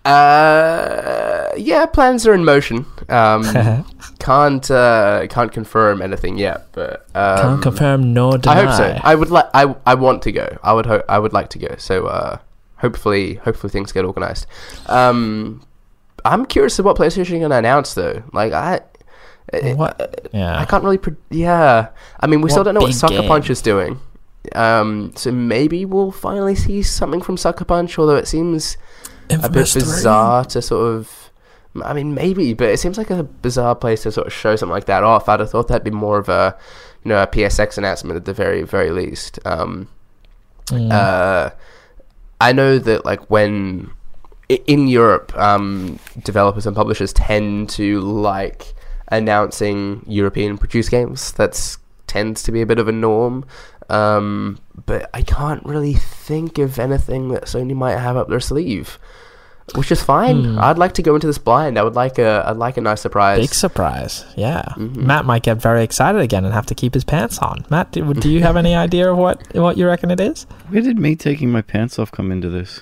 Uh, 0.05 1.51
yeah, 1.57 1.87
plans 1.87 2.27
are 2.27 2.35
in 2.35 2.45
motion. 2.45 2.87
Um, 3.09 3.45
can't 4.19 4.71
uh, 4.71 5.27
can't 5.29 5.53
confirm 5.53 6.03
anything 6.03 6.39
yet, 6.39 6.67
but 6.73 7.07
um, 7.15 7.37
Can't 7.39 7.63
confirm 7.63 8.13
nor 8.13 8.39
deny. 8.39 8.53
I 8.53 8.65
hope 8.65 8.77
so. 8.77 9.01
I 9.03 9.15
would 9.15 9.31
like. 9.31 9.47
I 9.55 9.75
I 9.87 9.95
want 9.95 10.23
to 10.23 10.33
go. 10.33 10.59
I 10.63 10.73
would 10.73 10.87
hope. 10.87 11.05
I 11.09 11.19
would 11.19 11.33
like 11.33 11.51
to 11.51 11.59
go. 11.59 11.75
So 11.79 12.07
uh, 12.07 12.39
hopefully, 12.77 13.35
hopefully 13.35 13.71
things 13.71 13.93
get 13.93 14.05
organized. 14.05 14.47
Um, 14.87 15.65
I'm 16.25 16.47
curious 16.47 16.79
of 16.79 16.85
what 16.85 16.97
PlayStation 16.97 17.37
are 17.37 17.39
going 17.39 17.51
to 17.51 17.57
announce 17.57 17.95
though. 17.95 18.23
Like 18.33 18.53
I. 18.53 18.81
What? 19.75 20.31
Yeah. 20.33 20.59
I 20.59 20.65
can't 20.65 20.83
really. 20.83 20.99
Pre- 20.99 21.17
yeah, 21.31 21.89
I 22.19 22.27
mean, 22.27 22.41
we 22.41 22.51
still 22.51 22.65
don't 22.65 22.75
know 22.75 22.81
what 22.81 22.95
Sucker 22.95 23.19
game? 23.21 23.29
Punch 23.29 23.51
is 23.51 23.61
doing. 23.61 24.01
Um, 24.53 25.13
so 25.15 25.31
maybe 25.31 25.85
we'll 25.85 26.11
finally 26.11 26.55
see 26.55 26.83
something 26.83 27.21
from 27.21 27.37
Sucker 27.37 27.65
Punch, 27.65 27.99
although 27.99 28.17
it 28.17 28.27
seems 28.27 28.77
a 29.31 29.49
bit 29.49 29.73
bizarre 29.75 30.45
to 30.47 30.63
sort 30.63 30.95
of. 30.95 31.31
I 31.83 31.95
mean, 31.95 32.15
maybe, 32.15 32.53
but 32.53 32.69
it 32.69 32.79
seems 32.81 32.99
like 32.99 33.09
a 33.09 33.23
bizarre 33.23 33.75
place 33.75 34.03
to 34.03 34.13
sort 34.13 34.27
of 34.27 34.33
show 34.33 34.57
something 34.57 34.73
like 34.75 34.85
that 34.87 35.03
off. 35.03 35.27
I'd 35.29 35.41
have 35.41 35.51
thought 35.51 35.69
that'd 35.69 35.83
be 35.85 35.91
more 35.91 36.19
of 36.19 36.29
a, 36.29 36.55
you 37.03 37.09
know, 37.09 37.23
a 37.23 37.27
PSX 37.27 37.79
announcement 37.79 38.17
at 38.19 38.27
the 38.27 38.35
very, 38.35 38.63
very 38.63 38.91
least. 38.91 39.39
Um, 39.47 39.89
Mm. 40.67 40.93
uh, 40.93 41.51
I 42.41 42.53
know 42.53 42.79
that 42.79 43.05
like 43.05 43.29
when 43.31 43.91
in 44.49 44.87
Europe, 44.87 45.37
um, 45.37 45.99
developers 46.23 46.67
and 46.67 46.77
publishers 46.77 47.13
tend 47.13 47.69
to 47.71 48.01
like 48.01 48.75
announcing 49.09 50.05
European 50.07 50.59
produced 50.59 50.91
games. 50.91 51.33
That's 51.33 51.79
tends 52.07 52.43
to 52.45 52.53
be 52.53 52.61
a 52.61 52.67
bit 52.67 52.79
of 52.79 52.89
a 52.89 52.93
norm. 52.93 53.45
Um, 53.93 54.59
but 54.87 55.11
I 55.13 55.23
can't 55.23 55.65
really 55.65 55.95
think 55.95 56.59
of 56.59 56.79
anything 56.79 57.29
that 57.29 57.45
Sony 57.45 57.75
might 57.75 57.99
have 57.99 58.17
up 58.17 58.29
their 58.29 58.41
sleeve, 58.41 58.99
which 59.75 59.93
is 59.93 60.03
fine. 60.03 60.45
Hmm. 60.45 60.59
I'd 60.59 60.79
like 60.79 60.95
to 60.95 61.03
go 61.03 61.15
into 61.15 61.27
this 61.27 61.39
blind. 61.39 61.79
I 61.79 61.83
would 61.83 61.95
like 61.95 62.19
a, 62.19 62.43
I'd 62.47 62.57
like 62.57 62.77
a 62.79 62.81
nice 62.81 63.01
surprise. 63.03 63.39
Big 63.41 63.55
surprise. 63.55 64.25
Yeah. 64.37 64.63
Mhm. 64.77 64.97
Matt 64.97 65.25
might 65.27 65.43
get 65.43 65.59
very 65.59 65.83
excited 65.85 66.21
again 66.21 66.45
and 66.45 66.55
have 66.55 66.67
to 66.67 66.75
keep 66.75 66.95
his 66.95 67.05
pants 67.05 67.39
on. 67.39 67.65
Matt, 67.71 67.93
do, 67.93 68.15
do 68.15 68.31
you 68.31 68.41
have 68.43 68.57
any 68.57 68.75
idea 68.87 69.11
of 69.13 69.19
what, 69.19 69.43
what 69.55 69.77
you 69.77 69.87
reckon 69.87 70.11
it 70.11 70.21
is? 70.21 70.45
Where 70.69 70.81
did 70.83 70.99
me 70.99 71.15
taking 71.15 71.51
my 71.53 71.63
pants 71.63 71.99
off 71.99 72.11
come 72.11 72.33
into 72.33 72.49
this? 72.49 72.81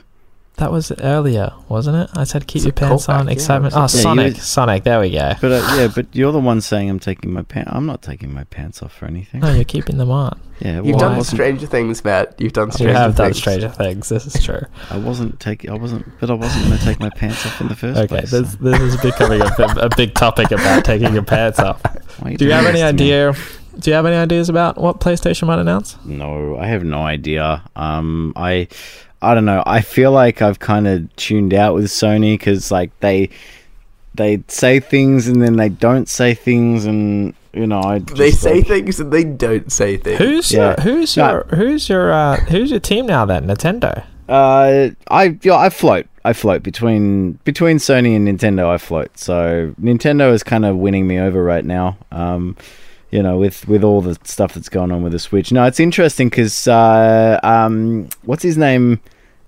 That 0.56 0.70
was 0.72 0.92
earlier, 1.00 1.54
wasn't 1.70 1.96
it? 1.96 2.10
I 2.14 2.24
said 2.24 2.46
keep 2.46 2.56
It's 2.56 2.64
your 2.66 2.72
pants 2.74 3.08
on. 3.08 3.26
yeah, 3.26 3.32
Excitement. 3.32 3.72
oh, 3.74 3.80
Yeah, 3.82 3.86
Sonic. 3.86 4.34
you- 4.34 4.40
Sonic. 4.42 4.84
There 4.84 5.00
we 5.00 5.10
go. 5.10 5.32
But 5.40 5.52
uh, 5.52 5.74
yeah, 5.76 5.88
but 5.94 6.06
you're 6.12 6.32
the 6.32 6.38
one 6.38 6.60
saying 6.60 6.90
I'm 6.90 6.98
taking 6.98 7.32
my 7.32 7.40
pants. 7.42 7.70
I'm 7.72 7.86
not 7.86 8.02
taking 8.02 8.34
my 8.34 8.44
pants 8.44 8.82
off 8.82 8.92
for 8.92 9.06
anything. 9.06 9.40
No, 9.40 9.52
you're 9.54 9.64
keeping 9.64 9.96
them 9.96 10.10
on. 10.10 10.38
Yeah, 10.60 10.82
You've 10.82 10.98
done 10.98 11.16
wasn't. 11.16 11.36
stranger 11.38 11.66
things, 11.66 12.04
Matt. 12.04 12.38
You've 12.38 12.52
done 12.52 12.68
You 12.68 12.72
stranger 12.72 12.98
have 12.98 13.16
done 13.16 13.26
things. 13.28 13.38
Stranger 13.38 13.68
Things. 13.70 14.08
This 14.10 14.26
is 14.26 14.44
true. 14.44 14.60
I 14.90 14.98
wasn't 14.98 15.40
taking. 15.40 15.70
I 15.70 15.74
wasn't. 15.78 16.04
But 16.20 16.28
I 16.30 16.34
wasn't 16.34 16.66
going 16.66 16.78
to 16.78 16.84
take 16.84 17.00
my 17.00 17.08
pants 17.08 17.46
off 17.46 17.58
in 17.62 17.68
the 17.68 17.76
first 17.76 17.96
Okay, 17.98 18.06
place. 18.08 18.30
this, 18.30 18.56
this 18.56 18.78
is 18.80 19.00
becoming 19.00 19.40
a, 19.40 19.46
a 19.78 19.88
big 19.96 20.12
topic 20.12 20.50
about 20.50 20.84
taking 20.84 21.14
your 21.14 21.22
pants 21.22 21.58
off. 21.58 21.80
Why 22.20 22.32
are 22.32 22.36
Do 22.36 22.44
you 22.44 22.52
have 22.52 22.66
any 22.66 22.80
this 22.82 22.90
to 22.90 22.96
me? 22.96 23.12
idea? 23.14 23.34
Do 23.78 23.90
you 23.90 23.94
have 23.94 24.04
any 24.04 24.16
ideas 24.16 24.50
about 24.50 24.76
what 24.76 25.00
PlayStation 25.00 25.46
might 25.46 25.58
announce? 25.58 25.96
No, 26.04 26.58
I 26.58 26.66
have 26.66 26.84
no 26.84 26.98
idea. 27.00 27.62
Um, 27.76 28.34
I, 28.36 28.68
I 29.22 29.34
don't 29.34 29.44
know. 29.44 29.62
I 29.66 29.80
feel 29.82 30.12
like 30.12 30.40
I've 30.42 30.58
kind 30.58 30.86
of 30.88 31.14
tuned 31.16 31.52
out 31.54 31.74
with 31.74 31.86
Sony 31.86 32.34
because 32.38 32.70
like 32.70 32.90
they, 33.00 33.28
they 34.14 34.42
say 34.48 34.80
things 34.80 35.28
and 35.28 35.42
then 35.42 35.56
they 35.56 35.68
don't 35.68 36.08
say 36.08 36.34
things, 36.34 36.84
and 36.86 37.34
you 37.52 37.66
know, 37.66 37.80
I 37.82 37.98
just, 37.98 38.16
They 38.16 38.30
say 38.30 38.54
like- 38.56 38.66
things 38.68 38.98
and 39.00 39.12
they 39.12 39.24
don't 39.24 39.70
say 39.70 39.96
things. 39.96 40.18
Who's 40.18 40.52
Yeah. 40.52 40.74
your 40.84 40.94
who's 40.96 41.16
No. 41.16 41.30
your 41.30 41.46
who's 41.54 41.88
your 41.88 42.12
uh, 42.12 42.36
who's 42.36 42.70
your 42.70 42.80
team 42.80 43.06
now 43.06 43.24
then? 43.24 43.46
Nintendo. 43.46 44.04
Uh, 44.28 44.90
I 45.10 45.38
yeah, 45.42 45.56
I 45.56 45.70
float. 45.70 46.06
I 46.24 46.32
float 46.32 46.62
between 46.62 47.32
between 47.44 47.78
Sony 47.78 48.14
and 48.14 48.28
Nintendo. 48.28 48.68
I 48.68 48.78
float. 48.78 49.18
So 49.18 49.74
Nintendo 49.80 50.32
is 50.32 50.42
kind 50.42 50.64
of 50.64 50.76
winning 50.76 51.06
me 51.06 51.18
over 51.18 51.42
right 51.42 51.64
now. 51.64 51.96
Um, 52.12 52.56
you 53.10 53.22
know, 53.22 53.36
with 53.38 53.66
with 53.68 53.82
all 53.84 54.00
the 54.00 54.18
stuff 54.24 54.54
that's 54.54 54.68
going 54.68 54.92
on 54.92 55.02
with 55.02 55.12
the 55.12 55.18
Switch. 55.18 55.50
No, 55.52 55.64
it's 55.64 55.80
interesting 55.80 56.28
because 56.28 56.68
uh, 56.68 57.38
um, 57.42 58.08
what's 58.22 58.42
his 58.42 58.56
name? 58.56 59.00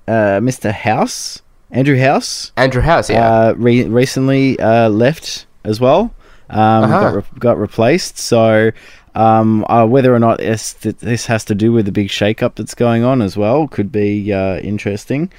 Uh, 0.09 0.41
Mr. 0.41 0.73
House, 0.73 1.43
Andrew 1.71 1.97
House. 1.99 2.51
Andrew 2.57 2.83
House, 2.83 3.09
yeah. 3.09 3.25
Uh, 3.29 3.55
re- 3.57 3.85
recently 3.85 4.59
uh, 4.59 4.89
left 4.89 5.47
as 5.65 5.81
well. 5.81 6.13
Um, 6.51 6.85
Uh-huh. 6.85 7.01
got 7.01 7.15
re- 7.15 7.39
got 7.39 7.59
replaced. 7.59 8.19
So 8.19 8.73
um, 9.15 9.65
uh, 9.69 9.87
whether 9.87 10.13
or 10.15 10.19
not 10.19 10.39
this, 10.39 10.73
this 10.75 11.27
has 11.27 11.45
to 11.47 11.55
do 11.55 11.71
with 11.73 11.87
the 11.87 11.93
big 11.93 12.09
shakeup 12.09 12.57
that's 12.57 12.75
going 12.75 13.05
on 13.05 13.23
as 13.23 13.37
well 13.37 13.69
could 13.69 13.93
be 13.93 14.33
uh, 14.33 14.57
interesting. 14.59 15.31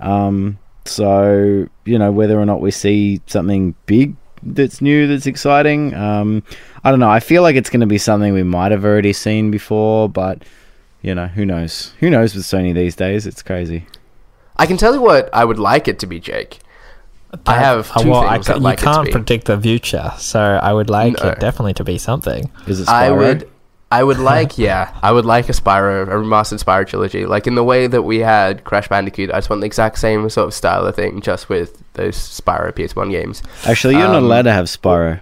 Um, 0.00 0.58
so 0.84 1.68
you 1.84 1.98
know 1.98 2.10
whether 2.12 2.38
or 2.40 2.46
not 2.46 2.60
we 2.60 2.70
see 2.70 3.20
something 3.26 3.74
big 3.86 4.14
that's 4.42 4.80
new 4.80 5.06
that's 5.06 5.26
exciting. 5.26 5.94
Um, 5.94 6.42
I 6.84 6.90
don't 6.90 7.00
know. 7.00 7.10
I 7.10 7.20
feel 7.20 7.42
like 7.42 7.56
it's 7.56 7.70
going 7.70 7.80
to 7.80 7.86
be 7.86 7.98
something 7.98 8.32
we 8.32 8.42
might 8.42 8.72
have 8.72 8.84
already 8.84 9.12
seen 9.12 9.50
before, 9.50 10.08
but 10.08 10.42
you 11.00 11.14
know 11.14 11.26
who 11.28 11.44
knows? 11.44 11.92
Who 12.00 12.10
knows 12.10 12.34
with 12.34 12.44
Sony 12.44 12.74
these 12.74 12.96
days? 12.96 13.26
It's 13.26 13.42
crazy. 13.42 13.86
I 14.56 14.66
can 14.66 14.76
tell 14.76 14.94
you 14.94 15.00
what 15.00 15.30
I 15.32 15.44
would 15.44 15.58
like 15.58 15.88
it 15.88 15.98
to 16.00 16.06
be, 16.06 16.20
Jake. 16.20 16.58
I 17.46 17.54
have 17.54 17.90
two 18.02 18.10
well, 18.10 18.20
I 18.20 18.34
things 18.34 18.46
ca- 18.46 18.52
I'd 18.54 18.56
you 18.56 18.62
like 18.62 18.78
it 18.78 18.82
to 18.82 18.84
can't 18.92 19.06
be. 19.06 19.12
predict 19.12 19.46
the 19.46 19.58
future, 19.58 20.12
so 20.18 20.38
I 20.40 20.72
would 20.72 20.90
like 20.90 21.14
No. 21.22 21.30
it 21.30 21.40
definitely 21.40 21.72
to 21.74 21.84
be 21.84 21.96
something. 21.96 22.50
Is 22.66 22.80
it 22.80 22.88
I 22.88 23.10
would, 23.10 23.48
I 23.92 24.02
would 24.02 24.18
like, 24.18 24.56
yeah, 24.58 24.96
I 25.02 25.12
would 25.12 25.24
like 25.26 25.48
a 25.48 25.52
Spyro, 25.52 26.02
a 26.04 26.06
remastered 26.12 26.62
Spyro 26.64 26.86
trilogy, 26.86 27.26
like 27.26 27.46
in 27.46 27.54
the 27.54 27.62
way 27.64 27.86
that 27.86 28.02
we 28.02 28.18
had 28.20 28.64
Crash 28.64 28.88
Bandicoot. 28.88 29.30
I 29.30 29.36
just 29.36 29.50
want 29.50 29.60
the 29.60 29.66
exact 29.66 29.98
same 29.98 30.28
sort 30.30 30.48
of 30.48 30.54
style 30.54 30.86
of 30.86 30.96
thing, 30.96 31.20
just 31.20 31.48
with 31.48 31.82
those 31.94 32.16
Spyro 32.16 32.72
PS1 32.72 33.10
games. 33.10 33.42
Actually, 33.66 33.94
you're 33.94 34.08
not 34.08 34.16
Um, 34.16 34.24
allowed 34.24 34.42
to 34.42 34.52
have 34.52 34.64
Spyro. 34.66 35.20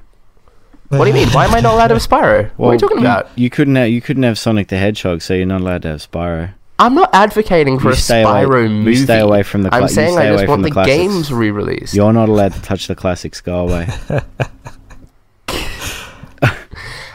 What 0.89 1.05
do 1.05 1.09
you 1.09 1.15
mean? 1.15 1.29
Why 1.29 1.45
am 1.47 1.55
I 1.55 1.61
not 1.61 1.75
allowed 1.75 1.89
to 1.89 1.95
have 1.95 2.03
Spyro? 2.03 2.51
what 2.57 2.69
are 2.71 2.73
you 2.75 2.79
talking 2.79 2.99
about? 2.99 3.29
You 3.37 3.51
couldn't 3.51 3.77
have 3.77 3.89
you 3.89 4.01
couldn't 4.01 4.23
have 4.25 4.39
Sonic 4.39 4.69
the 4.69 4.77
Hedgehog, 4.77 5.23
so 5.23 5.35
you're 5.35 5.47
not 5.47 5.61
allowed 5.61 5.83
to 5.83 5.89
have 5.89 6.01
Spyro. 6.09 6.53
I'm 6.81 6.95
not 6.95 7.11
advocating 7.13 7.79
for 7.79 7.89
You 7.89 7.93
a 7.93 7.97
Spyro 7.97 8.47
away, 8.47 8.69
movie. 8.69 8.91
You 8.93 8.97
stay 9.05 9.21
away 9.21 9.43
from 9.43 9.63
the. 9.65 9.69
Cla- 9.69 9.83
I'm 9.83 9.89
saying 9.89 10.17
I 10.19 10.31
just 10.33 10.49
want 10.49 10.63
the, 10.63 10.69
the, 10.69 10.73
classics. 10.73 10.97
games 10.97 11.33
re-released. 11.33 11.93
You're 11.95 12.13
not 12.13 12.29
allowed 12.31 12.55
to 12.55 12.63
touch 12.63 12.87
the 12.87 12.95
classics. 12.97 13.41
Go 13.41 13.69
away. 13.69 13.87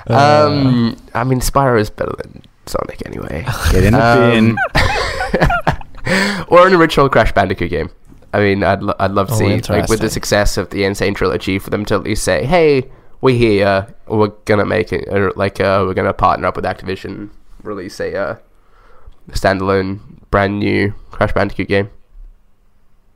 Um, 0.07 0.97
I 1.13 1.23
mean, 1.23 1.39
Spyro 1.39 1.79
is 1.79 1.89
better 1.89 2.13
than 2.17 2.41
Sonic 2.65 3.01
anyway. 3.05 3.45
Get 3.71 3.83
in 3.85 3.93
the 3.93 4.03
Um, 4.03 4.57
bin. 6.05 6.45
or 6.49 6.67
an 6.67 6.73
original 6.73 7.09
Crash 7.09 7.31
Bandicoot 7.33 7.69
game. 7.69 7.89
I 8.33 8.39
mean, 8.39 8.63
I'd 8.63 8.83
lo- 8.83 8.95
I'd 8.99 9.11
love 9.11 9.27
to 9.29 9.33
Oh, 9.33 9.37
see 9.37 9.43
like 9.45 9.53
with 9.53 9.69
interesting. 9.71 9.99
the 9.99 10.09
success 10.09 10.57
of 10.57 10.69
the 10.69 10.83
Insane 10.83 11.13
trilogy 11.13 11.57
for 11.57 11.69
them 11.69 11.85
to 11.85 11.95
at 11.95 12.03
least 12.03 12.23
say, 12.23 12.45
"Hey, 12.45 12.89
we're 13.21 13.37
here. 13.37 13.87
We're 14.07 14.31
gonna 14.45 14.65
make 14.65 14.91
it. 14.91 15.07
Or 15.09 15.31
like, 15.35 15.59
uh, 15.59 15.83
we're 15.87 15.93
gonna 15.93 16.13
partner 16.13 16.47
up 16.47 16.55
with 16.55 16.65
Activision, 16.65 17.29
release 17.63 17.99
a 17.99 18.15
uh, 18.15 18.35
standalone, 19.31 19.99
brand 20.31 20.59
new 20.59 20.93
Crash 21.11 21.33
Bandicoot 21.33 21.67
game." 21.69 21.89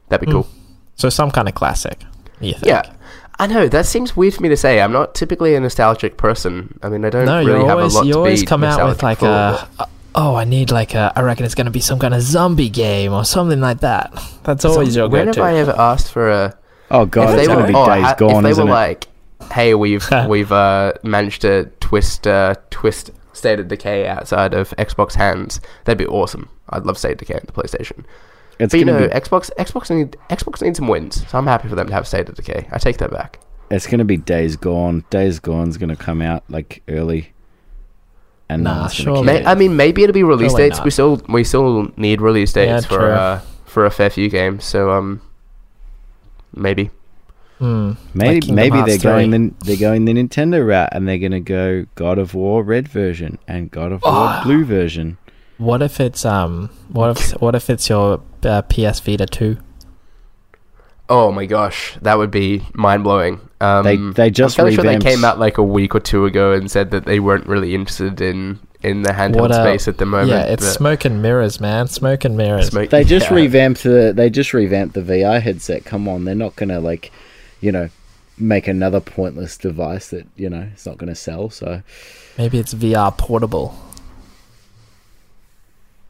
That'd 0.08 0.26
be 0.26 0.32
Hmm. 0.32 0.38
cool. 0.40 0.48
So 0.96 1.10
some 1.10 1.32
kind 1.32 1.48
of 1.48 1.54
classic. 1.54 2.02
You 2.40 2.54
think? 2.54 2.66
Yeah. 2.66 2.84
I 3.40 3.48
know 3.48 3.68
that 3.70 3.86
seems 3.86 4.16
weird 4.18 4.34
for 4.34 4.44
me 4.44 4.50
to 4.50 4.58
say. 4.58 4.82
I'm 4.82 4.92
not 4.92 5.16
typically 5.16 5.56
a 5.56 5.60
nostalgic 5.60 6.18
person. 6.18 6.78
I 6.84 6.90
mean, 6.90 7.06
I 7.06 7.10
don't 7.10 7.26
No, 7.26 7.38
really 7.40 7.60
you 7.62 7.66
have 7.68 7.78
always 7.78 7.94
a 7.94 7.98
lot 7.98 8.06
you 8.06 8.14
to 8.14 8.18
always 8.20 8.42
be 8.42 8.46
come 8.48 8.64
out 8.64 8.88
with 8.88 9.02
like 9.02 9.20
for. 9.20 9.28
a. 9.28 9.88
Oh, 10.16 10.36
I 10.36 10.44
need 10.44 10.72
like 10.72 10.94
a. 10.96 11.14
I 11.16 11.22
reckon 11.22 11.46
it's 11.46 11.56
going 11.56 11.66
to 11.66 11.72
be 11.72 11.80
some 11.80 12.00
kind 12.00 12.14
of 12.14 12.22
zombie 12.22 12.68
game 12.70 13.14
or 13.14 13.24
something 13.24 13.62
like 13.62 13.80
that. 13.80 14.12
That's 14.44 14.66
always 14.66 14.96
your 14.96 15.08
when 15.08 15.28
have 15.28 15.36
go-to. 15.38 15.48
I 15.48 15.54
ever 15.56 15.72
asked 15.78 16.12
for 16.12 16.30
a? 16.30 16.58
Oh 16.92 17.06
god, 17.06 17.24
if 17.26 17.30
it's 17.30 17.42
they 17.42 17.48
gonna 17.48 17.62
were, 17.62 17.68
be 17.68 17.74
oh, 17.76 17.86
days 17.86 18.04
ha- 18.04 18.16
gone, 18.16 18.38
if 18.38 18.44
they 18.44 18.50
isn't 18.50 18.66
were 18.66 18.72
it? 18.72 18.74
like, 18.74 19.08
"Hey, 19.54 19.74
we've 19.76 20.06
we've 20.28 20.52
uh, 20.52 20.94
managed 21.04 21.42
to 21.44 21.66
twist 21.80 22.26
uh, 22.28 22.56
twist 22.72 23.12
State 23.34 23.60
of 23.60 23.68
Decay 23.68 24.08
outside 24.08 24.54
of 24.56 24.72
Xbox 24.72 25.14
hands," 25.14 25.62
that'd 25.86 26.00
be 26.00 26.08
awesome. 26.08 26.50
I'd 26.72 26.86
love 26.86 26.98
State 26.98 27.14
of 27.14 27.18
Decay 27.20 27.36
on 27.36 27.42
the 27.46 27.52
PlayStation. 27.54 28.04
It's 28.60 28.74
but 28.74 28.80
you 28.80 28.86
know, 28.86 29.00
be 29.00 29.14
Xbox 29.14 29.50
Xbox 29.58 29.90
need 29.96 30.18
Xbox 30.30 30.62
needs 30.62 30.78
some 30.78 30.88
wins, 30.88 31.26
so 31.30 31.38
I'm 31.38 31.48
happy 31.48 31.68
for 31.70 31.76
them 31.76 31.88
to 31.88 31.94
have 31.94 32.08
State 32.08 32.30
of 32.30 32.36
Decay. 32.36 32.68
I 32.72 32.78
take 32.78 32.98
that 32.98 33.12
back. 33.12 33.40
it's 33.72 33.88
gonna 33.88 34.06
be 34.06 34.18
days 34.18 34.56
gone. 34.56 35.04
Days 35.10 35.40
gone's 35.40 35.78
gonna 35.78 35.96
come 35.96 36.22
out 36.22 36.44
like 36.50 36.82
early. 36.88 37.34
And 38.52 38.64
no 38.64 38.72
Nah, 38.74 38.80
one's 38.82 38.94
gonna 39.04 39.16
surely. 39.18 39.28
care. 39.34 39.44
May, 39.44 39.46
I 39.46 39.56
mean, 39.56 39.76
maybe 39.76 40.02
it'll 40.04 40.14
be 40.14 40.24
release 40.24 40.52
Surely 40.52 40.64
dates. 40.70 40.78
not. 40.80 40.86
We 40.86 40.92
still 40.92 41.22
we 41.30 41.44
still 41.44 41.92
need 41.98 42.20
release 42.22 42.52
dates 42.52 42.84
Yeah, 42.84 42.90
for 42.90 43.12
uh, 43.12 43.42
for 43.66 43.86
a 43.86 43.92
fair 43.92 44.10
few 44.10 44.28
games. 44.30 44.64
So 44.66 44.90
um, 44.92 45.22
maybe. 46.56 46.90
Hmm. 47.60 47.92
Maybe 48.14 48.36
Like 48.36 48.42
Kingdom 48.44 48.56
maybe 48.56 48.76
they're 48.78 48.86
Hearts 48.86 49.04
going 49.04 49.32
the 49.32 49.54
they're 49.66 49.76
going 49.78 50.06
the 50.06 50.14
Nintendo 50.14 50.66
route 50.66 50.90
and 50.94 51.08
they're 51.08 51.18
gonna 51.20 51.42
go 51.42 51.86
God 51.96 52.18
of 52.18 52.34
War 52.34 52.64
Red 52.64 52.88
version 52.88 53.38
and 53.48 53.70
God 53.70 53.92
of 53.92 54.02
War 54.02 54.12
Oh. 54.14 54.42
Blue 54.46 54.64
version. 54.66 55.18
What 55.60 55.82
if 55.84 56.00
it's 56.00 56.26
um? 56.26 56.70
What 56.90 57.12
if 57.18 57.32
what 57.42 57.54
if 57.54 57.70
it's 57.70 57.88
your 57.90 58.22
uh, 58.44 58.62
PS 58.64 59.00
Vita 59.02 59.26
two? 59.28 59.58
Oh 61.10 61.32
my 61.32 61.46
gosh, 61.46 61.98
that 62.02 62.18
would 62.18 62.32
be 62.32 62.64
mind 62.74 63.04
blowing. 63.04 63.40
Um, 63.62 63.84
They- 63.84 63.98
they 63.98 64.30
just 64.30 64.58
I'm 64.58 64.64
fairly 64.66 64.76
sure 64.76 64.84
they 64.86 64.98
came 65.00 65.26
out 65.26 65.40
like 65.40 65.58
a 65.58 65.64
week 65.64 65.96
or 65.96 66.00
two 66.00 66.26
ago 66.26 66.54
and 66.54 66.70
said 66.70 66.92
that 66.92 67.06
they 67.06 67.20
weren't 67.20 67.46
really 67.48 67.74
interested 67.76 68.22
in 68.22 68.60
in 68.82 69.02
the 69.02 69.12
handheld 69.12 69.50
a- 69.50 69.54
space 69.56 69.88
at 69.90 69.98
the 69.98 70.06
moment. 70.06 70.30
yeah, 70.30 70.44
it's 70.44 70.66
but 70.66 70.72
smoke 70.74 71.04
and 71.04 71.22
mirrors, 71.22 71.60
man. 71.60 71.88
Smoke 71.88 72.24
and 72.24 72.38
mirrors. 72.38 72.68
smoke- 72.68 72.90
They 72.92 73.04
just 73.04 73.30
yeah. 73.30 73.36
revamped 73.36 73.84
the 73.84 74.14
they 74.16 74.30
just 74.30 74.54
revamped 74.54 74.94
the 74.94 75.02
VR 75.02 75.42
headset. 75.42 75.84
Come 75.84 76.08
on, 76.08 76.24
they're 76.24 76.36
not 76.36 76.56
gonna 76.56 76.80
like, 76.80 77.12
you 77.60 77.72
know, 77.74 77.90
make 78.38 78.68
another 78.70 79.02
pointless 79.02 79.58
device 79.58 80.08
that 80.12 80.26
you 80.38 80.50
know 80.50 80.70
it's 80.72 80.86
not 80.86 80.98
gonna 80.98 81.16
sell. 81.16 81.50
So, 81.50 81.82
Maybe 82.38 82.60
it's 82.60 82.74
VR 82.74 83.12
portable. 83.18 83.76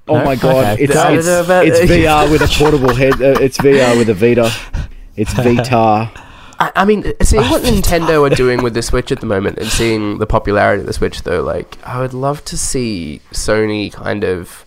Oh 0.10 0.18
No? 0.20 0.26
my 0.26 0.36
god, 0.36 0.74
Okay. 0.74 0.84
it's 0.84 0.95
I 0.95 1.10
don't 1.10 1.18
it's, 1.20 1.28
about- 1.28 1.66
it's 1.68 1.80
VR 1.80 2.30
with 2.32 2.41
a 2.41 2.47
portable 2.47 2.93
head. 2.95 3.14
Uh, 3.22 3.39
it's 3.39 3.57
VR 3.57 3.97
with 3.97 4.10
a 4.10 4.14
Vita. 4.14 4.51
It's 5.16 5.34
Vita. 5.45 6.12
I, 6.62 6.72
I 6.76 6.86
mean, 6.86 7.14
seeing 7.22 7.43
what 7.49 7.62
Nintendo 7.64 8.30
are 8.30 8.36
doing 8.36 8.62
with 8.64 8.74
the 8.74 8.82
Switch 8.82 9.12
at 9.14 9.22
the 9.22 9.26
moment, 9.26 9.57
and 9.60 9.68
seeing 9.68 10.18
the 10.18 10.26
popularity 10.28 10.82
of 10.82 10.88
the 10.88 10.93
Switch, 10.93 11.24
though, 11.24 11.41
like 11.41 11.78
I 11.88 11.99
would 12.01 12.14
love 12.14 12.43
to 12.45 12.57
see 12.57 13.22
Sony 13.32 13.91
kind 13.93 14.24
of 14.26 14.66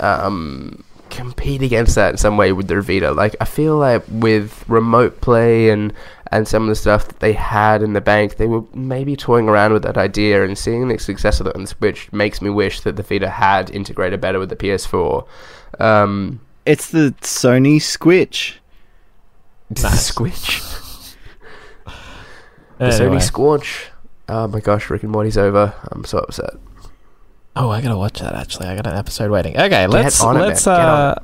um, 0.00 0.84
compete 1.10 1.62
against 1.62 1.94
that 1.94 2.10
in 2.10 2.16
some 2.18 2.36
way 2.36 2.52
with 2.52 2.68
their 2.68 2.82
Vita. 2.82 3.12
Like 3.12 3.34
I 3.40 3.44
feel 3.44 3.76
like 3.76 4.02
with 4.10 4.64
remote 4.68 5.20
play 5.20 5.70
and 5.70 5.92
and 6.32 6.48
some 6.48 6.62
of 6.64 6.68
the 6.68 6.74
stuff 6.74 7.06
that 7.08 7.20
they 7.20 7.32
had 7.34 7.82
in 7.82 7.92
the 7.92 8.00
bank, 8.00 8.36
they 8.36 8.46
were 8.48 8.62
maybe 8.74 9.14
toying 9.14 9.48
around 9.48 9.72
with 9.72 9.82
that 9.84 9.96
idea, 9.96 10.42
and 10.44 10.56
seeing 10.58 10.88
the 10.88 10.98
success 10.98 11.38
of 11.40 11.46
it 11.46 11.54
on 11.54 11.62
the 11.62 11.68
Switch 11.68 12.10
makes 12.12 12.42
me 12.42 12.50
wish 12.50 12.80
that 12.80 12.96
the 12.96 13.02
Vita 13.04 13.28
had 13.28 13.70
integrated 13.70 14.20
better 14.20 14.38
with 14.40 14.48
the 14.48 14.56
PS4. 14.56 15.24
Um, 15.78 16.40
It's 16.66 16.90
the 16.90 17.14
Sony 17.20 17.76
Squitch. 17.76 18.54
the 19.70 19.82
Nice. 19.82 20.10
Squitch. 20.10 20.68
The 22.78 22.86
Anyway. 22.86 23.18
Sony 23.18 23.30
Squatch. 23.30 23.84
Oh 24.28 24.48
my 24.48 24.58
gosh, 24.58 24.90
Rick 24.90 25.02
and 25.04 25.12
Morty's 25.12 25.36
over. 25.38 25.72
I'm 25.92 26.04
so 26.04 26.18
upset. 26.18 26.54
Oh, 27.54 27.68
I 27.70 27.80
gotta 27.80 27.96
watch 27.96 28.18
that. 28.20 28.34
Actually, 28.34 28.66
I 28.68 28.74
got 28.74 28.86
an 28.88 28.96
episode 28.96 29.30
waiting. 29.30 29.56
Okay, 29.56 29.86
let's 29.86 30.20
on 30.20 30.34
let's 30.36 30.66
man. 30.66 30.76
Get 30.78 30.84
uh, 30.84 31.14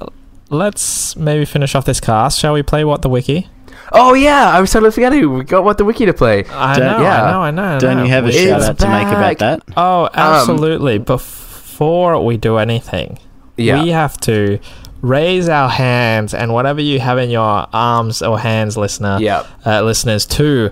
let's 0.51 1.17
maybe 1.17 1.45
finish 1.47 1.75
off 1.75 1.85
this 1.85 1.99
cast. 2.01 2.39
Shall 2.39 2.53
we 2.53 2.63
play 2.63 2.85
what 2.85 3.03
the 3.03 3.09
wiki? 3.09 3.49
Oh 3.93 4.14
yeah, 4.14 4.49
I 4.51 4.61
was 4.61 4.70
totally 4.70 4.91
forgetting. 4.93 5.32
We 5.32 5.45
got 5.45 5.64
what 5.64 5.78
the 5.78 5.84
wiki 5.84 6.07
to 6.07 6.12
play. 6.12 6.45
I 6.47 6.78
Don't- 6.78 6.86
know, 6.99 7.03
yeah. 7.03 7.22
I 7.24 7.30
know, 7.30 7.41
I 7.43 7.51
know. 7.51 7.62
I 7.76 7.78
Don't 7.78 7.97
know. 7.99 8.05
you 8.05 8.11
have 8.11 8.24
a 8.24 8.28
It's 8.28 8.36
shout 8.39 8.62
out 8.62 8.78
to 8.78 8.89
make 8.89 9.07
about 9.09 9.39
that? 9.39 9.62
Oh, 9.76 10.09
absolutely. 10.12 10.99
Before 10.99 12.22
we 12.24 12.36
do 12.36 12.57
anything, 12.59 13.18
Yeah. 13.57 13.82
we 13.82 13.91
have 13.91 14.18
to 14.20 14.59
raise 15.01 15.49
our 15.49 15.68
hands 15.68 16.34
and 16.34 16.53
whatever 16.53 16.80
you 16.80 16.99
have 17.01 17.18
in 17.18 17.30
your 17.30 17.66
arms 17.72 18.20
or 18.20 18.39
hands, 18.41 18.76
listener, 18.76 19.18
yeah. 19.20 19.45
uh, 19.64 19.80
listeners, 19.82 20.26
to 20.26 20.70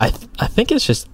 I 0.00 0.10
th- 0.10 0.28
I 0.38 0.46
think 0.46 0.70
it's 0.70 0.86
just 0.86 1.08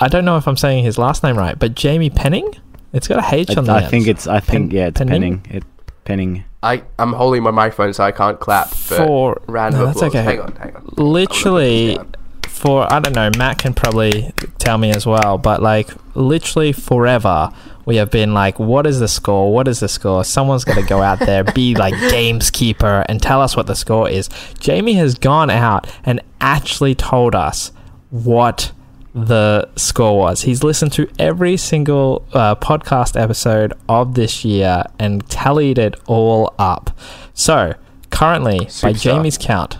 I 0.00 0.08
don't 0.08 0.24
know 0.24 0.38
if 0.38 0.48
I'm 0.48 0.56
saying 0.56 0.84
his 0.84 0.96
last 0.96 1.22
name 1.22 1.36
right, 1.36 1.58
but 1.58 1.74
Jamie 1.74 2.08
Penning. 2.10 2.54
It's 2.92 3.06
got 3.06 3.18
a 3.22 3.34
H 3.36 3.56
on 3.56 3.64
the 3.66 3.72
I, 3.72 3.76
I 3.76 3.80
end. 3.82 3.90
think 3.90 4.06
it's. 4.08 4.26
I 4.26 4.40
think 4.40 4.70
Pen- 4.70 4.76
yeah, 4.76 4.86
it's 4.88 4.98
penning? 4.98 5.12
penning. 5.38 5.46
It 5.50 5.62
penning. 6.04 6.44
I 6.62 6.82
I'm 6.98 7.12
holding 7.12 7.42
my 7.42 7.50
microphone 7.50 7.92
so 7.92 8.04
I 8.04 8.12
can't 8.12 8.38
clap. 8.38 8.68
For 8.68 9.40
round 9.46 9.74
no, 9.74 9.86
that's 9.86 9.98
applause. 9.98 10.14
okay. 10.14 10.22
Hang 10.22 10.40
on, 10.40 10.56
hang 10.56 10.76
on. 10.76 10.84
literally 10.96 11.90
I'm 11.90 11.96
gonna 11.96 12.08
put 12.08 12.16
for 12.50 12.92
I 12.92 13.00
don't 13.00 13.14
know, 13.14 13.30
Matt 13.38 13.58
can 13.58 13.72
probably 13.72 14.32
tell 14.58 14.76
me 14.76 14.90
as 14.90 15.06
well, 15.06 15.38
but 15.38 15.62
like 15.62 15.88
literally 16.14 16.72
forever 16.72 17.50
we 17.86 17.96
have 17.96 18.10
been 18.10 18.34
like, 18.34 18.58
what 18.58 18.86
is 18.86 19.00
the 19.00 19.08
score? 19.08 19.52
What 19.52 19.66
is 19.66 19.80
the 19.80 19.88
score? 19.88 20.22
Someone's 20.22 20.64
got 20.64 20.76
to 20.76 20.82
go 20.82 21.02
out 21.02 21.18
there, 21.18 21.42
be 21.42 21.74
like 21.76 21.94
gameskeeper, 21.94 23.04
and 23.08 23.20
tell 23.20 23.40
us 23.40 23.56
what 23.56 23.66
the 23.66 23.74
score 23.74 24.08
is. 24.08 24.28
Jamie 24.60 24.94
has 24.94 25.16
gone 25.16 25.50
out 25.50 25.92
and 26.04 26.20
actually 26.40 26.94
told 26.94 27.34
us 27.34 27.72
what 28.10 28.70
the 29.14 29.68
score 29.76 30.18
was. 30.18 30.42
He's 30.42 30.62
listened 30.62 30.92
to 30.92 31.08
every 31.18 31.56
single 31.56 32.26
uh, 32.32 32.54
podcast 32.54 33.20
episode 33.20 33.72
of 33.88 34.14
this 34.14 34.44
year 34.44 34.84
and 34.98 35.28
tallied 35.28 35.78
it 35.78 35.96
all 36.06 36.54
up. 36.58 36.96
So 37.34 37.74
currently, 38.10 38.68
by 38.82 38.92
Jamie's 38.92 39.38
count, 39.38 39.78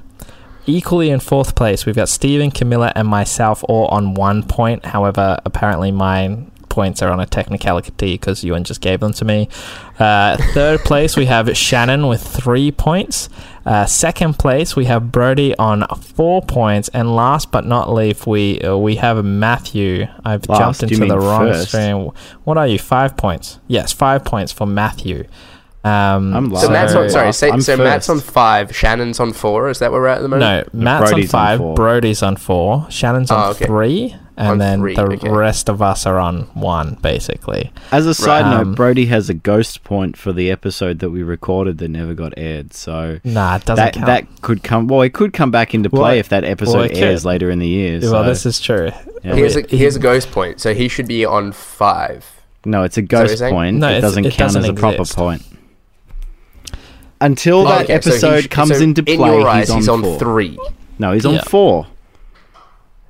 equally 0.66 1.11
in 1.11 1.20
fourth 1.20 1.55
place, 1.55 1.87
we've 1.87 1.97
got 1.97 2.09
Stephen, 2.09 2.51
Camilla, 2.51 2.93
and 2.97 3.07
myself 3.07 3.64
all 3.68 3.87
on 3.89 4.14
one 4.14 4.43
point. 4.43 4.87
However, 4.87 5.39
apparently 5.45 5.93
mine 5.93 6.51
points 6.68 7.03
are 7.03 7.11
on 7.11 7.20
a 7.20 7.26
technicality 7.26 7.93
because 8.12 8.43
Ewan 8.43 8.64
just 8.64 8.81
gave 8.81 9.01
them 9.01 9.12
to 9.12 9.24
me. 9.24 9.49
Uh, 9.99 10.37
third 10.55 10.81
place, 10.85 11.16
we 11.16 11.26
have 11.26 11.55
Shannon 11.57 12.07
with 12.07 12.22
three 12.22 12.70
points. 12.70 13.28
Uh, 13.64 13.84
second 13.84 14.38
place, 14.38 14.74
we 14.74 14.86
have 14.86 15.12
Brody 15.12 15.54
on 15.56 15.86
four 16.00 16.40
points, 16.42 16.88
and 16.94 17.14
last 17.14 17.50
but 17.52 17.66
not 17.66 17.92
least, 17.92 18.26
we 18.26 18.61
uh, 18.61 18.76
we 18.76 18.96
have 18.96 19.22
Matthew. 19.24 20.06
I've 20.24 20.48
Last? 20.48 20.80
jumped 20.80 20.92
into 20.94 21.06
the 21.06 21.18
wrong 21.18 21.52
first? 21.52 21.68
stream. 21.68 22.11
What 22.44 22.56
are 22.56 22.66
you? 22.66 22.78
Five 22.78 23.16
points? 23.16 23.58
Yes, 23.68 23.92
five 23.92 24.24
points 24.24 24.50
for 24.50 24.66
Matthew. 24.66 25.24
Um, 25.83 26.35
I'm 26.35 26.55
So 26.55 26.62
So- 26.66 26.70
Matt's 26.70 26.95
on 26.95 27.09
sorry. 27.11 27.26
I'm 27.26 27.33
Say, 27.33 27.59
so 27.61 27.76
Matt's 27.78 28.09
on 28.11 28.20
five. 28.20 28.74
Shannon's 28.76 29.18
on 29.18 29.33
four. 29.33 29.70
Is 29.70 29.78
that 29.78 29.91
where 29.91 30.01
we're 30.03 30.09
at 30.09 30.18
at 30.18 30.22
the 30.22 30.28
moment? 30.28 30.68
No, 30.74 30.81
Matt's 30.83 31.11
Brody's 31.11 31.33
on 31.33 31.41
on 31.41 31.47
five. 31.47 31.59
four. 31.59 31.74
Brody's 31.74 32.22
on 32.22 32.37
four. 32.37 32.87
Shannon's 32.91 33.31
on 33.31 33.43
Oh, 33.47 33.51
okay. 33.53 33.64
three, 33.64 34.16
and 34.37 34.49
On 34.49 34.59
then 34.59 34.81
three, 34.81 34.95
the 34.95 35.03
okay. 35.05 35.31
rest 35.31 35.70
of 35.70 35.81
us 35.81 36.05
are 36.05 36.18
on 36.18 36.49
one, 36.53 36.99
basically. 37.01 37.72
As 37.93 38.05
a 38.05 38.12
side 38.12 38.45
Right. 38.45 38.55
Um, 38.61 38.68
note, 38.68 38.76
Brody 38.76 39.07
has 39.07 39.31
a 39.31 39.35
ghost 39.35 39.83
point 39.83 40.18
for 40.18 40.35
the 40.35 40.51
episode 40.51 40.99
that 40.99 41.09
we 41.11 41.22
recorded 41.22 41.78
that 41.78 41.89
never 41.89 42.12
got 42.12 42.35
aired. 42.37 42.74
So 42.74 43.18
Nah, 43.24 43.57
it 43.57 43.64
doesn't 43.64 43.83
that 43.83 43.95
count. 43.95 44.07
that 44.07 44.26
could 44.43 44.62
come. 44.62 44.87
Well, 44.87 45.01
it 45.01 45.14
could 45.14 45.33
come 45.33 45.51
back 45.51 45.74
into 45.74 45.89
play 45.89 46.01
Well, 46.01 46.12
if 46.12 46.28
that 46.28 46.45
episode 46.45 46.76
well, 46.76 46.89
airs 46.93 47.22
could. 47.22 47.28
later 47.28 47.51
in 47.51 47.59
the 47.59 47.66
year. 47.68 48.01
well, 48.03 48.11
so- 48.11 48.24
this 48.24 48.45
is 48.45 48.61
true. 48.61 48.91
Yeah. 49.24 49.35
Here's 49.35 49.57
a 49.57 49.62
He- 49.66 49.78
here's 49.78 49.97
a 49.97 50.01
ghost 50.01 50.31
point. 50.31 50.61
So 50.61 50.74
he 50.74 50.89
should 50.89 51.09
be 51.09 51.24
on 51.24 51.53
five. 51.53 52.26
No, 52.66 52.83
it's 52.83 52.99
a 52.99 53.01
that 53.01 53.11
what 53.12 53.18
you're 53.20 53.26
ghost 53.28 53.39
saying? 53.39 53.55
point. 53.55 53.76
No, 53.78 53.89
it 53.89 54.03
doesn't 54.03 54.26
it 54.26 54.31
count 54.35 54.53
doesn't 54.53 54.64
as 54.64 54.68
a 54.68 54.74
proper 54.74 55.05
point. 55.07 55.43
Until 57.20 57.60
Oh, 57.60 57.64
that 57.64 57.84
okay, 57.90 58.00
so 58.00 58.10
he 58.10 58.14
episode 58.36 58.44
sh- 58.44 58.46
comes 58.48 58.76
so 58.78 58.82
into 58.82 59.02
play, 59.02 59.14
in 59.14 59.20
your 59.20 59.46
eyes, 59.48 59.70
he's, 59.70 59.88
on, 59.88 60.02
four. 60.02 60.18
three. 60.18 60.58
No, 60.98 61.12
he's 61.12 61.24
Yeah. 61.24 61.32
on 61.32 61.38
four. 61.44 61.86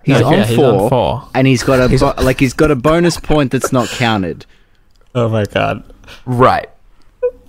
He's, 0.04 0.18
No, 0.20 0.26
on, 0.26 0.32
yeah, 0.32 0.46
four, 0.46 0.82
on 0.82 0.88
four. 0.88 1.22
and 1.34 1.46
he's 1.46 1.62
got 1.62 1.78
a 1.78 1.88
He's 1.88 2.00
bo- 2.00 2.14
like 2.18 2.40
he's 2.40 2.54
got 2.54 2.70
a 2.70 2.74
bonus 2.76 3.18
point 3.18 3.52
that's 3.52 3.72
not 3.72 3.88
counted. 3.88 4.46
Oh 5.14 5.28
my 5.28 5.44
god. 5.44 5.84
Right. 6.26 6.68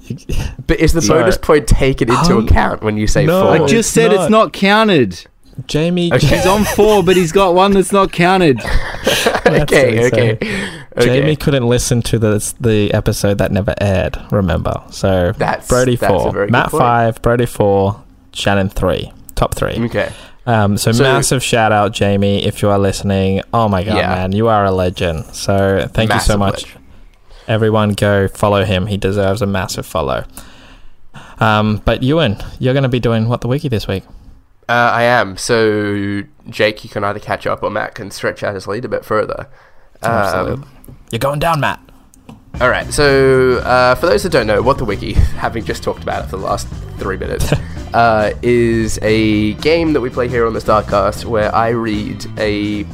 But 0.68 0.80
is 0.80 0.94
the 0.94 1.02
So- 1.02 1.14
bonus 1.16 1.38
point 1.38 1.68
taken 1.68 2.10
into 2.10 2.36
Um, 2.38 2.46
account 2.46 2.84
when 2.84 2.98
you 2.98 3.08
say 3.08 3.26
no. 3.26 3.42
four? 3.44 3.52
I 3.54 3.60
Oh, 3.60 3.68
just 3.68 3.74
it's 3.74 3.88
said 3.90 4.12
it's 4.12 4.22
not. 4.24 4.32
not 4.32 4.54
counted. 4.54 5.26
Jamie. 5.68 6.12
Okay. 6.14 6.28
He's 6.28 6.46
on 6.46 6.64
four, 6.64 7.04
but 7.04 7.16
he's 7.16 7.32
got 7.32 7.54
one 7.56 7.72
that's 7.74 7.92
not 7.92 8.12
counted. 8.12 8.60
That's 9.44 9.64
okay, 9.74 10.06
okay, 10.08 10.32
okay. 10.34 10.84
Jamie 11.00 11.36
couldn't 11.36 11.68
listen 11.68 12.02
to 12.04 12.18
the 12.20 12.54
the 12.62 12.94
episode 12.94 13.38
that 13.40 13.52
never 13.52 13.74
aired. 13.82 14.18
Remember, 14.32 14.82
so 14.92 15.34
That's- 15.34 15.68
Brody 15.68 15.98
that's 15.98 16.24
four, 16.24 16.48
Matt 16.48 16.72
five, 16.72 17.22
Brody 17.22 17.46
four, 17.46 18.02
Shannon 18.34 18.70
three, 18.70 19.12
top 19.36 19.54
three. 19.56 19.74
Okay. 19.86 20.12
Um, 20.46 20.78
so, 20.78 20.92
So- 20.94 21.04
massive 21.04 21.44
shout 21.44 21.72
out, 21.74 21.92
Jamie, 21.92 22.46
if 22.46 22.62
you 22.62 22.70
are 22.70 22.80
listening. 22.80 23.42
Oh 23.54 23.68
my 23.68 23.84
god, 23.84 23.98
Yeah. 23.98 24.08
man, 24.16 24.32
you 24.32 24.48
are 24.48 24.64
a 24.64 24.72
legend. 24.72 25.26
So 25.34 25.86
thank 25.94 26.14
you 26.14 26.20
so 26.22 26.38
much. 26.38 26.64
legend. 26.64 26.86
Everyone, 27.50 27.92
go 27.94 28.28
follow 28.30 28.64
him. 28.64 28.86
He 28.88 28.96
deserves 28.96 29.42
a 29.42 29.46
massive 29.48 29.86
follow. 29.86 30.24
Um, 31.40 31.82
but 31.84 32.04
Ewan, 32.04 32.38
you're 32.60 32.74
going 32.74 32.84
to 32.84 32.90
be 32.90 33.00
doing 33.00 33.28
what 33.28 33.42
the 33.42 33.48
wiki 33.48 33.68
this 33.68 33.88
week. 33.88 34.04
Uh, 34.72 34.90
I 34.94 35.04
am. 35.04 35.36
So 35.36 36.24
Jake, 36.50 36.86
you 36.86 36.90
can 36.90 37.04
either 37.04 37.20
catch 37.20 37.46
up, 37.46 37.62
or 37.62 37.70
Matt 37.70 37.94
can 37.94 38.10
stretch 38.10 38.42
out 38.42 38.54
his 38.54 38.68
lead 38.68 38.86
a 38.86 38.88
bit 38.88 39.04
further. 39.04 39.50
Um, 40.02 40.66
You're 41.12 41.20
going 41.20 41.40
down, 41.40 41.60
Matt. 41.60 41.82
All 42.62 42.70
right. 42.70 42.92
So, 42.94 43.58
uh, 43.58 43.96
for 43.96 44.06
those 44.06 44.24
that 44.24 44.32
don't 44.32 44.48
know, 44.48 44.62
what 44.62 44.78
the 44.78 44.86
wiki, 44.86 45.14
having 45.14 45.66
just 45.66 45.84
talked 45.84 46.04
about 46.04 46.24
it 46.24 46.30
for 46.30 46.38
the 46.38 46.44
last 46.44 46.70
three 46.98 47.18
minutes, 47.18 47.52
uh, 47.94 48.32
is 48.42 48.98
a 49.02 49.56
game 49.56 49.92
that 49.92 50.00
we 50.00 50.10
play 50.10 50.30
here 50.30 50.48
on 50.48 50.54
the 50.54 50.62
Start 50.62 50.88
Cast, 50.88 51.26
where 51.26 51.54
I 51.54 51.70
read 51.70 52.26
a 52.40 52.86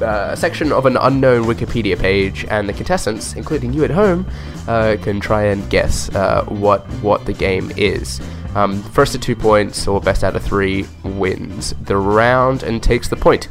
uh, 0.00 0.36
section 0.36 0.72
of 0.72 0.86
an 0.86 0.96
unknown 0.96 1.44
Wikipedia 1.44 1.98
page, 1.98 2.44
and 2.46 2.68
the 2.68 2.72
contestants, 2.72 3.34
including 3.34 3.72
you 3.72 3.84
at 3.84 3.90
home, 3.90 4.26
uh, 4.68 4.96
can 5.02 5.20
try 5.20 5.44
and 5.44 5.68
guess 5.68 6.08
uh, 6.14 6.44
what 6.44 6.82
what 7.02 7.26
the 7.26 7.32
game 7.32 7.72
is. 7.76 8.20
Um, 8.54 8.82
first 8.82 9.12
to 9.12 9.18
two 9.18 9.34
points, 9.34 9.88
or 9.88 10.00
best 10.00 10.22
out 10.22 10.36
of 10.36 10.42
three, 10.42 10.86
wins 11.02 11.74
the 11.82 11.96
round 11.96 12.62
and 12.62 12.82
takes 12.82 13.08
the 13.08 13.16
point. 13.16 13.48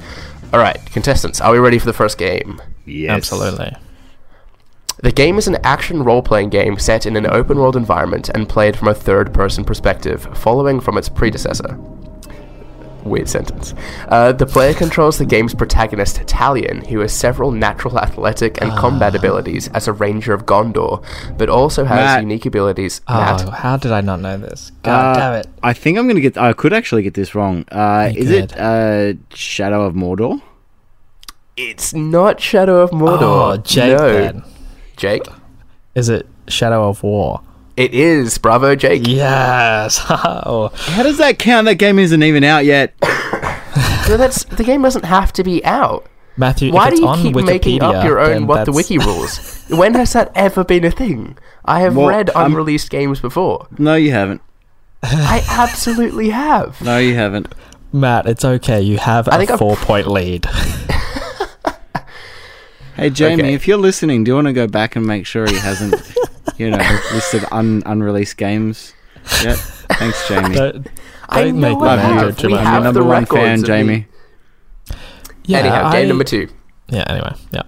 All 0.53 0.59
right, 0.59 0.83
contestants, 0.87 1.41
are 1.41 1.51
we 1.51 1.59
ready 1.59 1.79
for 1.79 1.85
the 1.85 1.93
first 1.93 2.17
game? 2.17 2.61
Yes, 2.85 3.11
Absolutely. 3.11 3.75
The 5.01 5.11
game 5.11 5.39
is 5.39 5.47
an 5.47 5.57
action 5.63 6.03
role 6.03 6.21
playing 6.21 6.49
game 6.49 6.77
set 6.77 7.07
in 7.07 7.15
an 7.15 7.25
open 7.25 7.57
world 7.57 7.75
environment 7.75 8.29
and 8.29 8.47
played 8.47 8.75
from 8.75 8.87
a 8.87 8.93
third 8.93 9.33
person 9.33 9.63
perspective, 9.63 10.27
following 10.37 10.79
from 10.79 10.97
its 10.97 11.09
predecessor. 11.09 11.79
Weird 13.03 13.27
sentence. 13.29 13.73
Uh, 14.07 14.31
the 14.31 14.45
player 14.45 14.73
controls 14.73 15.17
the 15.17 15.25
game's 15.25 15.53
protagonist, 15.55 16.17
Talion, 16.27 16.85
who 16.87 16.99
has 16.99 17.11
several 17.11 17.51
natural 17.51 17.97
athletic 17.99 18.61
and 18.61 18.71
combat 18.73 19.15
abilities 19.15 19.67
as 19.69 19.87
a 19.87 19.93
ranger 19.93 20.33
of 20.33 20.45
Gondor, 20.45 21.03
but 21.37 21.49
also 21.49 21.83
has 21.85 21.95
Matt. 21.97 22.21
unique 22.21 22.45
abilities. 22.45 23.01
Oh, 23.07 23.13
Matt. 23.15 23.49
how 23.49 23.77
did 23.77 23.91
I 23.91 24.01
not 24.01 24.19
know 24.21 24.37
this? 24.37 24.71
God 24.83 25.17
Uh, 25.17 25.19
damn 25.19 25.33
it. 25.35 25.47
I 25.63 25.73
think 25.73 25.97
I'm 25.97 26.07
gonna 26.07 26.19
get. 26.21 26.37
I 26.37 26.53
could 26.53 26.73
actually 26.73 27.01
get 27.03 27.15
this 27.15 27.33
wrong. 27.33 27.65
Uh, 27.71 28.09
You 28.13 28.21
is 28.21 28.29
it 28.29 28.57
uh, 28.57 29.13
Shadow 29.33 29.83
of 29.85 29.95
Mordor? 29.95 30.41
It's 31.57 31.93
not 31.93 32.39
Shadow 32.39 32.81
of 32.81 32.91
Mordor. 32.91 33.21
Oh, 33.53 33.57
Jake, 33.57 33.97
no. 33.97 34.13
then. 34.13 34.43
Jake? 34.95 35.23
Is 35.95 36.07
it 36.07 36.27
Shadow 36.47 36.87
of 36.87 37.03
War? 37.03 37.41
It 37.77 37.93
is. 37.93 38.37
Bravo, 38.37 38.75
Jake. 38.75 39.07
Yes. 39.07 40.01
oh, 40.09 40.71
How 40.75 41.03
does 41.03 41.17
that 41.17 41.39
count? 41.39 41.65
That 41.65 41.75
game 41.75 41.97
isn't 41.99 42.21
even 42.23 42.43
out 42.43 42.65
yet. 42.65 42.93
So 44.05 44.17
that's 44.17 44.43
the 44.45 44.63
game 44.65 44.81
doesn't 44.81 45.05
have 45.05 45.31
to 45.33 45.43
be 45.43 45.63
out. 45.63 46.05
Matthew, 46.35 46.73
Why 46.73 46.87
if 46.89 46.95
do 46.95 47.01
you 47.01 47.07
on 47.07 47.21
keep 47.21 47.35
Wikipedia, 47.35 47.45
making 47.45 47.81
up 47.83 48.03
your 48.03 48.19
own 48.19 48.29
then 48.31 48.47
what 48.47 48.65
the 48.65 48.71
wiki 48.73 48.97
rules? 49.07 49.63
when 49.69 49.93
has 49.93 50.11
that 50.13 50.31
ever 50.35 50.65
been 50.65 50.83
a 50.83 50.91
thing? 50.91 51.37
I 51.63 51.79
have 51.81 51.95
Well, 51.95 52.07
read 52.07 52.29
I'm- 52.31 52.51
unreleased 52.51 52.89
games 52.89 53.21
before. 53.21 53.67
No, 53.77 53.95
you 53.95 54.11
haven't. 54.11 54.41
I 55.03 55.45
absolutely 55.47 56.31
have. 56.31 56.81
No, 56.81 56.97
you 56.97 57.13
haven't. 57.15 57.53
Matt, 57.93 58.25
it's 58.25 58.43
okay. 58.43 58.81
You 58.81 58.97
have 58.97 59.29
I 59.29 59.35
a 59.35 59.37
think 59.37 59.51
I've- 59.51 59.59
four 59.59 59.77
point 59.77 60.07
lead. 60.11 60.45
Hey 62.95 63.09
Jamie, 63.11 63.43
Okay. 63.43 63.53
if 63.53 63.67
you're 63.67 63.77
listening, 63.77 64.23
do 64.25 64.31
you 64.31 64.35
want 64.35 64.47
to 64.47 64.53
go 64.53 64.67
back 64.67 64.95
and 64.97 65.05
make 65.05 65.25
sure 65.25 65.45
he 65.47 65.55
hasn't, 65.57 65.95
you 66.57 66.69
know, 66.71 66.77
listed 67.13 67.43
un- 67.51 67.83
unreleased 67.85 68.37
games 68.37 68.93
yet? 69.43 69.57
Thanks, 69.57 70.27
Jamie. 70.29 70.55
Don't, 70.55 70.87
I 71.29 71.43
don't 71.43 71.59
know 71.59 71.69
make 71.69 71.77
we 71.79 71.83
the 71.83 71.85
Love 71.85 71.99
man 71.99 72.09
you. 72.13 72.19
do 72.19 72.25
have- 72.25 72.37
too 72.37 72.47
we 72.47 72.53
much. 72.53 72.65
I'm 72.65 72.73
your 72.73 72.81
the 72.81 72.99
number 72.99 73.03
one 73.03 73.25
fan, 73.25 73.59
of 73.59 73.65
Jamie. 73.65 74.07
Yeah, 75.45 75.59
Anyhow, 75.59 75.91
game 75.91 76.05
I- 76.05 76.07
number 76.07 76.23
two. 76.23 76.47
Yeah, 76.89 77.05
anyway, 77.07 77.33
yeah. 77.51 77.61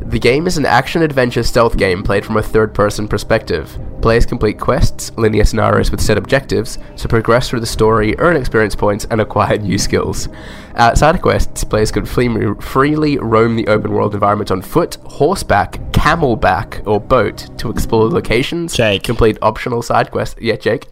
The 0.00 0.18
game 0.18 0.46
is 0.46 0.58
an 0.58 0.66
action 0.66 1.02
adventure 1.02 1.42
stealth 1.42 1.76
game 1.76 2.02
played 2.02 2.24
from 2.24 2.36
a 2.36 2.42
third 2.42 2.74
person 2.74 3.08
perspective. 3.08 3.78
Players 4.02 4.26
complete 4.26 4.58
quests, 4.58 5.10
linear 5.16 5.44
scenarios 5.44 5.90
with 5.90 6.00
set 6.00 6.18
objectives, 6.18 6.78
to 6.96 7.08
progress 7.08 7.48
through 7.48 7.60
the 7.60 7.66
story, 7.66 8.14
earn 8.18 8.36
experience 8.36 8.74
points, 8.74 9.06
and 9.10 9.20
acquire 9.20 9.56
new 9.58 9.78
skills. 9.78 10.28
Outside 10.74 11.14
of 11.14 11.22
quests, 11.22 11.64
players 11.64 11.90
can 11.90 12.04
free- 12.04 12.54
freely 12.60 13.18
roam 13.18 13.56
the 13.56 13.68
open 13.68 13.92
world 13.92 14.14
environment 14.14 14.50
on 14.50 14.60
foot, 14.60 14.96
horseback, 15.06 15.74
camelback, 15.92 16.86
or 16.86 17.00
boat 17.00 17.48
to 17.58 17.70
explore 17.70 18.08
locations, 18.08 18.74
Jake. 18.74 19.04
complete 19.04 19.38
optional 19.40 19.82
side 19.82 20.10
quests. 20.10 20.38
Yeah, 20.40 20.56
Jake. 20.56 20.88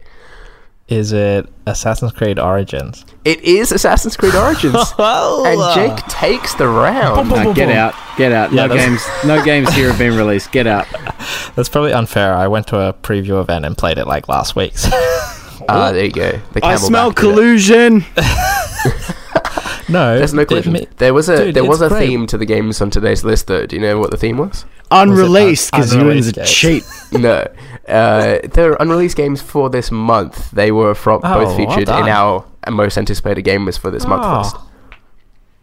Is 0.91 1.13
it 1.13 1.47
Assassin's 1.67 2.11
Creed 2.11 2.37
Origins? 2.37 3.05
It 3.23 3.39
is 3.45 3.71
Assassin's 3.71 4.17
Creed 4.17 4.35
Origins. 4.35 4.75
Oh, 4.99 5.45
and 5.45 5.73
Jake 5.95 6.05
takes 6.07 6.53
the 6.55 6.67
round. 6.67 7.29
No, 7.29 7.53
get 7.53 7.69
out, 7.69 7.95
get 8.17 8.33
out. 8.33 8.51
Yeah, 8.51 8.67
no 8.67 8.75
games, 8.75 9.01
no 9.25 9.43
games 9.45 9.73
here 9.73 9.87
have 9.89 9.97
been 9.97 10.17
released. 10.17 10.51
Get 10.51 10.67
out. 10.67 10.85
That's 11.55 11.69
probably 11.69 11.93
unfair. 11.93 12.33
I 12.33 12.47
went 12.49 12.67
to 12.67 12.77
a 12.77 12.93
preview 12.93 13.39
event 13.39 13.65
and 13.65 13.77
played 13.77 13.97
it 13.97 14.05
like 14.05 14.27
last 14.27 14.57
week. 14.57 14.73
Ah, 15.69 15.91
there 15.93 16.03
you 16.05 16.11
go. 16.11 16.41
The 16.53 16.65
I 16.65 16.75
smell 16.75 17.13
collusion. 17.13 18.03
No, 19.91 20.17
There's 20.17 20.33
no 20.33 20.41
it 20.41 20.47
collision. 20.47 20.73
me- 20.73 20.87
there 20.97 21.13
was 21.13 21.29
a 21.29 21.45
Dude, 21.45 21.55
there 21.55 21.65
was 21.65 21.81
a 21.81 21.89
great. 21.89 22.07
theme 22.07 22.27
to 22.27 22.37
the 22.37 22.45
games 22.45 22.81
on 22.81 22.89
today's 22.89 23.23
list, 23.23 23.47
though. 23.47 23.65
Do 23.65 23.75
you 23.75 23.81
know 23.81 23.99
what 23.99 24.11
the 24.11 24.17
theme 24.17 24.37
was? 24.37 24.65
Unreleased 24.91 25.71
because 25.71 25.93
Ewan's 25.93 26.27
unreleased 26.27 26.29
a 26.29 26.33
games? 26.39 26.51
cheat. 26.51 26.83
no, 27.21 27.47
uh, 27.87 28.39
there 28.53 28.71
are 28.71 28.81
unreleased 28.81 29.15
games 29.17 29.41
for 29.41 29.69
this 29.69 29.91
month. 29.91 30.51
They 30.51 30.71
were 30.71 30.93
from 30.95 31.21
Oh, 31.23 31.33
both 31.45 31.57
well 31.57 31.75
featured 31.75 31.89
in 31.89 32.07
our 32.09 32.45
most 32.69 32.97
anticipated 32.97 33.43
game 33.43 33.65
was 33.65 33.77
for 33.77 33.89
this 33.91 34.05
month 34.05 34.23
Oh, 34.25 34.37
list. 34.39 34.55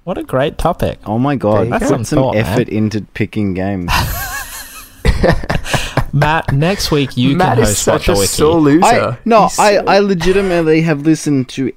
What 0.05 0.17
a 0.19 0.23
great 0.23 0.57
topic. 0.57 0.99
Oh 1.05 1.19
my 1.19 1.37
god, 1.37 1.57
There 1.59 1.65
you 1.67 1.71
put 1.73 1.81
go. 1.81 1.87
some 1.89 2.05
Thought, 2.05 2.35
man. 2.37 2.45
effort 2.47 2.69
into 2.71 3.03
picking 3.03 3.53
games. 3.55 3.91
Matt, 6.13 6.53
next 6.53 6.91
week 6.91 7.17
you 7.17 7.37
Matt 7.37 7.57
can 7.57 7.65
host 7.65 7.87
What 7.87 8.01
such 8.03 8.07
the 8.07 8.13
a 8.13 8.15
Wiki. 8.17 8.27
sore 8.27 8.61
loser. 8.61 8.85
I 8.87 9.19
no, 9.25 9.43
He's 9.45 9.59
I 9.59 9.75
so- 9.77 9.85
I 9.87 9.99
legitimately 9.99 10.81
have 10.83 11.03
listened 11.03 11.49
to 11.51 11.71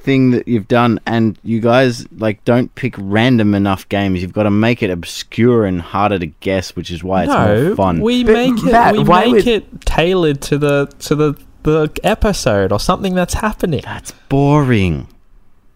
everything 0.00 0.30
that 0.30 0.48
you've 0.48 0.68
done, 0.68 0.98
and 1.06 1.38
you 1.44 1.60
guys 1.60 2.06
like 2.18 2.42
don't 2.44 2.74
pick 2.74 2.94
random 2.98 3.54
enough 3.54 3.88
games. 3.88 4.22
You've 4.22 4.32
got 4.32 4.44
to 4.44 4.50
make 4.50 4.82
it 4.82 4.90
obscure 4.90 5.66
and 5.66 5.80
harder 5.80 6.18
to 6.18 6.26
guess, 6.26 6.74
which 6.74 6.90
is 6.90 7.04
why 7.04 7.24
it's 7.24 7.32
no, 7.32 7.66
more 7.66 7.76
fun. 7.76 8.00
we 8.00 8.24
But 8.24 8.32
make 8.32 8.58
it. 8.58 8.72
Matt, 8.72 8.96
we 8.96 9.04
make 9.04 9.32
would- 9.32 9.46
it 9.46 9.80
tailored 9.82 10.40
to 10.42 10.58
the 10.58 10.86
to 11.00 11.14
the 11.14 11.34
the 11.62 11.90
episode 12.02 12.72
or 12.72 12.80
something 12.80 13.14
that's 13.14 13.34
happening. 13.34 13.82
That's 13.84 14.12
boring. 14.30 15.08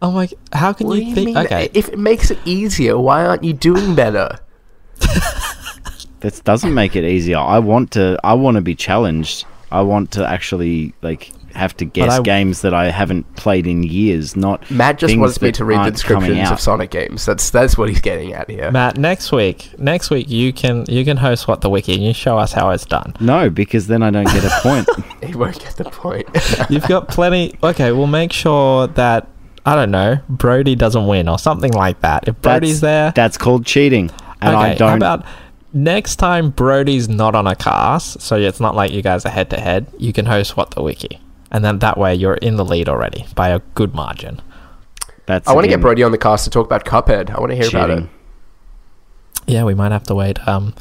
Oh 0.01 0.11
my! 0.13 0.29
How 0.53 0.73
can 0.73 0.87
What 0.87 0.99
you 0.99 1.05
you 1.09 1.15
think? 1.15 1.27
mean? 1.27 1.37
Okay, 1.39 1.69
If 1.75 1.89
it 1.91 1.99
makes 1.99 2.31
it 2.31 2.39
easier, 2.47 2.99
why 2.99 3.25
aren't 3.25 3.45
you 3.45 3.53
doing 3.53 3.95
better? 3.95 4.39
That 6.21 6.43
doesn't 6.45 6.73
make 6.73 6.97
it 6.97 7.05
easier. 7.05 7.37
I 7.37 7.59
want 7.59 7.91
to. 7.93 8.19
I 8.25 8.33
want 8.33 8.55
to 8.55 8.63
be 8.63 8.75
challenged. 8.75 9.45
I 9.71 9.83
want 9.83 10.11
to 10.13 10.27
actually 10.27 10.95
like 11.03 11.31
have 11.55 11.77
to 11.79 11.85
guess 11.85 12.19
I- 12.19 12.23
games 12.23 12.63
that 12.63 12.75
I 12.75 12.91
haven't 12.91 13.37
played 13.37 13.67
in 13.67 13.83
years. 13.83 14.37
Not 14.37 14.71
Matt 14.71 14.99
just 14.99 15.17
wants 15.17 15.41
me 15.41 15.53
to 15.53 15.65
read 15.65 15.85
the 15.85 15.91
descriptions 15.91 16.51
of 16.51 16.61
Sonic 16.61 16.91
games. 16.91 17.25
That's 17.27 17.51
that's 17.51 17.77
what 17.79 17.89
he's 17.89 18.01
getting 18.01 18.33
at 18.33 18.51
here. 18.51 18.71
Matt. 18.71 18.97
Next 18.97 19.33
week, 19.33 19.79
next 19.79 20.11
week 20.11 20.29
you 20.29 20.53
can 20.53 20.85
you 20.89 21.05
can 21.05 21.17
host 21.19 21.49
What 21.49 21.61
the 21.61 21.71
Wiki 21.71 21.95
and 21.95 22.05
you 22.05 22.13
show 22.13 22.39
us 22.39 22.53
how 22.53 22.71
it's 22.71 22.85
done. 22.87 23.15
No, 23.21 23.51
because 23.51 23.87
then 23.87 24.03
I 24.03 24.11
don't 24.11 24.27
get 24.27 24.45
a 24.45 24.51
point. 24.63 24.89
He 25.25 25.35
won't 25.35 25.59
get 25.59 25.77
the 25.77 25.85
point. 25.85 26.29
You've 26.71 26.87
got 26.87 27.09
plenty. 27.09 27.55
Okay, 27.63 27.93
we'll 27.93 28.07
make 28.07 28.31
sure 28.31 28.87
that 28.89 29.27
I 29.65 29.75
don't 29.75 29.91
know 29.91 30.19
Brody 30.29 30.75
doesn't 30.75 31.07
win 31.07 31.29
or 31.29 31.39
something 31.39 31.73
like 31.73 32.01
that. 32.03 32.29
If 32.29 32.43
Brody's 32.43 32.81
there, 32.83 33.13
That's 33.15 33.39
called 33.39 33.65
cheating, 33.65 34.11
and 34.43 34.55
okay, 34.55 34.73
I 34.73 34.75
don't. 34.75 34.91
How 34.91 34.97
about 34.97 35.27
next 35.73 36.17
time 36.17 36.51
Brody's 36.51 37.09
not 37.09 37.35
on 37.35 37.47
a 37.47 37.57
cast, 37.57 38.21
so 38.21 38.37
it's 38.37 38.61
not 38.61 38.75
like 38.75 38.93
you 38.93 39.01
guys 39.03 39.25
are 39.25 39.31
head 39.31 39.49
to 39.51 39.59
head. 39.59 39.87
You 39.99 40.13
can 40.13 40.27
host 40.27 40.57
What 40.57 40.73
the 40.73 40.83
Wiki, 40.83 41.19
and 41.55 41.65
then 41.65 41.79
that 41.79 41.97
way 41.97 42.13
you're 42.13 42.35
in 42.35 42.57
the 42.57 42.65
lead 42.65 42.89
already 42.89 43.25
by 43.37 43.49
a 43.49 43.61
good 43.75 43.95
margin. 43.95 44.43
that's 45.25 45.47
I 45.49 45.55
want 45.55 45.65
to 45.65 45.69
get 45.69 45.81
Brody 45.81 46.03
on 46.03 46.11
the 46.11 46.19
cast 46.19 46.43
to 46.45 46.51
talk 46.51 46.67
about 46.67 46.85
Cuphead. 46.85 47.31
I 47.31 47.39
want 47.39 47.53
to 47.53 47.57
hear 47.57 47.69
about 47.69 47.91
it. 47.91 48.09
Yeah, 49.47 49.63
we 49.63 49.73
might 49.73 49.93
have 49.93 50.03
to 50.05 50.17
wait 50.17 50.47
um, 50.49 50.75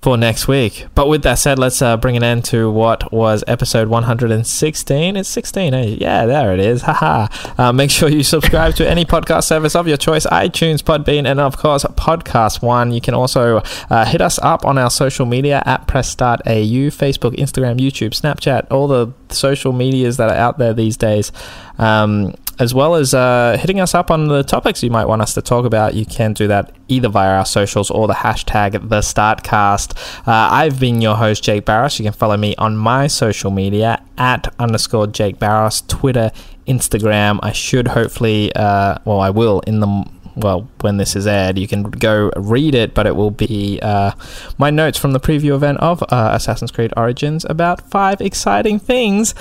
for 0.00 0.16
next 0.16 0.46
week. 0.46 0.86
But 0.94 1.08
with 1.08 1.22
that 1.22 1.34
said, 1.34 1.58
let's 1.58 1.82
uh, 1.82 1.96
bring 1.96 2.16
an 2.16 2.22
end 2.22 2.44
to 2.46 2.70
what 2.70 3.12
was 3.12 3.42
episode 3.48 3.88
116. 3.88 5.16
It's 5.16 5.28
16, 5.28 5.74
eh? 5.74 5.96
Yeah, 5.98 6.26
there 6.26 6.54
it 6.54 6.60
is. 6.60 6.82
Haha. 6.88 7.26
Uh, 7.58 7.72
make 7.72 7.90
sure 7.90 8.08
you 8.08 8.22
subscribe 8.22 8.74
to 8.76 8.88
any 8.88 9.04
podcast 9.04 9.44
service 9.44 9.74
of 9.74 9.88
your 9.88 9.96
choice 9.96 10.24
iTunes, 10.26 10.82
Podbean, 10.82 11.26
and 11.26 11.40
of 11.40 11.56
course, 11.56 11.84
Podcast 11.84 12.62
One. 12.62 12.92
You 12.92 13.00
can 13.00 13.14
also 13.14 13.62
uh, 13.90 14.04
hit 14.04 14.20
us 14.20 14.38
up 14.38 14.64
on 14.64 14.78
our 14.78 14.90
social 14.90 15.26
media 15.26 15.62
at 15.66 15.86
Press 15.88 16.08
Start 16.08 16.40
AU, 16.46 16.90
Facebook, 16.90 17.34
Instagram, 17.36 17.78
YouTube, 17.78 18.10
Snapchat, 18.10 18.70
all 18.70 18.86
the 18.86 19.12
social 19.30 19.72
medias 19.72 20.16
that 20.18 20.30
are 20.30 20.36
out 20.36 20.58
there 20.58 20.72
these 20.72 20.96
days. 20.96 21.32
Um, 21.78 22.34
as 22.58 22.74
well 22.74 22.94
as 22.94 23.14
uh, 23.14 23.56
hitting 23.60 23.80
us 23.80 23.94
up 23.94 24.10
on 24.10 24.28
the 24.28 24.42
topics 24.42 24.82
you 24.82 24.90
might 24.90 25.06
want 25.06 25.22
us 25.22 25.34
to 25.34 25.42
talk 25.42 25.64
about. 25.64 25.94
You 25.94 26.04
can 26.04 26.32
do 26.32 26.48
that 26.48 26.74
either 26.88 27.08
via 27.08 27.38
our 27.38 27.46
socials 27.46 27.90
or 27.90 28.06
the 28.06 28.14
hashtag 28.14 28.88
the 28.88 29.02
Start 29.02 29.42
Cast. 29.42 29.96
Uh, 30.26 30.48
I've 30.50 30.80
been 30.80 31.00
your 31.00 31.16
host, 31.16 31.44
Jake 31.44 31.64
Barros. 31.64 31.98
You 31.98 32.04
can 32.04 32.12
follow 32.12 32.36
me 32.36 32.54
on 32.56 32.76
my 32.76 33.06
social 33.06 33.50
media 33.50 34.02
at 34.16 34.52
underscore 34.58 35.06
Jake 35.06 35.38
Barros, 35.38 35.82
Twitter, 35.82 36.32
Instagram. 36.66 37.38
I 37.42 37.52
should 37.52 37.88
hopefully, 37.88 38.52
uh, 38.54 38.98
well, 39.04 39.20
I 39.20 39.30
will 39.30 39.60
in 39.60 39.80
the 39.80 40.08
well, 40.38 40.68
when 40.82 40.98
this 40.98 41.16
is 41.16 41.26
aired, 41.26 41.58
you 41.58 41.66
can 41.66 41.82
go 41.82 42.30
read 42.36 42.74
it, 42.74 42.94
but 42.94 43.06
it 43.08 43.16
will 43.16 43.32
be 43.32 43.80
uh, 43.82 44.12
my 44.56 44.70
notes 44.70 44.96
from 44.96 45.10
the 45.12 45.18
preview 45.18 45.54
event 45.54 45.78
of 45.78 46.00
uh, 46.04 46.30
Assassin's 46.32 46.70
Creed 46.70 46.92
Origins 46.96 47.44
about 47.46 47.90
five 47.90 48.20
exciting 48.20 48.78
things 48.78 49.34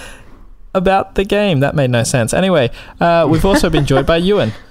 about 0.74 1.16
the 1.16 1.24
game. 1.24 1.60
That 1.60 1.76
made 1.76 1.90
no 1.90 2.04
sense. 2.04 2.34
Anyway, 2.34 2.72
uh, 3.00 3.28
we've 3.30 3.46
also 3.46 3.70
been 3.70 3.86
joined 3.86 4.08
by 4.08 4.18
Ewan. 4.18 4.54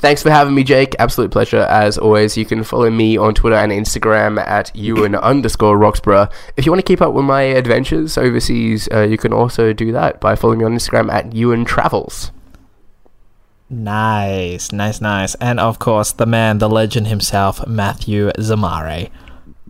Thanks 0.00 0.22
for 0.22 0.30
having 0.30 0.54
me, 0.54 0.64
Jake. 0.64 0.96
Absolute 0.98 1.30
pleasure 1.30 1.60
as 1.60 1.98
always. 1.98 2.34
You 2.34 2.46
can 2.46 2.64
follow 2.64 2.88
me 2.88 3.18
on 3.18 3.34
Twitter 3.34 3.56
and 3.56 3.70
Instagram 3.70 4.38
at 4.46 4.74
Ewan 4.74 5.14
underscore 5.16 5.76
Roxburgh. 5.76 6.30
If 6.56 6.64
you 6.64 6.72
want 6.72 6.80
to 6.80 6.90
keep 6.90 7.02
up 7.02 7.12
with 7.12 7.26
my 7.26 7.42
adventures 7.42 8.16
overseas, 8.16 8.88
uh, 8.92 9.02
you 9.02 9.18
can 9.18 9.34
also 9.34 9.74
do 9.74 9.92
that 9.92 10.18
by 10.18 10.36
following 10.36 10.60
me 10.60 10.64
on 10.64 10.74
Instagram 10.74 11.12
at 11.12 11.34
Ewan 11.34 11.66
Travels. 11.66 12.32
Nice, 13.68 14.72
nice, 14.72 15.02
nice. 15.02 15.34
And 15.34 15.60
of 15.60 15.78
course, 15.78 16.12
the 16.12 16.26
man, 16.26 16.58
the 16.58 16.68
legend 16.68 17.08
himself, 17.08 17.66
Matthew 17.66 18.30
Zamari. 18.38 19.10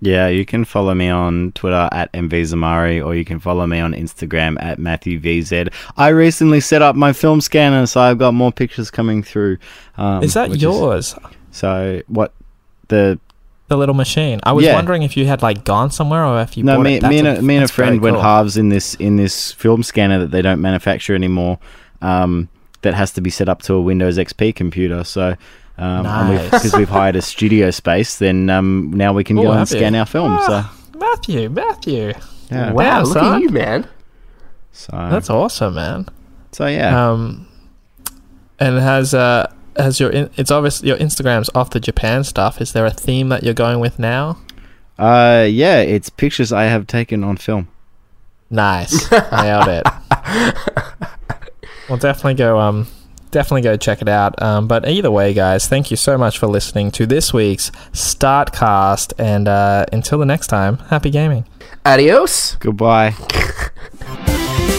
Yeah, 0.02 0.28
you 0.28 0.46
can 0.46 0.64
follow 0.64 0.94
me 0.94 1.08
on 1.10 1.52
Twitter 1.52 1.88
at 1.92 2.10
mvzamari, 2.12 3.04
or 3.04 3.14
you 3.14 3.24
can 3.24 3.38
follow 3.38 3.66
me 3.66 3.80
on 3.80 3.92
Instagram 3.92 4.56
at 4.62 4.78
matthewvz. 4.78 5.70
I 5.96 6.08
recently 6.08 6.60
set 6.60 6.80
up 6.80 6.96
my 6.96 7.12
film 7.12 7.40
scanner, 7.42 7.86
so 7.86 8.00
I've 8.00 8.18
got 8.18 8.32
more 8.32 8.50
pictures 8.52 8.90
coming 8.90 9.22
through. 9.22 9.58
Um, 9.98 10.22
Is 10.22 10.34
that 10.34 10.56
yours? 10.58 11.14
so 11.50 12.00
what? 12.08 12.32
The 12.88 13.18
The 13.68 13.76
little 13.76 13.94
machine. 13.94 14.40
I 14.42 14.52
was 14.52 14.64
Yeah. 14.64 14.74
wondering 14.74 15.02
if 15.02 15.16
you 15.16 15.26
had 15.26 15.42
like 15.42 15.64
gone 15.64 15.90
somewhere 15.90 16.24
or 16.24 16.40
if 16.40 16.56
you 16.56 16.64
no, 16.64 16.76
bought 16.76 16.82
me. 16.84 17.00
Me 17.00 17.18
and 17.18 17.28
a- 17.28 17.38
a, 17.38 17.42
me 17.42 17.56
and 17.56 17.64
a 17.64 17.68
friend 17.68 18.00
went 18.00 18.14
cool. 18.16 18.22
halves 18.22 18.56
in 18.56 18.68
this 18.70 18.94
in 18.94 19.16
this 19.16 19.52
film 19.52 19.82
scanner 19.82 20.18
that 20.20 20.30
they 20.30 20.42
don't 20.42 20.60
manufacture 20.60 21.14
anymore. 21.14 21.58
Um, 22.02 22.48
that 22.82 22.94
has 22.94 23.12
to 23.12 23.20
be 23.20 23.28
set 23.28 23.48
up 23.50 23.60
to 23.62 23.74
a 23.74 23.80
Windows 23.82 24.16
XP 24.18 24.54
computer. 24.56 25.04
So. 25.04 25.36
Um, 25.80 26.02
Nice. 26.02 26.44
Because 26.50 26.74
we've, 26.74 26.88
hired 26.88 27.16
a 27.16 27.22
studio 27.22 27.70
space, 27.70 28.18
then 28.18 28.50
um, 28.50 28.92
now 28.94 29.12
we 29.14 29.24
can 29.24 29.38
Oh, 29.38 29.42
go 29.42 29.50
and 29.50 29.58
have 29.60 29.70
you? 29.70 29.78
scan 29.78 29.94
our 29.94 30.04
film. 30.06 30.30
Ah, 30.38 30.76
Matthew, 30.96 31.48
Matthew. 31.48 32.12
Yeah. 32.50 32.72
Wow, 32.72 32.82
Damn, 32.98 33.04
look 33.04 33.12
son. 33.14 33.34
at 33.36 33.40
you, 33.42 33.48
man. 33.50 33.88
So, 34.72 34.90
That's 34.92 35.30
awesome, 35.30 35.74
man. 35.74 36.06
so 36.52 36.66
yeah. 36.66 37.10
Um, 37.10 37.46
and 38.58 38.76
it 38.76 38.80
has 38.82 39.14
uh 39.14 39.50
has 39.76 39.98
your 40.00 40.10
in, 40.10 40.28
it's 40.36 40.50
obvious 40.50 40.82
your 40.82 40.96
Instagram's 40.98 41.48
off 41.54 41.70
the 41.70 41.80
Japan 41.80 42.24
stuff. 42.24 42.60
Is 42.60 42.72
there 42.72 42.84
a 42.84 42.90
theme 42.90 43.30
that 43.30 43.42
you're 43.42 43.54
going 43.54 43.80
with 43.80 43.98
now? 43.98 44.36
Uh, 44.98 45.46
yeah, 45.48 45.80
it's 45.80 46.10
pictures 46.10 46.52
I 46.52 46.64
have 46.64 46.86
taken 46.86 47.24
on 47.24 47.36
film. 47.38 47.68
Nice, 48.50 49.10
nailed 49.32 49.68
it. 49.68 49.86
We'll 51.88 51.98
definitely 51.98 52.34
go 52.34 52.58
um 52.60 52.86
definitely 53.30 53.62
go 53.62 53.76
check 53.76 54.02
it 54.02 54.08
out. 54.08 54.40
Um, 54.42 54.66
but 54.66 54.88
either 54.88 55.10
way, 55.10 55.32
guys, 55.34 55.68
thank 55.68 55.90
you 55.90 55.96
so 55.96 56.18
much 56.18 56.38
for 56.38 56.46
listening 56.46 56.90
to 56.92 57.06
this 57.06 57.32
week's 57.32 57.70
Start 57.92 58.52
Cast, 58.52 59.12
and 59.18 59.48
uh, 59.48 59.86
until 59.92 60.18
the 60.18 60.26
next 60.26 60.48
time, 60.48 60.78
happy 60.88 61.10
gaming. 61.10 61.46
Adios. 61.84 62.56
Goodbye. 62.56 63.14